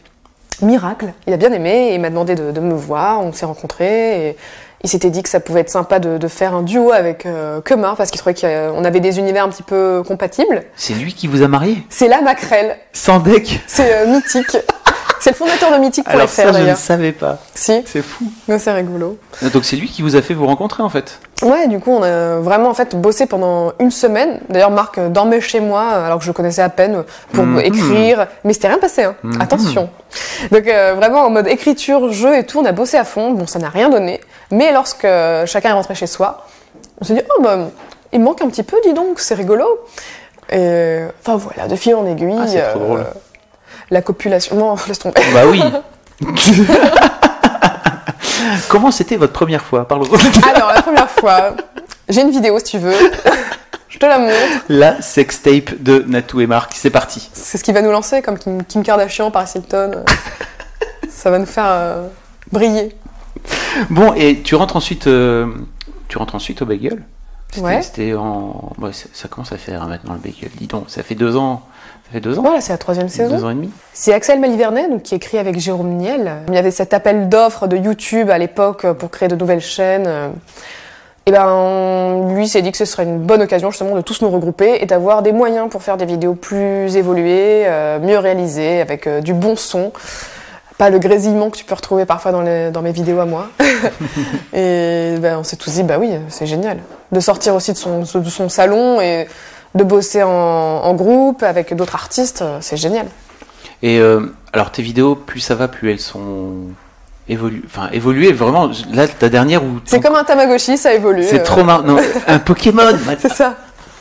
Miracle, 0.60 1.12
il 1.28 1.32
a 1.32 1.36
bien 1.36 1.52
aimé 1.52 1.90
et 1.90 1.94
il 1.94 2.00
m'a 2.00 2.10
demandé 2.10 2.34
de, 2.34 2.60
me 2.60 2.74
voir, 2.74 3.20
on 3.20 3.32
s'est 3.32 3.46
rencontrés 3.46 4.28
et 4.28 4.36
il 4.84 4.88
s'était 4.90 5.10
dit 5.10 5.22
que 5.22 5.30
ça 5.30 5.40
pouvait 5.40 5.60
être 5.60 5.70
sympa 5.70 5.98
de, 5.98 6.18
de 6.18 6.28
faire 6.28 6.54
un 6.54 6.62
duo 6.62 6.92
avec 6.92 7.24
euh, 7.24 7.62
Kemar 7.62 7.96
parce 7.96 8.10
qu'il 8.10 8.20
trouvait 8.20 8.34
qu'on 8.34 8.84
avait 8.84 9.00
des 9.00 9.18
univers 9.18 9.44
un 9.44 9.48
petit 9.48 9.62
peu 9.62 10.02
compatibles. 10.06 10.62
C'est 10.76 10.92
lui 10.92 11.14
qui 11.14 11.26
vous 11.26 11.42
a 11.42 11.48
marié? 11.48 11.78
C'est 11.88 12.06
la 12.06 12.20
Macrel, 12.20 12.76
Sans 12.92 13.18
deck 13.18 13.60
c'est 13.66 13.94
euh, 13.94 14.06
mythique. 14.06 14.58
C'est 15.24 15.30
le 15.30 15.36
fondateur 15.36 15.72
de 15.72 15.78
Mythique 15.78 16.04
pour 16.04 16.12
Alors 16.12 16.26
les 16.26 16.28
faire 16.28 16.48
ça, 16.48 16.52
je 16.52 16.58
ne 16.58 16.62
d'ailleurs. 16.64 16.76
savais 16.76 17.12
pas. 17.12 17.38
Si, 17.54 17.82
C'est 17.86 18.02
fou. 18.02 18.26
mais 18.46 18.58
c'est 18.58 18.72
rigolo. 18.72 19.16
Donc 19.54 19.64
c'est 19.64 19.76
lui 19.76 19.88
qui 19.88 20.02
vous 20.02 20.16
a 20.16 20.20
fait 20.20 20.34
vous 20.34 20.46
rencontrer, 20.46 20.82
en 20.82 20.90
fait 20.90 21.18
Ouais, 21.42 21.66
du 21.66 21.80
coup, 21.80 21.92
on 21.92 22.02
a 22.02 22.40
vraiment 22.40 22.68
en 22.68 22.74
fait 22.74 22.94
bossé 22.94 23.24
pendant 23.24 23.72
une 23.78 23.90
semaine. 23.90 24.40
D'ailleurs, 24.50 24.70
Marc 24.70 24.98
euh, 24.98 25.08
dormait 25.08 25.40
chez 25.40 25.60
moi 25.60 25.80
alors 25.82 26.18
que 26.18 26.24
je 26.24 26.28
le 26.28 26.34
connaissais 26.34 26.60
à 26.60 26.68
peine 26.68 27.04
pour 27.32 27.44
Mhm. 27.46 27.60
écrire, 27.60 28.26
mais 28.44 28.52
c'était 28.52 28.68
rien 28.68 28.76
passé. 28.76 29.04
Hein. 29.04 29.14
Mhm. 29.22 29.40
Attention. 29.40 29.88
Donc 30.52 30.68
euh, 30.68 30.92
vraiment 30.94 31.20
en 31.22 31.30
mode 31.30 31.46
écriture, 31.48 32.12
jeu 32.12 32.36
et 32.36 32.44
tout, 32.44 32.58
on 32.60 32.64
a 32.66 32.72
bossé 32.72 32.98
à 32.98 33.04
fond. 33.04 33.30
Bon, 33.30 33.46
ça 33.46 33.58
n'a 33.58 33.70
rien 33.70 33.88
donné, 33.88 34.20
mais 34.50 34.72
lorsque 34.74 35.06
euh, 35.06 35.46
chacun 35.46 35.70
est 35.70 35.72
rentré 35.72 35.94
chez 35.94 36.06
soi, 36.06 36.44
on 37.00 37.04
s'est 37.06 37.14
dit 37.14 37.22
oh 37.38 37.42
bah 37.42 37.70
il 38.12 38.20
me 38.20 38.26
manque 38.26 38.42
un 38.42 38.48
petit 38.48 38.62
peu, 38.62 38.76
dis 38.84 38.92
donc, 38.92 39.20
c'est 39.20 39.34
rigolo. 39.34 39.64
Et 40.52 40.98
enfin 41.22 41.36
voilà, 41.36 41.66
de 41.66 41.76
fil 41.76 41.94
en 41.94 42.04
aiguille. 42.06 42.36
Ah, 42.38 42.46
c'est 42.46 42.60
trop 42.72 42.78
drôle. 42.80 43.06
La 43.90 44.02
copulation, 44.02 44.56
non, 44.56 44.76
laisse 44.88 44.98
tomber. 44.98 45.20
Bah 45.32 45.46
oui 45.46 45.62
Comment 48.68 48.90
c'était 48.90 49.16
votre 49.16 49.32
première 49.32 49.62
fois? 49.62 49.86
Parlons. 49.86 50.06
Alors 50.54 50.72
la 50.72 50.82
première 50.82 51.10
fois, 51.10 51.54
j'ai 52.08 52.22
une 52.22 52.30
vidéo 52.30 52.58
si 52.58 52.64
tu 52.64 52.78
veux. 52.78 52.94
Je 53.88 53.98
te 53.98 54.06
la 54.06 54.18
montre. 54.18 54.34
La 54.68 55.00
sextape 55.00 55.80
de 55.80 56.04
Natou 56.06 56.40
et 56.40 56.46
Marc, 56.46 56.72
c'est 56.74 56.90
parti. 56.90 57.30
C'est 57.32 57.58
ce 57.58 57.64
qui 57.64 57.72
va 57.72 57.80
nous 57.80 57.92
lancer, 57.92 58.22
comme 58.22 58.38
Kim, 58.38 58.82
Kardashian, 58.82 59.30
Paris 59.30 59.50
Hilton. 59.54 60.04
Ça 61.08 61.30
va 61.30 61.38
nous 61.38 61.46
faire 61.46 61.66
euh, 61.68 62.08
briller. 62.50 62.96
Bon, 63.90 64.12
et 64.14 64.40
tu 64.42 64.56
rentres 64.56 64.76
ensuite, 64.76 65.06
euh, 65.06 65.46
tu 66.08 66.18
rentres 66.18 66.34
ensuite 66.34 66.60
au 66.62 66.66
bagel? 66.66 67.04
Ouais. 67.58 67.82
C'était 67.82 68.14
en, 68.14 68.72
ouais, 68.78 68.90
ça 68.92 69.28
commence 69.28 69.52
à 69.52 69.58
faire 69.58 69.86
maintenant 69.86 70.14
le 70.14 70.18
bagel. 70.18 70.50
Dis 70.56 70.66
donc, 70.66 70.86
ça 70.88 71.04
fait 71.04 71.14
deux 71.14 71.36
ans. 71.36 71.62
Ça 72.14 72.20
fait 72.20 72.28
deux 72.28 72.38
ans. 72.38 72.42
Voilà, 72.42 72.60
c'est 72.60 72.70
la 72.72 72.78
troisième 72.78 73.08
saison. 73.08 73.34
Deux 73.36 73.44
ans 73.44 73.50
et 73.50 73.54
demi. 73.54 73.70
C'est 73.92 74.14
Axel 74.14 74.38
Malivernet, 74.38 74.88
donc, 74.88 75.02
qui 75.02 75.16
écrit 75.16 75.36
avec 75.36 75.58
Jérôme 75.58 75.96
Niel. 75.96 76.30
Il 76.46 76.54
y 76.54 76.58
avait 76.58 76.70
cet 76.70 76.94
appel 76.94 77.28
d'offres 77.28 77.66
de 77.66 77.76
YouTube 77.76 78.30
à 78.30 78.38
l'époque 78.38 78.86
pour 78.92 79.10
créer 79.10 79.26
de 79.28 79.34
nouvelles 79.34 79.60
chaînes. 79.60 80.08
Et 81.26 81.32
ben, 81.32 82.28
lui 82.32 82.46
s'est 82.46 82.62
dit 82.62 82.70
que 82.70 82.78
ce 82.78 82.84
serait 82.84 83.02
une 83.02 83.18
bonne 83.18 83.42
occasion 83.42 83.72
justement 83.72 83.96
de 83.96 84.00
tous 84.00 84.22
nous 84.22 84.30
regrouper 84.30 84.78
et 84.80 84.86
d'avoir 84.86 85.22
des 85.22 85.32
moyens 85.32 85.68
pour 85.68 85.82
faire 85.82 85.96
des 85.96 86.04
vidéos 86.04 86.34
plus 86.34 86.96
évoluées, 86.96 87.64
euh, 87.66 87.98
mieux 87.98 88.18
réalisées, 88.18 88.80
avec 88.80 89.08
euh, 89.08 89.20
du 89.20 89.34
bon 89.34 89.56
son. 89.56 89.90
Pas 90.78 90.90
le 90.90 91.00
grésillement 91.00 91.50
que 91.50 91.56
tu 91.56 91.64
peux 91.64 91.74
retrouver 91.74 92.04
parfois 92.04 92.30
dans, 92.30 92.42
les- 92.42 92.70
dans 92.70 92.82
mes 92.82 92.92
vidéos 92.92 93.18
à 93.18 93.26
moi. 93.26 93.48
et 94.52 95.16
ben, 95.18 95.38
on 95.40 95.42
s'est 95.42 95.56
tous 95.56 95.70
dit, 95.72 95.82
bah 95.82 95.96
oui, 95.98 96.10
c'est 96.28 96.46
génial. 96.46 96.78
De 97.10 97.18
sortir 97.18 97.56
aussi 97.56 97.72
de 97.72 97.76
son, 97.78 98.00
de 98.00 98.30
son 98.30 98.48
salon 98.48 99.00
et 99.00 99.26
de 99.74 99.84
bosser 99.84 100.22
en, 100.22 100.28
en 100.30 100.94
groupe 100.94 101.42
avec 101.42 101.74
d'autres 101.74 101.94
artistes, 101.94 102.42
euh, 102.42 102.58
c'est 102.60 102.76
génial. 102.76 103.06
Et 103.82 103.98
euh, 103.98 104.20
alors 104.52 104.70
tes 104.70 104.82
vidéos, 104.82 105.14
plus 105.14 105.40
ça 105.40 105.54
va, 105.54 105.68
plus 105.68 105.90
elles 105.90 106.00
sont 106.00 106.52
évoluées. 107.28 107.62
Enfin, 107.66 107.88
évoluées 107.92 108.32
vraiment. 108.32 108.70
Là, 108.92 109.08
ta 109.08 109.28
dernière 109.28 109.62
où. 109.64 109.80
C'est 109.84 110.00
comme 110.00 110.14
un 110.14 110.24
Tamagotchi, 110.24 110.76
ça 110.78 110.94
évolue. 110.94 111.24
C'est 111.24 111.40
euh, 111.40 111.44
trop 111.44 111.64
marrant. 111.64 111.82
Non, 111.82 111.96
un 112.26 112.38
Pokémon. 112.38 112.82
C'est 113.18 113.32
ça. 113.32 113.56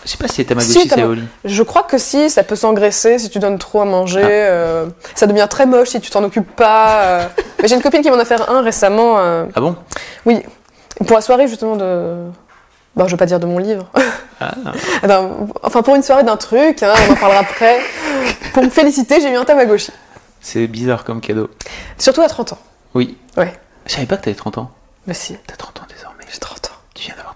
Je 0.06 0.10
sais 0.12 0.18
pas 0.18 0.28
si 0.28 0.40
les 0.42 0.46
Tamagotchi 0.46 0.82
Si, 0.82 0.88
ça 0.90 0.98
évolue. 1.00 1.24
Je 1.46 1.64
crois 1.64 1.84
que 1.84 1.98
si, 1.98 2.30
ça 2.30 2.44
peut 2.44 2.56
s'engraisser 2.58 3.20
si 3.20 3.30
tu 3.30 3.40
donnes 3.40 3.58
trop 3.58 3.82
à 3.82 3.86
manger. 3.86 4.22
Ah. 4.24 4.28
euh, 4.28 4.86
ça 5.16 5.28
devient 5.28 5.48
très 5.50 5.66
moche 5.66 5.90
si 5.90 6.00
tu 6.02 6.10
t'en 6.12 6.24
occupes 6.24 6.56
pas. 6.56 7.02
euh. 7.04 7.28
Mais 7.62 7.68
j'ai 7.68 7.76
une 7.76 7.82
copine 7.82 8.02
qui 8.02 8.12
m'en 8.12 8.20
a 8.20 8.26
fait 8.26 8.40
un 8.48 8.62
récemment. 8.62 9.16
Ah 9.18 9.60
bon? 9.60 9.76
Oui, 10.26 10.42
pour 11.08 11.16
la 11.16 11.22
soirée 11.22 11.48
justement 11.48 11.76
de. 11.78 12.16
Bon, 12.96 13.06
je 13.08 13.12
veux 13.12 13.18
pas 13.18 13.26
dire 13.26 13.40
de 13.40 13.46
mon 13.46 13.58
livre. 13.58 13.90
Ah. 14.40 14.54
Enfin, 15.64 15.82
pour 15.82 15.96
une 15.96 16.04
soirée 16.04 16.24
d'un 16.24 16.38
truc, 16.38 16.84
hein, 16.84 16.94
on 17.10 17.14
en 17.14 17.16
parlera 17.16 17.40
après. 17.42 17.80
Pour 18.54 18.64
me 18.64 18.70
féliciter, 18.70 19.22
j'ai 19.22 19.32
eu 19.32 19.36
un 19.36 19.46
Tamagotchi. 19.46 19.92
C'est 20.42 20.68
bizarre 20.68 21.04
comme 21.04 21.22
cadeau. 21.22 21.50
Surtout 21.98 22.22
à 22.22 22.28
30 22.28 22.54
ans. 22.54 22.58
Oui. 22.94 23.18
Ouais. 23.38 23.54
Je 23.86 23.94
savais 23.94 24.06
pas 24.06 24.18
que 24.18 24.24
t'avais 24.26 24.36
30 24.36 24.58
ans. 24.58 24.72
Mais 25.08 25.14
si, 25.14 25.36
T'as 25.48 25.56
30 25.56 25.80
ans 25.82 25.86
désormais. 25.94 26.24
j'ai 26.32 26.40
30 26.40 26.68
ans. 26.68 26.76
Tu 26.94 27.06
viens 27.06 27.16
d'avoir 27.16 27.33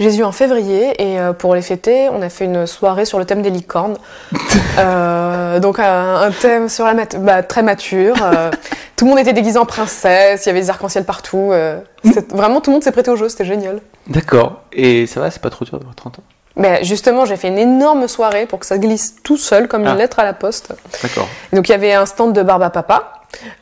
30 0.00 0.08
ans. 0.08 0.12
J'ai 0.12 0.20
eu 0.20 0.24
en 0.24 0.32
février 0.32 0.94
et 1.02 1.18
euh, 1.20 1.32
pour 1.32 1.54
les 1.54 1.62
fêter, 1.62 2.08
on 2.10 2.22
a 2.22 2.28
fait 2.28 2.44
une 2.46 2.66
soirée 2.66 3.04
sur 3.04 3.18
le 3.18 3.24
thème 3.24 3.42
des 3.42 3.50
licornes. 3.50 3.96
Euh, 4.78 5.58
donc 5.60 5.78
un, 5.78 6.14
un 6.16 6.30
thème 6.30 6.68
sur 6.68 6.86
la 6.86 6.94
mat- 6.94 7.16
bah, 7.22 7.42
très 7.42 7.62
mature. 7.62 8.14
euh, 8.22 8.50
tout 8.96 9.04
le 9.04 9.10
monde 9.10 9.18
était 9.18 9.32
déguisé 9.32 9.58
en 9.58 9.66
princesse, 9.66 10.46
il 10.46 10.48
y 10.48 10.50
avait 10.50 10.60
des 10.60 10.70
arcs-en-ciel 10.70 11.04
partout. 11.04 11.50
euh, 11.52 11.80
c'est- 12.04 12.32
vraiment, 12.32 12.60
tout 12.60 12.70
le 12.70 12.74
monde 12.76 12.84
s'est 12.84 12.92
prêté 12.92 13.10
au 13.10 13.16
jeu, 13.16 13.28
c'était 13.28 13.44
génial. 13.44 13.80
D'accord. 14.06 14.62
Et 14.72 15.06
ça 15.06 15.20
va, 15.20 15.30
c'est 15.30 15.42
pas 15.42 15.50
trop 15.50 15.64
dur 15.64 15.76
d'avoir 15.76 15.94
30 15.96 16.20
ans? 16.20 16.22
Mais 16.56 16.82
justement, 16.84 17.24
j'ai 17.26 17.36
fait 17.36 17.48
une 17.48 17.58
énorme 17.58 18.06
soirée 18.08 18.46
pour 18.46 18.60
que 18.60 18.66
ça 18.66 18.78
glisse 18.78 19.16
tout 19.22 19.36
seul 19.36 19.68
comme 19.68 19.84
Ah. 19.86 19.90
une 19.90 19.98
lettre 19.98 20.18
à 20.20 20.24
la 20.24 20.32
poste. 20.32 20.72
D'accord. 21.02 21.28
Donc 21.52 21.68
il 21.68 21.72
y 21.72 21.74
avait 21.74 21.92
un 21.92 22.06
stand 22.06 22.32
de 22.32 22.42
barbe 22.42 22.62
à 22.62 22.70
papa. 22.70 23.12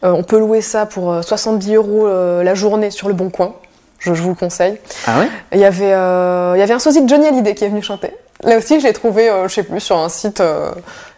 Euh, 0.04 0.10
on 0.12 0.22
peut 0.22 0.38
louer 0.38 0.60
ça 0.60 0.86
pour 0.86 1.10
euh, 1.12 1.22
70 1.22 1.74
euros 1.74 2.06
euh, 2.06 2.42
la 2.44 2.54
journée 2.54 2.90
sur 2.90 3.08
le 3.08 3.14
Bon 3.14 3.30
Coin. 3.30 3.54
Je, 3.98 4.14
je 4.14 4.22
vous 4.22 4.30
le 4.30 4.34
conseille. 4.34 4.78
Ah 5.06 5.18
ouais? 5.18 5.28
Il 5.52 5.58
y 5.58 5.64
avait, 5.64 5.92
euh, 5.92 6.52
il 6.56 6.60
y 6.60 6.62
avait 6.62 6.74
un 6.74 6.78
sosie 6.78 7.02
de 7.02 7.08
Johnny 7.08 7.26
Hallyday 7.26 7.54
qui 7.54 7.64
est 7.64 7.68
venu 7.68 7.82
chanter. 7.82 8.12
Là 8.44 8.56
aussi, 8.56 8.78
je 8.80 8.86
l'ai 8.86 8.92
trouvé, 8.92 9.28
euh, 9.28 9.48
je 9.48 9.54
sais 9.54 9.62
plus, 9.64 9.80
sur 9.80 9.98
un 9.98 10.08
site 10.08 10.40
euh, 10.40 10.70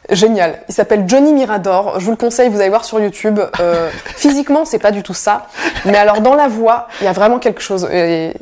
génial. 0.09 0.63
Il 0.69 0.75
s'appelle 0.75 1.05
Johnny 1.07 1.35
Mirador. 1.35 2.01
Je 2.01 2.05
vous 2.07 2.13
le 2.13 2.17
conseille, 2.17 2.49
vous 2.49 2.59
allez 2.61 2.71
voir 2.71 2.85
sur 2.87 2.99
YouTube. 2.99 3.39
Euh, 3.61 3.91
physiquement, 4.17 4.65
c'est 4.65 4.79
pas 4.79 4.91
du 4.93 5.03
tout 5.03 5.13
ça. 5.13 5.47
Mais 5.85 5.99
alors, 5.99 6.23
dans 6.23 6.35
la 6.35 6.49
voix, 6.49 6.89
il 7.01 7.05
y 7.05 7.09
a 7.09 7.13
vraiment 7.13 7.39
quelque 7.39 7.61
chose. 7.61 7.87
Et- 7.93 8.33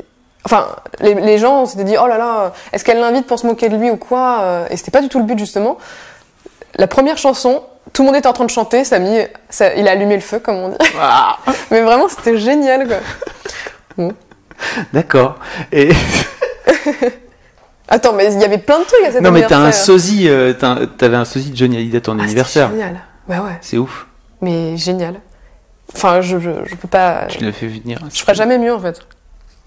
enfin, 0.45 0.67
les, 1.01 1.15
les 1.15 1.37
gens 1.37 1.65
s'étaient 1.65 1.83
dit, 1.83 1.97
oh 2.01 2.07
là 2.07 2.17
là, 2.17 2.53
est-ce 2.71 2.85
qu'elle 2.85 2.99
l'invite 3.01 3.27
pour 3.27 3.37
se 3.37 3.45
moquer 3.45 3.67
de 3.67 3.75
lui 3.75 3.89
ou 3.91 3.97
quoi 3.97 4.39
Euh, 4.43 4.65
Et 4.69 4.77
c'était 4.77 4.91
pas 4.91 5.01
du 5.01 5.09
tout 5.09 5.19
le 5.19 5.25
but, 5.25 5.37
justement. 5.37 5.77
La 6.77 6.87
première 6.87 7.17
chanson, 7.17 7.61
tout 7.91 8.03
le 8.03 8.07
monde 8.07 8.15
était 8.15 8.27
en 8.27 8.33
train 8.33 8.45
de 8.45 8.49
chanter, 8.49 8.85
ça 8.85 8.95
a 8.95 8.99
mis, 8.99 9.19
ça- 9.49 9.73
il 9.73 9.85
a 9.89 9.91
allumé 9.91 10.15
le 10.15 10.21
feu, 10.21 10.39
comme 10.39 10.55
on 10.55 10.69
dit. 10.69 10.77
Ah, 11.01 11.35
Mais 11.71 11.81
vraiment, 11.81 12.07
c'était 12.07 12.37
génial, 12.37 12.87
quoi. 12.87 14.05
D'accord. 14.93 15.37
Et 15.71 15.89
Attends, 17.91 18.13
mais 18.13 18.31
il 18.31 18.39
y 18.39 18.43
avait 18.45 18.59
plein 18.59 18.79
de 18.79 18.85
trucs 18.85 19.03
à 19.03 19.11
cet 19.11 19.21
non 19.23 19.31
mais 19.31 19.45
t'as 19.47 19.57
un 19.57 19.71
sosie, 19.71 20.29
euh, 20.29 20.53
t'avais 20.53 21.17
un 21.17 21.25
sosie 21.25 21.49
de 21.49 21.55
Johnny 21.57 21.77
Hallyday 21.77 21.97
à 21.97 22.01
ton 22.01 22.19
Ah, 22.19 22.23
anniversaire. 22.23 22.69
Génial. 22.69 22.99
Ouais, 23.27 23.39
ouais. 23.39 23.57
C'est 23.61 23.77
ouf. 23.77 24.05
Mais 24.41 24.77
génial. 24.77 25.15
Enfin, 25.95 26.21
je, 26.21 26.37
je, 26.39 26.51
je 26.65 26.75
peux 26.75 26.87
pas. 26.87 27.25
Tu 27.29 27.43
l'as 27.43 27.51
fait 27.51 27.65
venir. 27.67 27.99
Je 28.13 28.19
ferai 28.21 28.35
jamais 28.35 28.59
mieux 28.59 28.73
en 28.73 28.79
fait. 28.79 28.99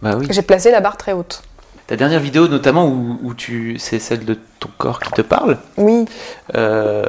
Bah 0.03 0.13
oui. 0.17 0.29
J'ai 0.31 0.43
placé 0.43 0.71
la 0.71 0.81
barre 0.81 0.97
très 0.97 1.13
haute. 1.13 1.43
ta 1.89 1.97
dernière 1.97 2.21
vidéo, 2.21 2.47
notamment 2.47 2.87
où, 2.87 3.19
où 3.25 3.35
tu, 3.35 3.77
c'est 3.81 3.99
celle 3.99 4.25
de 4.25 4.39
ton 4.61 4.69
corps 4.79 5.01
qui 5.01 5.11
te 5.11 5.23
parle. 5.23 5.59
Oui. 5.77 6.05
Euh, 6.55 7.05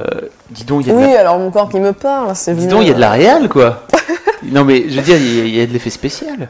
dis 0.50 0.64
donc, 0.64 0.82
il 0.82 0.88
y 0.88 0.92
a 0.92 0.94
de 0.96 1.00
Oui, 1.00 1.14
la, 1.14 1.20
alors 1.20 1.38
mon 1.38 1.52
corps 1.52 1.70
qui 1.70 1.80
me 1.80 1.94
parle, 1.94 2.36
c'est 2.36 2.56
dis 2.56 2.66
donc, 2.66 2.82
il 2.82 2.88
y 2.88 2.92
a 2.92 2.96
de 2.96 3.00
la 3.00 3.12
réal, 3.12 3.50
quoi. 3.50 3.84
non, 4.44 4.64
mais 4.66 4.90
je 4.90 4.96
veux 4.96 5.02
dire, 5.04 5.18
il 5.18 5.38
y 5.38 5.42
a, 5.42 5.44
il 5.46 5.56
y 5.56 5.62
a 5.62 5.68
de 5.68 5.74
l'effet 5.74 5.92
spécial. 5.92 6.50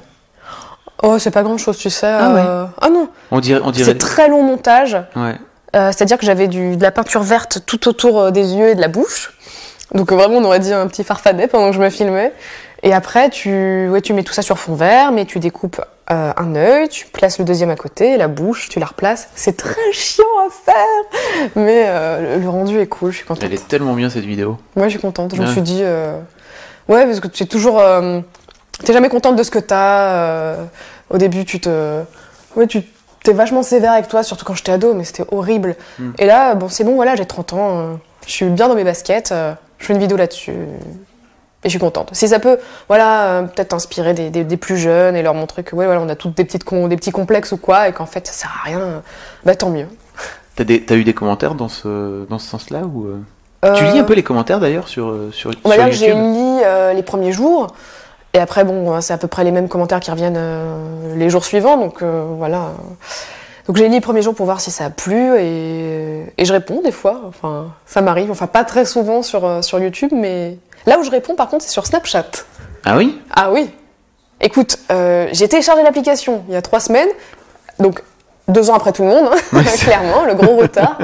Oh, 1.03 1.19
c'est 1.19 1.31
pas 1.31 1.43
grand 1.43 1.57
chose, 1.57 1.77
tu 1.77 1.89
sais. 1.89 2.07
Ah 2.07 2.35
euh, 2.35 2.65
ah 2.81 2.89
non, 2.89 3.09
On 3.31 3.39
dirait, 3.41 3.61
on 3.63 3.71
dirait. 3.71 3.91
c'est 3.91 3.97
très 3.97 4.27
long 4.29 4.41
montage. 4.41 4.97
Ouais. 5.15 5.35
Euh, 5.75 5.91
C'est-à-dire 5.91 6.17
que 6.17 6.25
j'avais 6.25 6.47
du- 6.47 6.77
de 6.77 6.81
la 6.83 6.91
peinture 6.91 7.23
verte 7.23 7.59
tout 7.65 7.87
autour 7.89 8.19
euh, 8.19 8.31
des 8.31 8.53
yeux 8.53 8.69
et 8.69 8.75
de 8.75 8.81
la 8.81 8.87
bouche. 8.87 9.33
Donc 9.93 10.11
vraiment, 10.11 10.37
on 10.37 10.43
aurait 10.45 10.59
dit 10.59 10.71
un 10.73 10.87
petit 10.87 11.03
farfadet 11.03 11.47
pendant 11.47 11.69
que 11.69 11.75
je 11.75 11.81
me 11.81 11.89
filmais. 11.89 12.31
Et 12.83 12.93
après, 12.93 13.29
tu, 13.29 13.87
ouais, 13.89 14.01
tu 14.01 14.13
mets 14.13 14.23
tout 14.23 14.33
ça 14.33 14.41
sur 14.41 14.57
fond 14.59 14.75
vert, 14.75 15.11
mais 15.11 15.25
tu 15.25 15.39
découpes 15.39 15.81
euh, 16.11 16.33
un 16.35 16.55
œil, 16.55 16.89
tu 16.89 17.05
places 17.07 17.39
le 17.39 17.45
deuxième 17.45 17.69
à 17.69 17.75
côté, 17.77 18.17
la 18.17 18.27
bouche, 18.27 18.67
tu 18.69 18.79
la 18.79 18.85
replaces. 18.87 19.29
C'est 19.35 19.55
très 19.57 19.91
chiant 19.93 20.23
à 20.45 20.49
faire, 20.51 21.51
mais 21.55 21.83
euh, 21.87 22.35
le- 22.37 22.43
le 22.43 22.49
rendu 22.49 22.79
est 22.79 22.87
cool, 22.87 23.11
je 23.11 23.17
suis 23.17 23.25
contente. 23.25 23.43
Elle 23.43 23.53
est 23.53 23.67
tellement 23.67 23.93
bien 23.93 24.09
cette 24.09 24.25
vidéo. 24.25 24.57
Moi, 24.75 24.87
je 24.87 24.91
suis 24.91 24.99
contente. 24.99 25.33
Je 25.35 25.41
me 25.41 25.45
Ouais. 25.47 25.51
suis 25.51 25.61
dit, 25.61 25.79
euh, 25.81 26.17
ouais, 26.89 27.05
parce 27.05 27.19
que 27.21 27.27
tu 27.27 27.43
es 27.43 27.45
toujours, 27.45 27.79
euh, 27.79 28.19
t'es 28.83 28.91
jamais 28.93 29.09
contente 29.09 29.35
de 29.37 29.43
ce 29.43 29.51
que 29.51 29.59
t'as. 29.59 30.01
euh, 30.11 30.65
au 31.13 31.17
début, 31.17 31.45
tu 31.45 31.60
te, 31.62 32.02
ouais, 32.58 32.67
tu 32.67 32.82
t'es 33.23 33.32
vachement 33.34 33.63
sévère 33.63 33.93
avec 33.93 34.10
toi, 34.10 34.23
surtout 34.23 34.43
quand 34.43 34.56
j'étais 34.56 34.73
ado, 34.73 34.93
mais 34.93 35.06
c'était 35.06 35.23
horrible. 35.32 35.76
Mm. 35.99 36.10
Et 36.19 36.26
là, 36.26 36.56
bon, 36.56 36.67
c'est 36.67 36.84
bon, 36.84 36.95
voilà, 36.95 37.15
j'ai 37.15 37.26
30 37.26 37.54
ans, 37.54 37.80
euh, 37.80 37.93
je 38.28 38.32
suis 38.32 38.45
bien 38.49 38.67
dans 38.67 38.76
mes 38.76 38.84
baskets, 38.84 39.32
euh, 39.32 39.54
je 39.78 39.86
fais 39.86 39.93
une 39.93 39.99
vidéo 39.99 40.17
là-dessus. 40.17 40.52
Et 40.52 41.67
je 41.67 41.69
suis 41.69 41.80
contente. 41.80 42.10
Si 42.12 42.28
ça 42.28 42.39
peut, 42.39 42.58
voilà, 42.89 43.28
euh, 43.28 43.41
peut-être 43.43 43.73
inspirer 43.73 44.13
des, 44.13 44.30
des- 44.30 44.43
des 44.43 44.58
plus 44.58 44.76
jeunes 44.76 45.15
et 45.15 45.21
leur 45.21 45.34
montrer 45.34 45.63
que, 45.63 45.73
ouais, 45.78 45.86
voilà, 45.86 46.02
on 46.02 46.10
a 46.10 46.15
toutes 46.15 46.36
des, 46.36 46.43
petites 46.43 46.65
con- 46.65 46.89
des 46.89 46.97
petits 46.97 47.12
complexes 47.13 47.54
ou 47.54 47.58
quoi, 47.58 47.88
et 47.88 47.93
qu'en 47.93 48.06
fait, 48.06 48.28
ça 48.28 48.34
sert 48.34 48.52
à 48.62 48.65
rien, 48.67 49.02
bah 49.45 49.56
tant 49.56 49.69
mieux. 49.69 49.88
T'as, 50.58 50.65
eu 50.95 51.04
des 51.06 51.13
commentaires 51.13 51.56
dans 51.56 51.69
ce, 51.69 52.26
dans 52.26 52.38
ce 52.39 52.47
sens-là 52.49 52.82
ou 52.82 53.08
Tu 53.76 53.84
lis 53.86 53.97
un 53.99 54.04
peu 54.04 54.13
les 54.13 54.23
commentaires 54.23 54.60
d'ailleurs 54.60 54.88
sur, 54.89 55.15
sur, 55.32 55.52
On 55.63 55.69
va 55.69 55.76
sur 55.76 55.86
que 55.86 55.91
j'ai 55.91 56.10
YouTube 56.10 56.36
lu 56.36 56.95
les 56.95 57.04
premiers 57.04 57.32
jours. 57.32 57.73
Et 58.34 58.39
après, 58.39 58.63
bon, 58.63 59.00
c'est 59.02 59.13
à 59.13 59.17
peu 59.17 59.28
près 59.28 59.43
les 59.43 59.52
mêmes 59.52 59.67
commentaires 59.69 60.00
qui 60.00 60.10
reviennent 60.12 60.38
euh, 60.38 61.15
les 61.15 61.30
jours 61.30 61.46
suivants. 61.46 61.78
Donc 61.78 62.02
euh, 62.02 62.26
voilà. 62.38 62.72
Donc 63.67 63.78
j'ai 63.78 63.88
lu 63.88 63.93
les 63.93 64.02
premiers 64.02 64.22
jours 64.24 64.34
pour 64.34 64.46
voir 64.46 64.60
si 64.60 64.72
ça 64.72 64.86
a 64.86 64.89
plu. 64.89 65.38
Et, 65.39 66.24
et 66.38 66.46
je 66.46 66.52
réponds 66.52 66.82
des 66.84 66.91
fois. 66.91 67.22
Enfin, 67.28 67.67
ça 67.86 68.02
m'arrive. 68.02 68.32
Enfin, 68.32 68.48
pas 68.48 68.63
très 68.63 68.86
souvent 68.86 69.22
sur, 69.22 69.46
euh, 69.46 69.62
sur 69.62 69.80
YouTube. 69.80 70.10
Mais 70.13 70.58
là 70.88 70.98
où 71.00 71.04
je 71.04 71.12
réponds, 71.12 71.36
par 71.36 71.48
contre, 71.48 71.63
c'est 71.63 71.72
sur 71.72 71.86
Snapchat. 71.86 72.26
Ah 72.86 72.98
oui? 72.98 73.19
Ah 73.36 73.52
oui 73.52 73.69
Écoute, 74.41 74.78
euh, 74.91 75.28
j'ai 75.32 75.48
téléchargé 75.48 75.84
l'application 75.84 76.43
il 76.50 76.54
y 76.54 76.58
a 76.58 76.62
trois 76.62 76.80
semaines. 76.80 77.08
Donc 77.80 78.02
deux 78.50 78.69
ans 78.69 78.74
après 78.76 78.91
tout 78.91 79.04
le 79.04 79.10
monde, 79.10 79.30
hein, 79.54 79.62
clairement, 79.80 80.26
le 80.26 80.34
gros 80.34 80.58
retard. 80.58 80.98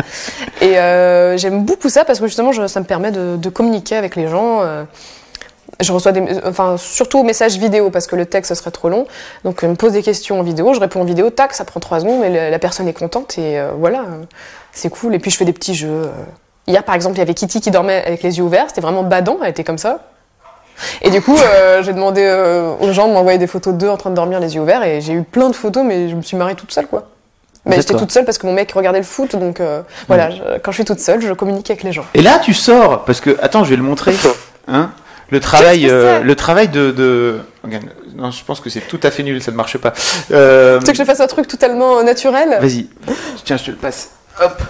Et 0.61 0.77
euh, 0.77 1.37
j'aime 1.37 1.63
beaucoup 1.63 1.87
ça 1.87 2.03
parce 2.03 2.19
que 2.19 2.25
justement, 2.25 2.51
je- 2.51 2.67
ça 2.67 2.79
me 2.81 2.85
permet 2.85 3.11
de, 3.11 3.37
de 3.37 3.49
communiquer 3.49 3.95
avec 3.95 4.15
les 4.17 4.27
gens. 4.27 4.61
euh, 4.63 4.83
je 5.79 5.91
reçois 5.93 6.11
des, 6.11 6.23
enfin, 6.45 6.75
surtout 6.77 7.19
aux 7.19 7.23
messages 7.23 7.57
vidéo 7.57 7.89
parce 7.89 8.05
que 8.07 8.15
le 8.15 8.25
texte 8.25 8.49
ce 8.49 8.55
serait 8.55 8.71
trop 8.71 8.89
long. 8.89 9.05
Donc, 9.45 9.59
on 9.63 9.69
me 9.69 9.75
pose 9.75 9.93
des 9.93 10.03
questions 10.03 10.39
en 10.39 10.43
vidéo, 10.43 10.73
je 10.73 10.79
réponds 10.79 11.01
en 11.01 11.05
vidéo, 11.05 11.29
tac, 11.29 11.53
ça 11.53 11.63
prend 11.65 11.79
trois 11.79 11.99
secondes 12.01 12.23
et 12.23 12.29
la, 12.29 12.49
la 12.49 12.59
personne 12.59 12.87
est 12.87 12.93
contente 12.93 13.37
et 13.37 13.59
euh, 13.59 13.71
voilà, 13.77 14.03
c'est 14.71 14.89
cool. 14.89 15.15
Et 15.15 15.19
puis, 15.19 15.31
je 15.31 15.37
fais 15.37 15.45
des 15.45 15.53
petits 15.53 15.75
jeux. 15.75 15.87
euh. 15.89 16.07
Hier, 16.67 16.83
par 16.83 16.95
exemple, 16.95 17.15
il 17.15 17.19
y 17.19 17.21
avait 17.21 17.33
Kitty 17.33 17.61
qui 17.61 17.71
dormait 17.71 18.03
avec 18.05 18.21
les 18.23 18.37
yeux 18.37 18.43
ouverts, 18.43 18.65
c'était 18.67 18.81
vraiment 18.81 19.03
badant, 19.03 19.37
elle 19.43 19.49
était 19.49 19.63
comme 19.63 19.77
ça. 19.77 19.99
Et 21.01 21.09
du 21.09 21.21
coup, 21.21 21.35
euh, 21.37 21.81
j'ai 21.83 21.93
demandé 21.93 22.21
euh, 22.23 22.71
aux 22.79 22.91
gens 22.93 23.07
de 23.07 23.13
m'envoyer 23.13 23.37
des 23.37 23.47
photos 23.47 23.73
d'eux 23.73 23.89
en 23.89 23.97
train 23.97 24.11
de 24.11 24.15
dormir 24.15 24.39
les 24.39 24.55
yeux 24.55 24.61
ouverts 24.61 24.83
et 24.83 25.01
j'ai 25.01 25.13
eu 25.13 25.23
plein 25.23 25.49
de 25.49 25.55
photos, 25.55 25.83
mais 25.85 26.07
je 26.09 26.15
me 26.15 26.21
suis 26.21 26.37
marrée 26.37 26.55
toute 26.55 26.71
seule, 26.71 26.87
quoi. 26.87 27.07
Mais 27.65 27.75
j'étais 27.77 27.93
toute 27.99 28.11
seule 28.11 28.23
parce 28.23 28.37
que 28.37 28.47
mon 28.47 28.53
mec 28.53 28.71
regardait 28.71 28.99
le 28.99 29.05
foot, 29.05 29.35
donc 29.35 29.59
voilà, 30.07 30.29
je- 30.29 30.57
quand 30.63 30.71
je 30.71 30.77
suis 30.77 30.85
toute 30.85 30.99
seule, 31.01 31.21
je 31.21 31.33
communique 31.33 31.69
avec 31.69 31.83
les 31.83 31.91
gens. 31.91 32.05
Et 32.13 32.21
là, 32.21 32.39
tu 32.39 32.53
sors, 32.53 33.03
parce 33.03 33.19
que, 33.19 33.37
attends, 33.41 33.63
je 33.65 33.71
vais 33.71 33.75
le 33.75 33.83
montrer. 33.83 34.13
Hein 34.67 34.91
le 35.31 35.39
travail, 35.39 35.87
euh, 35.89 36.21
le 36.21 36.35
travail 36.35 36.67
de, 36.69 36.91
de- 36.91 37.39
Non, 38.15 38.31
je 38.31 38.43
pense 38.43 38.59
que 38.59 38.69
c'est 38.69 38.81
tout 38.81 38.99
à 39.03 39.11
fait 39.11 39.23
nul, 39.23 39.41
ça 39.41 39.51
ne 39.51 39.55
marche 39.57 39.77
pas. 39.77 39.93
Euh, 40.31 40.79
Tu 40.79 40.85
sais 40.87 40.91
que 40.93 40.97
je 40.97 41.03
fasse 41.03 41.19
un 41.19 41.27
truc 41.27 41.47
totalement 41.47 41.99
euh, 41.99 42.03
naturel? 42.03 42.57
Vas-y, 42.59 42.87
tiens, 43.45 43.57
je 43.57 43.65
te 43.65 43.71
le 43.71 43.77
passe. 43.77 44.11
Hop. 44.41 44.61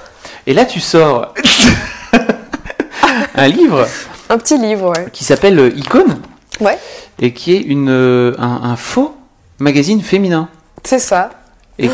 Et 0.48 0.54
là, 0.54 0.65
tu 0.65 0.80
sors 0.80 1.34
un 3.36 3.48
livre 3.48 3.88
Un 4.30 4.38
petit 4.38 4.58
livre, 4.58 4.89
ouais. 4.98 5.08
qui 5.12 5.24
s'appelle 5.24 5.74
Icône 5.76 6.19
Ouais, 6.60 6.78
et 7.22 7.34
qui 7.34 7.54
est 7.56 7.62
une, 7.62 7.89
un, 7.89 8.62
un 8.63 8.76
faux 8.76 9.15
magazine 9.60 10.02
féminin. 10.02 10.50
c'est 10.84 11.00
ça. 11.00 11.30
Et, 11.78 11.89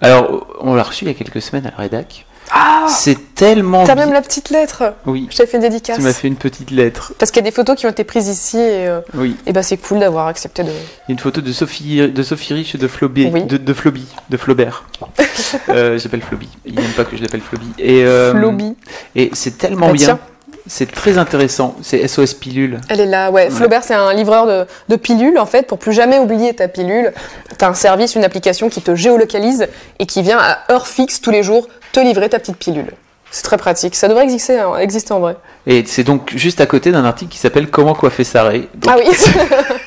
alors, 0.00 0.46
on 0.60 0.74
l'a 0.74 0.82
reçu 0.82 1.04
il 1.04 1.08
y 1.08 1.10
a 1.10 1.14
quelques 1.14 1.40
semaines 1.42 1.66
à 1.66 1.70
la 1.70 1.76
rédac. 1.76 2.26
Ah 2.52 2.86
C'est 2.88 3.34
tellement. 3.34 3.84
T'as 3.84 3.94
même 3.94 4.12
la 4.12 4.22
petite 4.22 4.50
lettre 4.50 4.94
Oui, 5.06 5.28
Je 5.30 5.36
t'ai 5.36 5.46
fait 5.46 5.56
une 5.56 5.62
dédicace. 5.62 5.96
tu 5.96 6.02
m'as 6.02 6.12
fait 6.12 6.28
une 6.28 6.36
petite 6.36 6.70
lettre. 6.70 7.12
Parce 7.18 7.30
qu'il 7.30 7.40
y 7.42 7.46
a 7.46 7.50
des 7.50 7.54
photos 7.54 7.76
qui 7.76 7.86
ont 7.86 7.90
été 7.90 8.04
prises 8.04 8.28
ici 8.28 8.56
et, 8.58 8.88
euh, 8.88 9.00
Oui. 9.14 9.36
et 9.46 9.52
bah 9.52 9.62
c'est 9.62 9.76
cool 9.76 10.00
d'avoir 10.00 10.26
accepté 10.26 10.62
de. 10.64 10.68
Il 10.70 10.72
y 10.72 11.10
a 11.10 11.12
une 11.12 11.18
photo 11.18 11.40
de 11.40 11.52
Sophie, 11.52 12.08
de 12.10 12.22
Sophie 12.22 12.54
Rich 12.54 12.74
et 12.74 12.78
de 12.78 12.88
Flobé, 12.88 13.30
Oui. 13.32 13.44
de, 13.44 13.56
de 13.56 13.72
Floby, 13.72 14.06
de 14.28 14.36
Flaubert. 14.36 14.84
euh, 15.68 15.98
J'appelle 15.98 16.22
Floby. 16.22 16.48
Il 16.66 16.74
n'aime 16.74 16.90
pas 16.96 17.04
que 17.04 17.16
je 17.16 17.22
l'appelle 17.22 17.40
Floby. 17.42 17.66
Et, 17.78 18.04
euh, 18.04 18.32
Floby. 18.32 18.74
Et 19.14 19.30
c'est 19.32 19.56
tellement 19.58 19.88
Bah, 19.88 19.92
bien. 19.92 20.18
C'est 20.66 20.90
très 20.90 21.18
intéressant. 21.18 21.76
C'est 21.82 22.06
SOS 22.06 22.34
Pilule. 22.34 22.80
Elle 22.88 23.00
est 23.00 23.06
là, 23.06 23.30
ouais. 23.30 23.50
Flaubert, 23.50 23.82
c'est 23.84 23.94
un 23.94 24.12
livreur 24.12 24.46
de, 24.46 24.66
de 24.88 24.96
pilules, 24.96 25.38
en 25.38 25.46
fait. 25.46 25.66
Pour 25.66 25.78
plus 25.78 25.92
jamais 25.92 26.18
oublier 26.18 26.54
ta 26.54 26.68
pilule, 26.68 27.12
t'as 27.58 27.68
un 27.68 27.74
service, 27.74 28.14
une 28.14 28.24
application 28.24 28.68
qui 28.68 28.82
te 28.82 28.94
géolocalise 28.94 29.68
et 29.98 30.06
qui 30.06 30.22
vient 30.22 30.38
à 30.38 30.58
heure 30.72 30.86
fixe 30.86 31.20
tous 31.20 31.30
les 31.30 31.42
jours 31.42 31.68
te 31.92 32.00
livrer 32.00 32.28
ta 32.28 32.38
petite 32.38 32.56
pilule. 32.56 32.92
C'est 33.30 33.42
très 33.42 33.56
pratique. 33.58 33.94
Ça 33.94 34.08
devrait 34.08 34.24
exister, 34.24 34.58
hein, 34.58 34.76
exister 34.78 35.12
en 35.12 35.20
vrai. 35.20 35.36
Et 35.66 35.84
c'est 35.86 36.04
donc 36.04 36.32
juste 36.36 36.60
à 36.60 36.66
côté 36.66 36.90
d'un 36.92 37.04
article 37.04 37.30
qui 37.32 37.38
s'appelle 37.38 37.68
Comment 37.68 37.94
coiffer 37.94 38.24
Saré. 38.24 38.68
Donc, 38.74 38.92
Ah 38.92 38.96
oui 38.98 39.10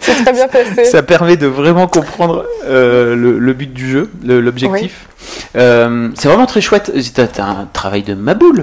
C'est 0.00 0.24
très 0.24 0.32
bien 0.32 0.48
passé. 0.48 0.84
Ça 0.84 1.02
permet 1.02 1.36
de 1.36 1.46
vraiment 1.46 1.86
comprendre 1.86 2.44
euh, 2.64 3.14
le, 3.16 3.38
le 3.38 3.52
but 3.54 3.72
du 3.72 3.88
jeu, 3.88 4.10
l'objectif. 4.24 5.06
Euh, 5.56 6.10
c'est 6.18 6.28
vraiment 6.28 6.46
très 6.46 6.60
chouette. 6.60 6.92
T'as 7.14 7.26
t'as 7.28 7.44
un 7.44 7.68
travail 7.72 8.02
de 8.02 8.14
maboule, 8.14 8.62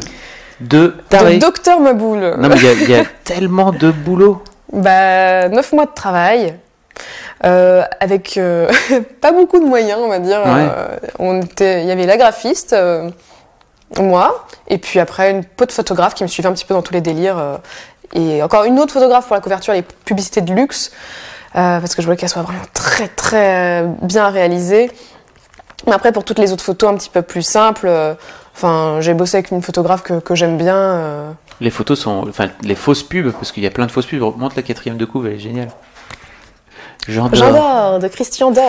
de 0.60 0.96
taré. 1.10 1.38
Docteur 1.38 1.80
Maboul. 1.80 2.36
Non 2.38 2.50
mais 2.50 2.56
il 2.56 2.63
y 2.63 2.67
a- 2.67 2.74
il 2.74 2.89
y, 2.89 2.96
a 2.96 3.04
tellement 3.24 3.72
de 3.72 3.91
boulot. 3.91 4.43
Bah, 4.74 5.48
9 5.50 5.72
mois 5.74 5.86
de 5.86 5.93
travail. 5.93 6.56
euh, 7.46 7.84
avec 8.00 8.38
euh, 8.38 8.67
pas 9.22 9.32
beaucoup 9.32 9.60
de 9.60 9.65
moyens, 9.65 10.00
on 10.04 10.10
va 10.10 10.20
dire. 10.20 10.39
Ouais. 10.39 10.67
Euh, 10.76 10.98
on 11.20 11.41
était, 11.41 11.82
il 11.84 11.88
y 11.88 11.91
avait 11.91 12.06
la 12.08 12.17
graphiste, 12.17 12.76
moi, 14.00 14.48
et 14.67 14.78
puis 14.78 15.00
après 15.00 15.32
une 15.32 15.43
peau 15.43 15.65
de 15.65 15.72
photographe 15.72 16.13
qui 16.15 16.24
me 16.24 16.28
suivait 16.28 16.50
un 16.50 16.54
petit 16.54 16.65
peu 16.65 16.74
dans 16.74 16.82
tous 16.82 16.93
les 16.93 17.02
délires. 17.02 17.60
et 18.13 18.41
encore 18.43 18.63
une 18.65 18.80
autre 18.80 18.93
photographe 18.93 19.28
pour 19.28 19.36
la 19.36 19.41
couverture, 19.41 19.74
les 19.74 19.84
publicités 19.84 20.41
de 20.41 20.54
luxe, 20.54 20.91
parce 21.54 21.96
que 21.96 22.02
je 22.02 22.08
voulais 22.08 22.17
qu'elle 22.17 22.30
soit 22.30 22.41
vraiment 22.41 22.65
très 22.74 23.08
très 23.08 23.86
bien 24.02 24.30
réalisée. 24.30 24.91
Mais 25.86 25.93
après, 25.93 26.12
pour 26.12 26.24
toutes 26.26 26.39
les 26.39 26.52
autres 26.52 26.63
photos 26.63 26.89
un 26.91 26.96
petit 26.96 27.10
peu 27.12 27.22
plus 27.22 27.43
simples, 27.43 27.89
enfin, 28.58 28.98
j'ai 29.02 29.13
bossé 29.13 29.38
avec 29.38 29.52
une 29.52 29.62
photographe 29.62 30.02
que, 30.04 30.20
que 30.20 30.36
j'aime 30.36 30.58
bien. 30.58 30.76
euh, 30.76 31.32
Les 31.62 31.70
photos 31.70 32.00
sont, 32.00 32.26
enfin 32.28 32.50
les 32.63 32.76
fausses 32.76 33.04
pubs, 33.04 33.32
parce 33.32 33.52
qu'il 33.52 33.63
y 33.63 33.67
a 33.67 33.72
plein 33.72 33.86
de 33.86 33.91
fausses 33.91 34.06
pubs. 34.08 34.20
Montre 34.38 34.56
la 34.58 34.63
quatrième 34.63 34.98
de 34.98 35.06
couve, 35.06 35.28
elle 35.28 35.34
est 35.34 35.39
géniale. 35.39 35.70
J'adore. 37.08 37.30
J'adore, 37.36 38.00
de 38.00 38.08
Christian 38.10 38.52
Dor. 38.52 38.63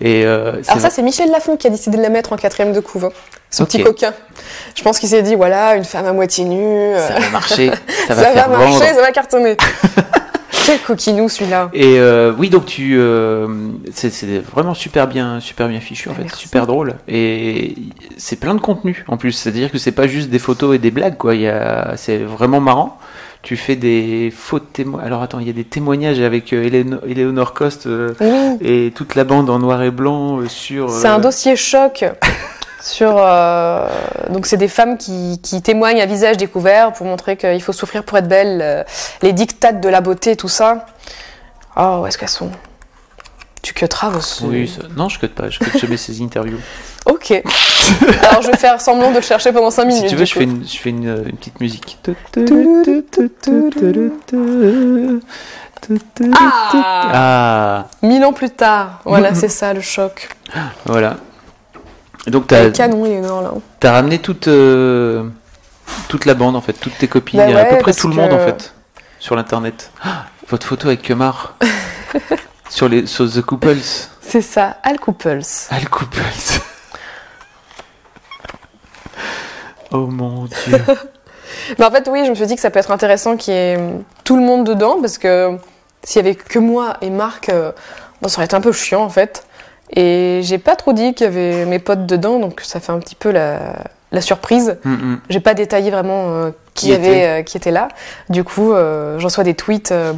Et 0.00 0.24
euh, 0.24 0.62
c'est 0.62 0.70
Alors 0.70 0.80
ça, 0.82 0.88
c'est 0.88 1.02
Michel 1.02 1.30
Lafont 1.30 1.58
qui 1.58 1.66
a 1.66 1.70
décidé 1.70 1.98
de 1.98 2.02
la 2.02 2.08
mettre 2.08 2.32
en 2.32 2.36
quatrième 2.36 2.72
de 2.72 2.80
couve. 2.80 3.04
hein. 3.04 3.10
Ce 3.50 3.62
Ok. 3.62 3.68
petit 3.68 3.82
coquin. 3.82 4.14
Je 4.74 4.82
pense 4.82 4.98
qu'il 4.98 5.10
s'est 5.10 5.20
dit, 5.20 5.34
voilà, 5.34 5.76
une 5.76 5.84
femme 5.84 6.06
à 6.06 6.12
moitié 6.14 6.46
nue, 6.46 6.64
euh, 6.64 7.06
ça 7.06 7.18
va 7.20 7.28
marcher, 7.28 7.70
ça 7.70 7.74
ça, 8.08 8.14
va 8.14 8.22
va, 8.22 8.30
faire 8.32 8.48
marcher, 8.48 8.78
vendre. 8.78 8.94
ça 8.94 9.00
va 9.02 9.12
cartonner. 9.12 9.56
Quel 10.64 10.78
coquinou 10.80 11.28
celui-là. 11.28 11.70
Et 11.72 11.98
euh, 11.98 12.32
oui, 12.38 12.48
donc 12.48 12.66
tu, 12.66 12.94
euh, 12.96 13.48
c'est 13.92 14.12
vraiment 14.38 14.74
super 14.74 15.08
bien, 15.08 15.40
super 15.40 15.68
bien 15.68 15.80
fichu 15.80 16.08
en 16.08 16.14
fait, 16.14 16.22
Merci. 16.22 16.38
super 16.38 16.66
drôle. 16.66 16.94
Et 17.08 17.74
c'est 18.16 18.36
plein 18.36 18.54
de 18.54 18.60
contenu 18.60 19.04
en 19.08 19.16
plus. 19.16 19.32
C'est-à-dire 19.32 19.70
que 19.70 19.78
c'est 19.78 19.92
pas 19.92 20.06
juste 20.06 20.30
des 20.30 20.38
photos 20.38 20.76
et 20.76 20.78
des 20.78 20.90
blagues 20.90 21.16
quoi. 21.16 21.34
Il 21.34 21.40
y 21.42 21.48
a, 21.48 21.94
c'est 21.96 22.18
vraiment 22.18 22.60
marrant. 22.60 22.98
Tu 23.42 23.56
fais 23.56 23.74
des 23.74 24.32
faux 24.34 24.60
témoignages. 24.60 25.06
Alors 25.06 25.22
attends, 25.22 25.40
il 25.40 25.48
y 25.48 25.50
a 25.50 25.54
des 25.54 25.64
témoignages 25.64 26.20
avec 26.20 26.54
Cost 27.54 27.86
euh, 27.86 28.14
Oui, 28.20 28.58
et 28.60 28.92
toute 28.94 29.16
la 29.16 29.24
bande 29.24 29.50
en 29.50 29.58
noir 29.58 29.82
et 29.82 29.90
blanc 29.90 30.46
sur. 30.48 30.90
c'est 30.90 31.08
un 31.08 31.18
dossier 31.18 31.56
choc. 31.56 32.04
Sur, 32.82 33.14
euh, 33.16 33.86
donc 34.30 34.44
c'est 34.46 34.56
des 34.56 34.66
femmes 34.68 34.98
qui, 34.98 35.40
qui 35.40 35.62
témoignent 35.62 36.00
à 36.02 36.06
visage 36.06 36.36
découvert 36.36 36.92
pour 36.92 37.06
montrer 37.06 37.36
qu'il 37.36 37.62
faut 37.62 37.72
souffrir 37.72 38.02
pour 38.02 38.18
être 38.18 38.26
belle, 38.26 38.58
euh, 38.60 38.82
les 39.22 39.32
dictates 39.32 39.80
de 39.80 39.88
la 39.88 40.00
beauté, 40.00 40.34
tout 40.34 40.48
ça. 40.48 40.86
Oh, 41.76 42.00
où 42.02 42.06
est-ce 42.06 42.18
qu'elles 42.18 42.28
sont? 42.28 42.50
Tu 43.62 43.72
cutteras 43.72 44.10
aussi. 44.10 44.44
Oui, 44.44 44.66
ça- 44.68 44.88
non, 44.96 45.08
je 45.08 45.20
cote 45.20 45.30
pas. 45.30 45.48
Je 45.48 45.60
cote 45.60 45.78
jamais 45.78 45.96
ces 45.96 46.20
interviews. 46.20 46.58
Ok. 47.06 47.30
Alors 48.28 48.42
je 48.42 48.50
vais 48.50 48.56
faire 48.56 48.80
semblant 48.80 49.10
de 49.10 49.16
le 49.16 49.20
chercher 49.22 49.52
pendant 49.52 49.70
5 49.70 49.84
minutes. 49.84 50.02
Si 50.02 50.08
tu 50.08 50.16
veux, 50.16 50.24
je 50.24 50.34
fais 50.34 50.42
une, 50.44 50.66
je 50.66 50.76
fais 50.78 50.90
une, 50.90 51.06
euh, 51.08 51.24
une 51.24 51.36
petite 51.36 51.60
musique. 51.60 51.98
Ah 56.34 57.10
Ah, 57.14 57.86
Mille 58.02 58.24
ans 58.24 58.32
plus 58.32 58.50
tard. 58.50 59.00
Voilà, 59.04 59.34
c'est 59.34 59.48
ça 59.48 59.72
le 59.72 59.80
choc. 59.80 60.28
voilà. 60.86 61.16
Donc 62.26 62.46
t'as 62.46 62.66
est 62.66 62.76
canon, 62.76 63.04
il 63.06 63.12
est 63.12 63.20
noir 63.20 63.42
là. 63.42 63.52
as 63.82 63.92
ramené 63.92 64.18
toute, 64.18 64.48
euh, 64.48 65.24
toute 66.08 66.24
la 66.24 66.34
bande 66.34 66.54
en 66.54 66.60
fait, 66.60 66.74
toutes 66.74 66.96
tes 66.96 67.08
copines, 67.08 67.38
Bah 67.38 67.44
a 67.46 67.60
à 67.60 67.64
peu 67.64 67.74
ouais, 67.74 67.80
près 67.80 67.92
tout 67.92 68.08
le 68.08 68.14
monde 68.14 68.32
en 68.32 68.38
fait 68.38 68.72
sur 69.18 69.36
l'internet. 69.36 69.90
Ah, 70.04 70.26
votre 70.48 70.66
photo 70.66 70.88
avec 70.88 71.02
Kemar 71.02 71.56
sur 72.68 72.88
les 72.88 73.06
sur 73.06 73.30
The 73.30 73.40
Couples. 73.40 73.76
C'est 74.20 74.40
ça, 74.40 74.76
Al 74.82 74.98
Couples. 74.98 75.42
Le 75.70 75.88
Couples. 75.88 76.20
oh 79.92 80.06
mon 80.06 80.44
dieu. 80.44 80.78
Mais 81.78 81.84
en 81.84 81.90
fait, 81.90 82.08
oui, 82.10 82.24
je 82.24 82.30
me 82.30 82.34
suis 82.34 82.46
dit 82.46 82.54
que 82.54 82.60
ça 82.60 82.70
peut 82.70 82.78
être 82.78 82.90
intéressant 82.90 83.36
qu'il 83.36 83.54
y 83.54 83.56
ait 83.56 83.78
tout 84.24 84.36
le 84.36 84.42
monde 84.42 84.66
dedans, 84.66 84.98
parce 85.00 85.18
que 85.18 85.56
s'il 86.02 86.24
y 86.24 86.26
avait 86.26 86.34
que 86.34 86.58
moi 86.58 86.96
et 87.00 87.10
Marc, 87.10 87.48
euh, 87.48 87.72
ça 88.26 88.38
aurait 88.38 88.46
été 88.46 88.56
un 88.56 88.60
peu 88.60 88.72
chiant 88.72 89.02
en 89.02 89.08
fait. 89.08 89.44
Et 89.94 90.40
j'ai 90.42 90.58
pas 90.58 90.76
trop 90.76 90.92
dit 90.92 91.14
qu'il 91.14 91.24
y 91.24 91.28
avait 91.28 91.64
mes 91.66 91.78
potes 91.78 92.06
dedans, 92.06 92.38
donc 92.38 92.60
ça 92.62 92.80
fait 92.80 92.92
un 92.92 92.98
petit 92.98 93.14
peu 93.14 93.30
la, 93.30 93.58
la 94.10 94.20
surprise. 94.20 94.76
Mm, 94.84 94.92
mm. 94.92 95.20
J'ai 95.28 95.40
pas 95.40 95.54
détaillé 95.54 95.90
vraiment 95.90 96.30
euh, 96.30 96.50
qui, 96.74 96.86
Qui 96.86 96.94
avait, 96.94 97.06
était. 97.08 97.26
euh, 97.26 97.42
qui 97.42 97.56
était 97.58 97.70
là. 97.70 97.88
Du 98.30 98.42
coup, 98.44 98.72
euh, 98.72 99.18
j'en 99.18 99.26
reçois 99.28 99.44
des 99.44 99.54
tweets. 99.54 99.92
euh, 99.92 100.12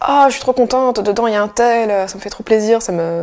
Ah, 0.00 0.26
je 0.28 0.32
suis 0.32 0.40
trop 0.40 0.52
contente, 0.52 1.00
dedans 1.00 1.26
il 1.28 1.34
y 1.34 1.36
a 1.36 1.42
un 1.42 1.48
tel, 1.48 2.08
ça 2.08 2.16
me 2.16 2.20
fait 2.20 2.30
trop 2.30 2.42
plaisir, 2.42 2.82
ça 2.82 2.92
me. 2.92 3.22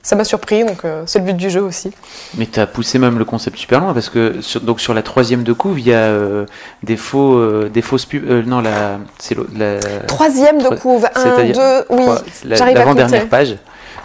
Ça 0.00 0.14
m'a 0.16 0.24
surpris, 0.24 0.64
donc 0.64 0.82
c'est 1.06 1.18
le 1.18 1.24
but 1.26 1.36
du 1.36 1.50
jeu 1.50 1.60
aussi. 1.60 1.90
Mais 2.38 2.46
t'as 2.46 2.66
poussé 2.66 2.98
même 3.00 3.18
le 3.18 3.24
concept 3.26 3.58
super 3.58 3.80
loin 3.80 3.92
parce 3.92 4.08
que 4.08 4.40
sur, 4.40 4.60
donc 4.60 4.80
sur 4.80 4.94
la 4.94 5.02
troisième 5.02 5.42
de 5.42 5.52
couve, 5.52 5.80
il 5.80 5.88
y 5.88 5.92
a 5.92 6.10
des 6.84 6.96
faux, 6.96 7.64
des 7.64 7.82
fausses 7.82 8.06
pubs. 8.06 8.24
non, 8.46 8.60
la, 8.60 8.98
c'est 9.18 9.36
la, 9.56 9.78
Troisième 10.06 10.62
de 10.62 10.68
couve, 10.76 11.06
un, 11.14 11.44
deux, 11.52 11.84
oui. 11.90 12.04
j'arrive 12.44 12.76
à 12.76 12.78
l'avant-dernière 12.78 13.22
compter. 13.22 13.28
page. 13.30 13.56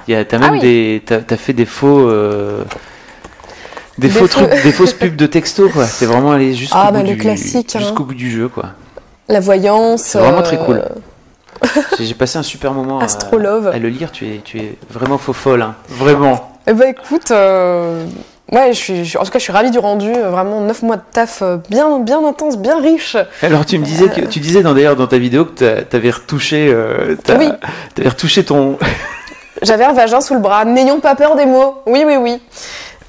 Il 0.08 0.14
y 0.14 0.18
a, 0.18 0.26
t'as 0.26 0.38
Ah 0.38 0.40
même 0.40 0.54
oui. 0.54 0.60
des, 0.60 1.02
t'as, 1.06 1.20
t'as 1.20 1.38
fait 1.38 1.54
des 1.54 1.66
faux, 1.66 2.08
euh, 2.10 2.64
des, 3.98 4.08
Des 4.08 4.14
faux 4.14 4.28
faux- 4.28 4.46
trucs, 4.46 4.64
des 4.64 4.72
fausses 4.72 4.94
pubs 4.94 5.16
de 5.16 5.26
texto 5.28 5.70
quoi. 5.70 5.86
C'est 5.86 6.06
vraiment 6.06 6.32
aller 6.32 6.54
jusqu'au 6.56 6.78
Ah, 6.80 6.88
bout 6.92 6.98
bah, 6.98 7.04
le 7.04 7.10
du, 7.10 7.18
classique, 7.18 7.76
hein. 7.76 7.80
jusqu'au 7.80 8.04
bout 8.04 8.16
du 8.16 8.30
jeu 8.32 8.48
quoi. 8.50 8.72
La 9.30 9.40
voyance. 9.40 10.02
C'est 10.02 10.18
vraiment 10.20 10.42
très 10.42 10.58
euh, 10.60 10.66
cool. 10.66 10.84
J'ai, 11.98 12.06
j'ai 12.06 12.14
passé 12.14 12.38
un 12.38 12.44
super 12.44 12.74
moment 12.74 13.00
à, 13.00 13.06
Astrolove. 13.06 13.68
à 13.68 13.78
le 13.80 13.88
lire. 13.88 14.12
Tu 14.12 14.26
es, 14.26 14.42
tu 14.44 14.58
es 14.60 14.76
vraiment 14.90 15.18
faux 15.18 15.32
folle, 15.34 15.62
hein. 15.62 15.76
vraiment. 15.88 16.52
Eh 16.68 16.74
ben 16.74 16.90
écoute, 16.90 17.32
euh, 17.32 18.06
ouais, 18.52 18.74
je 18.74 18.78
suis, 18.78 19.06
je- 19.06 19.18
en 19.18 19.24
tout 19.24 19.32
cas, 19.32 19.40
je 19.40 19.44
suis 19.44 19.54
ravie 19.54 19.72
du 19.72 19.80
rendu. 19.80 20.12
euh, 20.14 20.30
Vraiment, 20.30 20.60
9 20.62 20.82
mois 20.82 20.98
de 20.98 21.02
taf 21.14 21.42
bien, 21.70 22.00
bien 22.00 22.26
intense, 22.28 22.58
bien 22.58 22.82
riche. 22.82 23.16
Alors 23.42 23.66
tu 23.66 23.78
me 23.80 23.86
disais 23.86 24.10
que 24.10 24.22
tu 24.22 24.40
disais 24.42 24.62
dans, 24.62 24.74
d'ailleurs 24.74 24.96
dans 24.98 25.08
ta 25.08 25.18
vidéo 25.18 25.46
que 25.46 25.52
t'a- 25.52 25.84
t'avais 25.84 26.10
retouché, 26.10 26.70
euh, 26.74 27.16
Oui. 27.40 27.50
t'avais 27.96 28.10
retouché 28.10 28.44
ton, 28.44 28.78
J'avais 29.62 29.84
un 29.86 29.94
vagin 29.94 30.22
sous 30.22 30.34
le 30.34 30.40
bras. 30.40 30.66
N'ayons 30.66 31.00
pas 31.00 31.16
peur 31.16 31.36
des 31.36 31.46
mots. 31.46 31.76
Oui, 31.86 32.04
oui, 32.06 32.16
oui. 32.18 32.42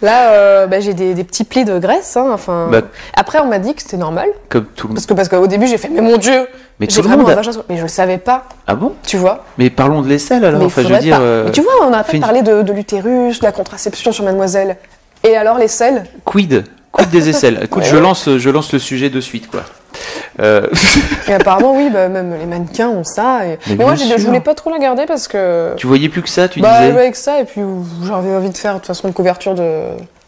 Là, 0.03 0.33
euh, 0.33 0.67
bah, 0.67 0.81
j'ai 0.81 0.93
des, 0.93 1.15
des 1.15 1.25
petits 1.25 1.45
plis 1.45 1.65
de 1.65 1.79
graisse. 1.79 2.17
hein, 2.17 2.27
enfin. 2.33 2.69
Bah. 2.71 2.83
Après, 3.15 3.39
on 3.41 3.47
m'a 3.47 3.59
dit 3.59 3.75
que 3.75 3.81
c'était 3.81 3.97
normal. 3.97 4.29
comme 4.51 4.67
tout 4.67 4.87
le 4.87 4.89
monde. 4.91 4.97
Parce 4.97 5.07
que 5.07 5.15
parce 5.15 5.29
qu'au 5.29 5.47
début, 5.47 5.67
j'ai 5.67 5.79
fait, 5.79 5.89
mais 5.89 6.03
mon 6.03 6.19
Dieu, 6.19 6.47
Mais 6.79 6.87
j'ai 6.91 7.01
vraiment 7.01 7.27
un 7.27 7.35
vagin 7.35 7.53
sous 7.53 7.63
Mais 7.71 7.77
je 7.79 7.83
le 7.83 7.89
savais 7.89 8.19
pas, 8.19 8.45
Ah 8.67 8.75
bon? 8.75 8.93
Tu 9.07 9.17
vois? 9.17 9.45
Mais 9.57 9.71
parlons 9.71 10.03
de 10.03 10.09
l'aisselle 10.09 10.45
alors. 10.45 10.61
mais 10.61 10.67
enfin, 10.67 10.83
je 10.83 10.89
veux 10.93 10.99
dire. 10.99 11.17
pas. 11.17 11.23
euh, 11.23 11.45
Mais 11.47 11.53
tu 11.53 11.63
vois, 11.63 11.73
on 11.83 11.93
a 11.93 12.05
pas 12.05 12.19
parlé 12.19 12.43
de, 12.43 12.61
de 12.63 12.73
l'utérus, 12.73 13.39
de 13.41 13.45
la 13.45 13.53
contraception 13.53 14.13
sur 14.13 14.25
Mademoiselle. 14.25 14.77
Et 15.23 15.37
alors, 15.39 15.57
les 15.57 15.69
selles 15.69 16.05
Quid? 16.27 16.65
Quid 16.95 17.11
des 17.11 17.29
aisselles 17.29 17.61
Écoute, 17.65 17.83
Ouais, 17.83 17.89
je 17.89 17.97
ouais. 17.97 18.01
lance, 18.03 18.29
je 18.39 18.51
lance 18.51 18.73
le 18.73 18.79
sujet 18.79 19.11
de 19.11 19.21
suite 19.21 19.51
quoi. 19.51 19.63
Euh, 20.41 20.67
Et 21.29 21.33
apparemment, 21.35 21.77
oui, 21.77 21.89
bah, 21.93 22.09
même 22.09 22.35
les 22.39 22.47
mannequins 22.47 22.89
ont 22.89 23.05
ça. 23.05 23.47
et- 23.47 23.59
Mais 23.69 23.77
Mais 23.77 23.85
moi, 23.85 23.95
je 23.95 24.27
voulais 24.27 24.41
pas 24.41 24.55
trop 24.55 24.71
la 24.71 24.79
garder 24.79 25.05
parce 25.07 25.29
que. 25.29 25.75
tu 25.77 25.87
voyais 25.87 26.09
plus 26.09 26.23
que 26.23 26.29
ça, 26.29 26.49
tu 26.49 26.61
bah, 26.61 26.81
disais. 26.81 26.93
ouais, 26.93 27.01
avec 27.01 27.17
ça, 27.17 27.41
et 27.41 27.45
puis 27.45 27.61
euh, 27.61 27.67
j'avais 28.05 28.35
envie 28.35 28.51
de 28.51 28.57
faire 28.57 28.75
de 28.75 28.79
toute 28.79 28.87
façon 28.87 29.07
une 29.09 29.15
couverture 29.15 29.55
de, 29.55 29.83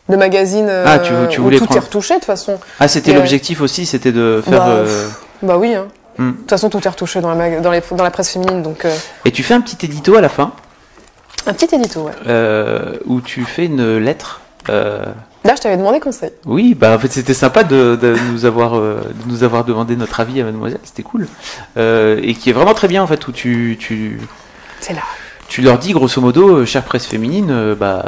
de 0.08 0.16
magazine 0.16 0.66
euh, 0.68 0.84
Ah, 0.86 0.98
tu- 0.98 1.12
tu 1.30 1.40
où 1.40 1.44
voulais 1.44 1.58
tout 1.58 1.64
est 1.64 1.66
prendre- 1.66 1.82
retouché 1.84 2.14
de 2.14 2.18
toute 2.20 2.26
façon. 2.26 2.58
Ah, 2.80 2.86
c'était 2.88 3.12
euh, 3.12 3.16
l'objectif 3.16 3.60
aussi, 3.60 3.86
c'était 3.86 4.12
de 4.12 4.42
faire. 4.48 4.58
Bah, 4.60 4.68
euh, 4.68 5.08
Bah 5.42 5.56
oui, 5.58 5.74
hein. 5.74 5.86
Hmm. 6.18 6.30
De 6.32 6.36
toute 6.38 6.50
façon, 6.50 6.70
tout 6.70 6.80
est 6.84 6.88
retouché 6.88 7.20
dans 7.20 7.28
la, 7.28 7.34
mag- 7.34 7.60
dans 7.60 7.70
les- 7.72 7.82
dans 7.92 8.04
la 8.04 8.10
presse 8.10 8.30
féminine, 8.30 8.62
donc 8.62 8.84
euh, 8.84 8.94
Et 9.24 9.30
tu 9.32 9.42
fais 9.42 9.54
un 9.54 9.60
petit 9.60 9.84
édito 9.84 10.16
à 10.16 10.20
la 10.20 10.28
fin 10.28 10.52
un 11.48 11.52
petit 11.52 11.72
édito, 11.74 12.00
ouais. 12.02 12.12
euh, 12.26 12.94
où 13.06 13.20
tu 13.20 13.44
fais 13.44 13.66
une 13.66 13.98
lettre. 13.98 14.40
Là, 15.46 15.54
je 15.56 15.60
t'avais 15.62 15.76
demandé 15.76 16.00
conseil. 16.00 16.30
Oui, 16.44 16.74
bah 16.74 16.94
en 16.94 16.98
fait 16.98 17.10
c'était 17.12 17.34
sympa 17.34 17.62
de, 17.64 17.96
de 18.00 18.16
nous 18.32 18.44
avoir 18.44 18.76
euh, 18.76 19.00
de 19.24 19.30
nous 19.32 19.44
avoir 19.44 19.64
demandé 19.64 19.94
notre 19.96 20.18
avis 20.20 20.40
à 20.40 20.44
Mademoiselle, 20.44 20.80
c'était 20.84 21.02
cool. 21.04 21.28
Euh, 21.76 22.18
et 22.22 22.34
qui 22.34 22.50
est 22.50 22.52
vraiment 22.52 22.74
très 22.74 22.88
bien 22.88 23.02
en 23.02 23.06
fait 23.06 23.26
où 23.28 23.32
tu 23.32 23.76
tu 23.80 24.20
C'est 24.80 24.92
là. 24.94 25.02
tu 25.48 25.62
leur 25.62 25.78
dis 25.78 25.92
grosso 25.92 26.20
modo, 26.20 26.56
euh, 26.58 26.66
chère 26.66 26.82
presse 26.84 27.06
féminine, 27.06 27.74
bah 27.78 28.04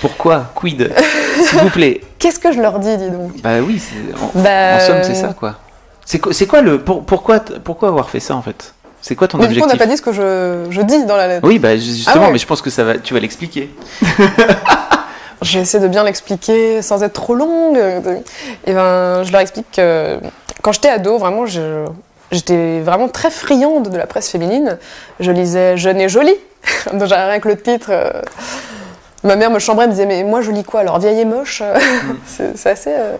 pourquoi 0.00 0.50
quid 0.54 0.90
s'il 1.44 1.58
vous 1.60 1.70
plaît? 1.70 2.00
Qu'est-ce 2.18 2.38
que 2.38 2.52
je 2.52 2.60
leur 2.60 2.78
dis, 2.78 2.96
dis 2.96 3.10
donc? 3.10 3.40
Bah 3.42 3.60
oui, 3.60 3.78
c'est- 3.78 4.14
en, 4.22 4.30
Bah, 4.42 4.76
en 4.76 4.80
somme 4.80 5.02
c'est 5.02 5.14
ça 5.14 5.32
quoi. 5.34 5.56
C'est 6.04 6.18
quoi, 6.18 6.32
c'est 6.32 6.46
quoi 6.46 6.60
le 6.62 6.80
pour- 6.80 7.04
pourquoi 7.04 7.40
pourquoi 7.62 7.88
avoir 7.88 8.10
fait 8.10 8.20
ça 8.20 8.34
en 8.34 8.42
fait? 8.42 8.74
C'est 9.02 9.14
quoi 9.14 9.28
ton 9.28 9.38
Mais 9.38 9.46
du 9.48 9.54
coup, 9.54 9.60
on 9.60 9.64
objectif 9.64 9.80
n'a 9.80 9.86
pas 9.86 9.90
dit 9.90 9.96
ce 9.96 10.02
que 10.02 10.12
je, 10.12 10.66
je 10.70 10.82
dis 10.82 11.06
dans 11.06 11.16
la 11.16 11.26
lettre. 11.28 11.46
Oui, 11.46 11.58
bah 11.58 11.74
justement, 11.76 12.16
Ah 12.16 12.26
ouais. 12.26 12.32
mais 12.32 12.38
je 12.38 12.46
pense 12.46 12.60
que 12.60 12.68
ça 12.68 12.84
va, 12.84 12.98
tu 12.98 13.14
vas 13.14 13.20
l'expliquer. 13.20 13.70
Je 15.42 15.56
vais 15.56 15.62
essayer 15.62 15.82
de 15.82 15.88
bien 15.88 16.04
l'expliquer 16.04 16.82
sans 16.82 17.02
être 17.02 17.14
trop 17.14 17.34
longue. 17.34 17.78
Et 18.66 18.72
ben, 18.72 19.22
je 19.22 19.32
leur 19.32 19.40
explique 19.40 19.70
que 19.72 20.18
quand 20.62 20.72
j'étais 20.72 20.88
ado, 20.90 21.18
vraiment, 21.18 21.44
j'étais 21.46 22.80
vraiment 22.80 23.08
très 23.08 23.30
friande 23.30 23.88
de 23.88 23.96
la 23.96 24.06
presse 24.06 24.28
féminine. 24.30 24.78
Je 25.18 25.30
lisais 25.30 25.76
Jeune 25.76 26.00
et 26.00 26.08
jolie. 26.08 26.36
J'avais 26.92 27.30
rien 27.30 27.40
que 27.40 27.48
le 27.48 27.56
titre. 27.60 27.90
Ma 29.22 29.36
mère 29.36 29.50
me 29.50 29.58
chambrait, 29.58 29.86
me 29.86 29.92
disait 29.92 30.06
mais 30.06 30.24
moi 30.24 30.40
je 30.40 30.50
lis 30.50 30.64
quoi 30.64 30.80
alors 30.80 30.98
vieille 30.98 31.20
et 31.20 31.24
moche 31.26 31.62
C'est 32.26 32.70
assez 32.70 32.90
euh, 32.90 33.16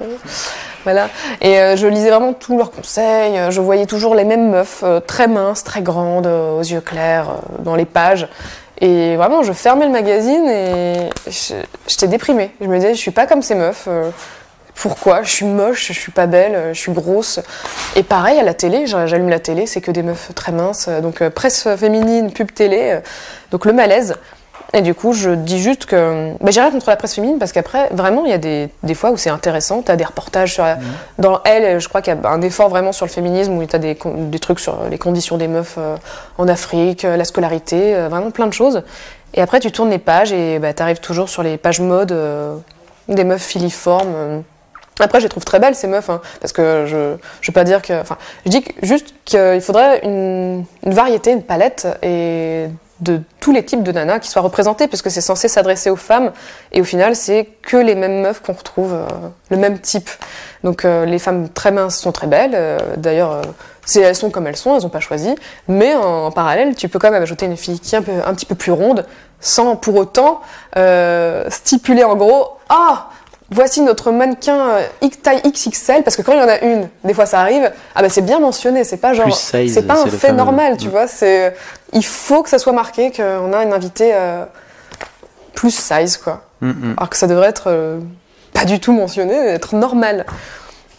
voilà. 0.84 1.10
Et 1.42 1.58
euh, 1.60 1.76
je 1.76 1.86
lisais 1.86 2.08
vraiment 2.08 2.32
tous 2.32 2.56
leurs 2.56 2.70
conseils. 2.70 3.38
Je 3.50 3.60
voyais 3.60 3.84
toujours 3.84 4.14
les 4.14 4.24
mêmes 4.24 4.50
meufs, 4.50 4.80
euh, 4.82 5.00
très 5.00 5.28
minces, 5.28 5.62
très 5.62 5.82
grandes, 5.82 6.26
aux 6.26 6.62
yeux 6.62 6.80
clairs, 6.80 7.36
dans 7.58 7.76
les 7.76 7.84
pages. 7.84 8.28
Et 8.80 9.16
vraiment, 9.16 9.42
je 9.42 9.52
fermais 9.52 9.84
le 9.84 9.90
magazine 9.92 10.48
et 10.48 11.10
j'étais 11.86 12.08
déprimée. 12.08 12.50
Je 12.60 12.66
me 12.66 12.76
disais, 12.76 12.94
je 12.94 12.98
suis 12.98 13.10
pas 13.10 13.26
comme 13.26 13.42
ces 13.42 13.54
meufs. 13.54 13.84
euh, 13.88 14.10
Pourquoi? 14.74 15.22
Je 15.22 15.30
suis 15.30 15.44
moche, 15.44 15.88
je 15.88 15.92
suis 15.92 16.12
pas 16.12 16.26
belle, 16.26 16.54
euh, 16.54 16.72
je 16.74 16.80
suis 16.80 16.92
grosse. 16.92 17.40
Et 17.94 18.02
pareil 18.02 18.38
à 18.38 18.42
la 18.42 18.54
télé, 18.54 18.86
j'a- 18.86 19.06
j'allume 19.06 19.28
la 19.28 19.38
télé, 19.40 19.66
c'est 19.66 19.82
que 19.82 19.90
des 19.90 20.02
meufs 20.02 20.30
très 20.34 20.52
minces. 20.52 20.86
euh, 20.88 21.00
Donc 21.02 21.26
presse 21.28 21.68
féminine, 21.76 22.32
pub 22.32 22.52
télé. 22.54 23.00
Donc 23.50 23.66
le 23.66 23.72
malaise. 23.74 24.14
Et 24.72 24.82
du 24.82 24.94
coup, 24.94 25.12
je 25.12 25.30
dis 25.30 25.60
juste 25.60 25.86
que 25.86 26.32
bah, 26.40 26.50
j'ai 26.52 26.60
rien 26.60 26.70
contre 26.70 26.88
la 26.88 26.96
presse 26.96 27.14
féminine 27.16 27.38
parce 27.40 27.50
qu'après, 27.50 27.88
vraiment, 27.90 28.24
il 28.24 28.30
y 28.30 28.34
a 28.34 28.38
des, 28.38 28.68
des 28.84 28.94
fois 28.94 29.10
où 29.10 29.16
c'est 29.16 29.30
intéressant. 29.30 29.82
Tu 29.82 29.90
as 29.90 29.96
des 29.96 30.04
reportages 30.04 30.54
sur 30.54 30.62
la- 30.64 30.78
dans 31.18 31.40
Elle, 31.44 31.80
je 31.80 31.88
crois 31.88 32.02
qu'il 32.02 32.14
y 32.14 32.16
a 32.16 32.28
un 32.30 32.40
effort 32.42 32.68
vraiment 32.68 32.92
sur 32.92 33.04
le 33.04 33.10
féminisme 33.10 33.52
où 33.56 33.64
tu 33.66 33.74
as 33.74 33.80
des, 33.80 33.98
des 34.04 34.38
trucs 34.38 34.60
sur 34.60 34.78
les 34.88 34.98
conditions 34.98 35.36
des 35.38 35.48
meufs 35.48 35.74
euh, 35.78 35.96
en 36.38 36.46
Afrique, 36.46 37.04
euh, 37.04 37.16
la 37.16 37.24
scolarité, 37.24 37.96
euh, 37.96 38.08
vraiment 38.08 38.30
plein 38.30 38.46
de 38.46 38.52
choses. 38.52 38.82
Et 39.34 39.40
après, 39.42 39.58
tu 39.58 39.72
tournes 39.72 39.90
les 39.90 39.98
pages 39.98 40.32
et 40.32 40.60
bah, 40.60 40.72
tu 40.72 40.82
arrives 40.82 41.00
toujours 41.00 41.28
sur 41.28 41.42
les 41.42 41.56
pages 41.56 41.80
mode 41.80 42.12
euh, 42.12 42.54
des 43.08 43.24
meufs 43.24 43.42
filiformes. 43.42 44.42
Après, 45.00 45.18
je 45.18 45.24
les 45.24 45.30
trouve 45.30 45.44
très 45.44 45.58
belles, 45.58 45.74
ces 45.74 45.86
meufs, 45.88 46.10
hein, 46.10 46.20
parce 46.40 46.52
que 46.52 46.84
je 46.86 47.16
je 47.40 47.50
veux 47.50 47.54
pas 47.54 47.64
dire 47.64 47.80
que. 47.82 47.98
Enfin, 48.00 48.18
je 48.44 48.50
dis 48.50 48.62
que- 48.62 48.72
juste 48.86 49.14
qu'il 49.24 49.60
faudrait 49.62 50.00
une, 50.04 50.64
une 50.84 50.92
variété, 50.94 51.32
une 51.32 51.42
palette 51.42 51.88
et 52.02 52.66
de 53.00 53.20
tous 53.40 53.52
les 53.52 53.64
types 53.64 53.82
de 53.82 53.92
nanas 53.92 54.18
qui 54.18 54.28
soient 54.28 54.42
représentés, 54.42 54.86
parce 54.88 55.02
que 55.02 55.10
c'est 55.10 55.20
censé 55.20 55.48
s'adresser 55.48 55.90
aux 55.90 55.96
femmes, 55.96 56.32
et 56.72 56.80
au 56.80 56.84
final, 56.84 57.16
c'est 57.16 57.48
que 57.62 57.76
les 57.76 57.94
mêmes 57.94 58.20
meufs 58.20 58.40
qu'on 58.42 58.52
retrouve, 58.52 58.92
euh, 58.92 59.06
le 59.50 59.56
même 59.56 59.78
type. 59.78 60.10
Donc, 60.64 60.84
euh, 60.84 61.06
les 61.06 61.18
femmes 61.18 61.48
très 61.48 61.70
minces 61.70 61.96
sont 61.98 62.12
très 62.12 62.26
belles, 62.26 62.52
euh, 62.54 62.78
d'ailleurs, 62.96 63.32
euh, 63.32 63.42
elles 63.96 64.14
sont 64.14 64.30
comme 64.30 64.46
elles 64.46 64.56
sont, 64.56 64.76
elles 64.76 64.82
n'ont 64.82 64.88
pas 64.90 65.00
choisi, 65.00 65.34
mais 65.66 65.94
en, 65.94 66.26
en 66.26 66.30
parallèle, 66.30 66.74
tu 66.74 66.88
peux 66.88 66.98
quand 66.98 67.10
même 67.10 67.22
ajouter 67.22 67.46
une 67.46 67.56
fille 67.56 67.80
qui 67.80 67.94
est 67.94 67.98
un, 67.98 68.02
peu, 68.02 68.12
un 68.24 68.34
petit 68.34 68.46
peu 68.46 68.54
plus 68.54 68.72
ronde, 68.72 69.06
sans 69.40 69.74
pour 69.76 69.96
autant 69.96 70.40
stipuler 71.48 72.04
en 72.04 72.16
gros, 72.16 72.58
ah, 72.68 73.08
voici 73.50 73.80
notre 73.80 74.12
mannequin 74.12 74.76
X- 75.00 75.22
taille 75.22 75.40
XXL, 75.42 76.02
parce 76.04 76.16
que 76.16 76.22
quand 76.22 76.32
il 76.32 76.38
y 76.38 76.42
en 76.42 76.48
a 76.48 76.60
une, 76.60 76.88
des 77.04 77.14
fois 77.14 77.26
ça 77.26 77.40
arrive, 77.40 77.72
ah 77.94 78.02
bah 78.02 78.08
c'est 78.08 78.20
bien 78.20 78.38
mentionné, 78.38 78.84
c'est 78.84 78.98
pas 78.98 79.12
genre, 79.12 79.26
c'est 79.68 79.86
pas 79.86 79.94
un 79.94 80.06
fait 80.18 80.32
normal, 80.32 80.76
tu 80.76 80.88
vois, 80.88 81.06
c'est, 81.08 81.56
il 81.92 82.04
faut 82.04 82.42
que 82.42 82.48
ça 82.50 82.58
soit 82.58 82.72
marqué 82.72 83.10
qu'on 83.10 83.52
a 83.52 83.62
une 83.64 83.72
invitée 83.72 84.12
euh, 84.14 84.44
plus 85.54 85.74
size, 85.74 86.16
quoi. 86.16 86.44
Mm. 86.60 86.94
Alors 86.96 87.10
que 87.10 87.16
ça 87.16 87.26
devrait 87.26 87.48
être 87.48 87.64
euh, 87.68 87.98
pas 88.52 88.64
du 88.64 88.80
tout 88.80 88.92
mentionné, 88.92 89.34
être 89.34 89.74
normal. 89.74 90.26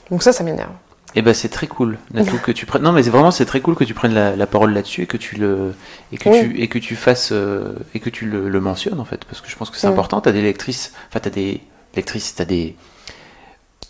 Donc 0.10 0.24
ça, 0.24 0.34
ça 0.34 0.44
m'énerve. 0.44 0.72
Eh 1.14 1.22
ben 1.22 1.34
c'est 1.34 1.50
très 1.50 1.68
cool, 1.68 1.98
Natou, 2.14 2.38
que 2.38 2.54
tu 2.54 2.66
prennes. 2.66 2.84
Non 2.84 2.94
mais 2.94 3.02
vraiment 3.02 3.32
c'est 3.32 3.44
très 3.46 3.60
cool 3.60 3.76
que 3.76 3.84
tu 3.84 3.94
prennes 3.94 4.14
la, 4.14 4.36
la 4.38 4.48
parole 4.48 4.74
là-dessus 4.74 5.02
et 5.02 5.08
que 5.08 5.18
tu 5.18 5.36
le 5.36 5.74
et 6.14 6.18
que 6.18 6.30
Oui. 6.30 6.40
tu 6.40 6.62
et 6.62 6.68
que 6.70 6.80
tu 6.80 6.96
fasses 6.96 7.34
euh, 7.34 7.74
et 7.94 8.00
que 8.00 8.10
tu 8.10 8.26
le, 8.26 8.48
le 8.48 8.62
mentionnes 8.62 8.98
en 8.98 9.04
fait 9.04 9.26
parce 9.26 9.42
que 9.42 9.50
je 9.50 9.56
pense 9.58 9.70
que 9.70 9.76
c'est 9.78 9.88
Mm. 9.88 9.92
important. 9.92 10.22
T'as 10.22 10.32
des 10.32 10.42
lectrices, 10.42 10.94
enfin 11.10 11.20
t'as 11.22 11.30
des 11.30 11.60
lectrices, 11.98 12.34
t'as 12.36 12.46
des 12.46 12.78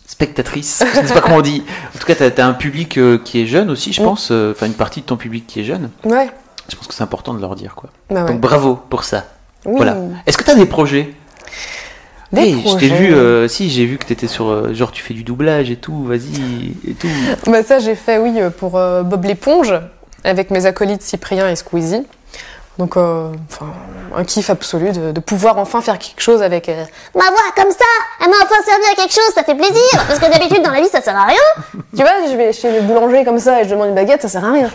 spectatrices, 0.06 0.82
je 0.94 1.00
ne 1.00 1.06
sais 1.06 1.14
pas 1.14 1.20
comment 1.20 1.36
on 1.36 1.42
dit. 1.42 1.62
En 1.94 1.98
tout 2.00 2.06
cas 2.06 2.16
t'as 2.16 2.42
as 2.42 2.46
un 2.46 2.54
public 2.54 2.98
euh, 2.98 3.18
qui 3.18 3.40
est 3.40 3.46
jeune 3.46 3.70
aussi, 3.70 3.92
je 3.92 4.00
Mm. 4.02 4.04
pense. 4.04 4.30
Enfin 4.32 4.66
une 4.66 4.74
partie 4.74 5.00
de 5.02 5.06
ton 5.06 5.16
public 5.16 5.46
qui 5.46 5.60
est 5.60 5.64
jeune. 5.64 5.90
Ouais. 6.04 6.28
Je 6.68 6.76
pense 6.76 6.86
que 6.86 6.94
c'est 6.94 7.02
important 7.02 7.34
de 7.34 7.40
leur 7.40 7.54
dire 7.54 7.74
quoi. 7.74 7.90
Bah 8.10 8.22
ouais. 8.24 8.28
Donc 8.32 8.40
bravo 8.40 8.76
pour 8.88 9.04
ça. 9.04 9.24
Oui. 9.64 9.74
Voilà. 9.76 9.96
Est-ce 10.26 10.36
que 10.38 10.44
t'as 10.44 10.54
des 10.54 10.66
projets? 10.66 11.14
Des 12.32 12.40
Hey, 12.42 12.52
je 12.52 12.62
t'ai 12.62 12.88
projets. 12.88 12.88
vu, 12.88 13.14
euh, 13.14 13.46
si, 13.46 13.68
j'ai 13.68 13.84
vu 13.84 13.98
que 13.98 14.06
t'étais 14.06 14.26
sur, 14.26 14.48
euh, 14.48 14.72
genre, 14.72 14.90
tu 14.90 15.02
fais 15.02 15.12
du 15.12 15.22
doublage 15.22 15.70
et 15.70 15.76
tout, 15.76 16.04
vas-y, 16.04 16.74
et 16.88 16.94
tout. 16.94 17.06
Bah 17.46 17.62
ça 17.62 17.78
j'ai 17.78 17.94
fait 17.94 18.16
oui 18.18 18.40
euh, 18.40 18.48
pour 18.48 18.78
euh, 18.78 19.02
Bob 19.02 19.24
l'éponge 19.24 19.74
avec 20.24 20.50
mes 20.50 20.64
acolytes 20.64 21.02
Cyprien 21.02 21.48
et 21.50 21.56
Squeezie. 21.56 22.06
Donc 22.78 22.96
euh, 22.96 23.28
enfin, 23.50 23.66
un 24.16 24.24
kiff 24.24 24.48
absolu 24.48 24.92
de, 24.92 25.12
de 25.12 25.20
pouvoir 25.20 25.58
enfin 25.58 25.82
faire 25.82 25.98
quelque 25.98 26.22
chose 26.22 26.40
avec 26.40 26.70
euh, 26.70 26.84
Ma 27.14 27.24
voix 27.24 27.52
comme 27.54 27.70
ça, 27.70 27.84
elle 28.22 28.30
m'a 28.30 28.36
enfin 28.36 28.62
servi 28.64 28.84
à 28.90 28.94
quelque 28.94 29.12
chose, 29.12 29.30
ça 29.34 29.44
fait 29.44 29.54
plaisir. 29.54 30.04
Parce 30.08 30.18
que 30.18 30.32
d'habitude 30.32 30.62
dans 30.62 30.70
la 30.70 30.80
vie 30.80 30.88
ça 30.88 31.02
sert 31.02 31.14
à 31.14 31.26
rien. 31.26 31.36
Tu 31.94 32.00
vois, 32.02 32.12
je 32.30 32.34
vais 32.34 32.50
chez 32.54 32.72
le 32.72 32.80
boulanger 32.80 33.26
comme 33.26 33.38
ça 33.38 33.60
et 33.60 33.64
je 33.64 33.70
demande 33.70 33.88
une 33.90 33.94
baguette, 33.94 34.22
ça 34.22 34.28
sert 34.28 34.42
à 34.44 34.52
rien. 34.52 34.70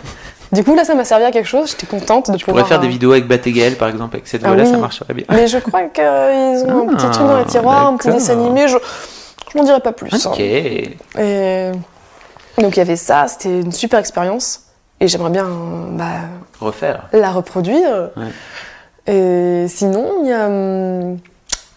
Du 0.52 0.64
coup 0.64 0.74
là 0.74 0.84
ça 0.84 0.94
m'a 0.94 1.04
servi 1.04 1.24
à 1.24 1.30
quelque 1.30 1.46
chose, 1.46 1.70
j'étais 1.70 1.86
contente 1.86 2.30
de 2.30 2.36
Tu 2.36 2.44
pourrais 2.44 2.62
pouvoir 2.62 2.68
faire 2.68 2.80
des 2.80 2.86
euh, 2.86 2.90
vidéos 2.90 3.12
avec 3.12 3.26
Batégaël, 3.26 3.76
par 3.76 3.88
exemple, 3.88 4.16
avec 4.16 4.26
cette 4.26 4.42
Ah 4.44 4.48
voix-là, 4.48 4.64
oui. 4.64 4.70
ça 4.70 4.76
marcherait 4.78 5.14
bien. 5.14 5.24
Mais 5.30 5.46
je 5.46 5.58
crois 5.58 5.82
qu'ils 5.84 6.02
ont 6.72 6.88
un 6.88 6.94
petit 6.94 7.06
Ah, 7.06 7.10
truc 7.12 7.26
dans 7.26 7.38
les 7.38 7.44
tiroirs, 7.44 7.86
un 7.88 7.96
petit 7.96 8.08
dessin 8.10 8.32
animé, 8.32 8.66
je, 8.68 8.76
je 9.52 9.58
m'en 9.58 9.64
dirai 9.64 9.80
pas 9.80 9.92
plus. 9.92 10.10
hein. 10.12 10.30
Ok. 10.30 10.40
Et 10.40 11.72
donc 12.58 12.76
il 12.76 12.78
y 12.78 12.82
avait 12.82 12.96
ça, 12.96 13.26
c'était 13.28 13.60
une 13.60 13.72
super 13.72 13.98
expérience 14.00 14.62
et 15.00 15.06
j'aimerais 15.06 15.30
bien 15.30 15.46
bah, 15.92 16.06
Refaire. 16.60 17.08
la 17.12 17.30
reproduire. 17.30 18.10
Ouais. 18.16 19.12
Et 19.12 19.68
sinon, 19.68 20.06
il 20.22 20.28
y 20.28 20.32
a 20.32 20.46
hum, 20.46 21.18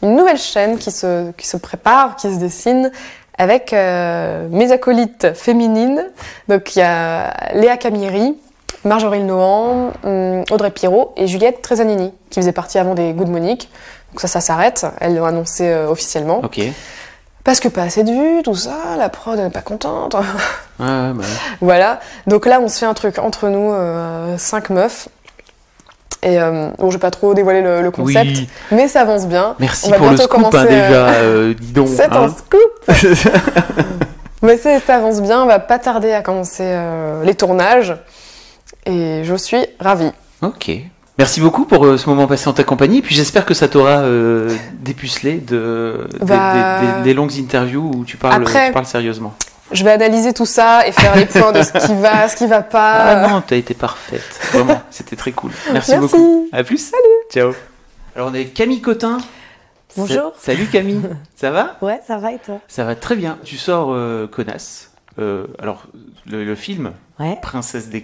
une 0.01 0.15
nouvelle 0.15 0.37
chaîne 0.39 0.77
qui 0.77 0.91
se, 0.91 1.31
qui 1.31 1.45
se 1.47 1.57
prépare, 1.57 2.15
qui 2.15 2.33
se 2.33 2.39
dessine 2.39 2.91
avec 3.37 3.73
euh, 3.73 4.47
mes 4.49 4.71
acolytes 4.71 5.33
féminines. 5.33 6.03
Donc 6.47 6.75
il 6.75 6.79
y 6.79 6.81
a 6.81 7.33
Léa 7.53 7.77
Camilleri, 7.77 8.35
Marjorie 8.83 9.21
Nohan, 9.21 9.91
hum, 10.03 10.43
Audrey 10.49 10.71
Pirot 10.71 11.13
et 11.17 11.27
Juliette 11.27 11.61
Trezanini, 11.61 12.13
qui 12.29 12.39
faisaient 12.39 12.51
partie 12.51 12.79
avant 12.79 12.95
des 12.95 13.13
Good 13.13 13.29
Monique. 13.29 13.69
Donc 14.11 14.21
ça, 14.21 14.27
ça 14.27 14.41
s'arrête. 14.41 14.85
Elles 14.99 15.15
l'ont 15.15 15.25
annoncé 15.25 15.67
euh, 15.67 15.87
officiellement. 15.87 16.41
Ok. 16.43 16.61
Parce 17.43 17.59
que 17.59 17.67
pas 17.67 17.83
assez 17.83 18.03
de 18.03 18.11
vues, 18.11 18.43
tout 18.43 18.55
ça, 18.55 18.95
la 18.97 19.09
prod 19.09 19.37
n'est 19.39 19.49
pas 19.49 19.61
contente. 19.61 20.13
ouais, 20.15 20.21
bah 20.79 21.13
ouais. 21.17 21.25
Voilà, 21.59 21.99
donc 22.27 22.45
là 22.45 22.59
on 22.61 22.67
se 22.67 22.77
fait 22.79 22.85
un 22.85 22.93
truc 22.93 23.17
entre 23.17 23.47
nous, 23.47 23.71
euh, 23.71 24.37
cinq 24.37 24.69
meufs. 24.69 25.07
Et 26.23 26.39
euh, 26.39 26.69
bon, 26.77 26.91
je 26.91 26.97
vais 26.97 27.01
pas 27.01 27.09
trop 27.09 27.33
dévoiler 27.33 27.63
le, 27.63 27.81
le 27.81 27.89
concept, 27.89 28.29
Oui. 28.29 28.49
mais 28.69 28.87
ça 28.87 29.01
avance 29.01 29.25
bien. 29.25 29.55
Merci 29.57 29.87
On 29.87 29.89
va 29.89 29.97
pour 29.97 30.05
le 30.05 30.15
bientôt 30.15 30.23
scoop, 30.31 30.45
hein, 30.45 30.49
commencer, 30.51 30.69
déjà, 30.69 31.53
dis 31.59 31.71
donc. 31.71 31.87
C'est 31.87 32.03
hein. 32.03 32.09
un 32.11 32.29
scoop 32.29 33.87
Mais 34.43 34.57
ça 34.57 34.95
avance 34.95 35.19
bien, 35.21 35.41
on 35.41 35.47
va 35.47 35.57
pas 35.57 35.79
tarder 35.79 36.13
à 36.13 36.21
commencer 36.21 36.75
les 37.23 37.33
tournages. 37.33 37.95
Et 38.85 39.21
je 39.23 39.35
suis 39.35 39.65
ravie. 39.79 40.11
Ok. 40.41 40.71
Merci 41.17 41.39
beaucoup 41.41 41.65
pour 41.65 41.85
euh, 41.85 41.97
ce 41.97 42.09
moment 42.09 42.25
passé 42.25 42.47
en 42.47 42.53
ta 42.53 42.63
compagnie. 42.63 42.99
Et 42.99 43.01
puis 43.01 43.13
j'espère 43.13 43.45
que 43.45 43.53
ça 43.53 43.67
t'aura 43.67 43.99
euh, 43.99 44.55
dépucelé 44.79 45.35
de, 45.37 46.07
des- 46.19 46.25
Bah- 46.25 46.79
des, 46.81 46.87
des- 46.97 47.03
des 47.03 47.13
longues 47.13 47.33
interviews 47.37 47.91
où 47.95 48.05
tu 48.05 48.17
parles, 48.17 48.41
Après- 48.41 48.67
tu 48.67 48.73
parles 48.73 48.85
sérieusement. 48.85 49.33
Je 49.71 49.83
vais 49.85 49.91
analyser 49.91 50.33
tout 50.33 50.45
ça 50.45 50.85
et 50.87 50.91
faire 50.91 51.15
les 51.15 51.25
points 51.25 51.51
de 51.53 51.61
ce 51.61 51.71
qui 51.71 51.93
va, 51.95 52.27
ce 52.27 52.35
qui 52.35 52.45
va 52.47 52.61
pas. 52.61 52.93
Ah 52.93 53.27
non, 53.29 53.41
t'as 53.45 53.55
été 53.55 53.73
parfaite. 53.73 54.23
Vraiment, 54.51 54.81
c'était 54.89 55.15
très 55.15 55.31
cool. 55.31 55.51
Merci, 55.71 55.91
Merci. 55.91 55.97
beaucoup. 56.17 56.49
À 56.51 56.63
plus. 56.63 56.77
Salut. 56.77 57.03
Ciao. 57.31 57.53
Alors 58.15 58.29
on 58.29 58.33
est 58.33 58.39
avec 58.41 58.53
Camille 58.53 58.81
Cotin. 58.81 59.19
Bonjour. 59.95 60.33
Sa- 60.37 60.53
Salut 60.53 60.65
Camille. 60.67 61.01
Ça 61.35 61.51
va? 61.51 61.77
Ouais, 61.81 62.01
ça 62.05 62.17
va 62.17 62.33
et 62.33 62.39
toi? 62.39 62.59
Ça 62.67 62.83
va 62.83 62.95
très 62.95 63.15
bien. 63.15 63.37
Tu 63.45 63.57
sors 63.57 63.89
euh, 63.93 64.27
Connasse. 64.27 64.91
Euh, 65.19 65.45
alors 65.59 65.83
le, 66.29 66.43
le 66.43 66.55
film 66.55 66.91
Ouais. 67.19 67.37
Princesse 67.41 67.87
des 67.89 68.03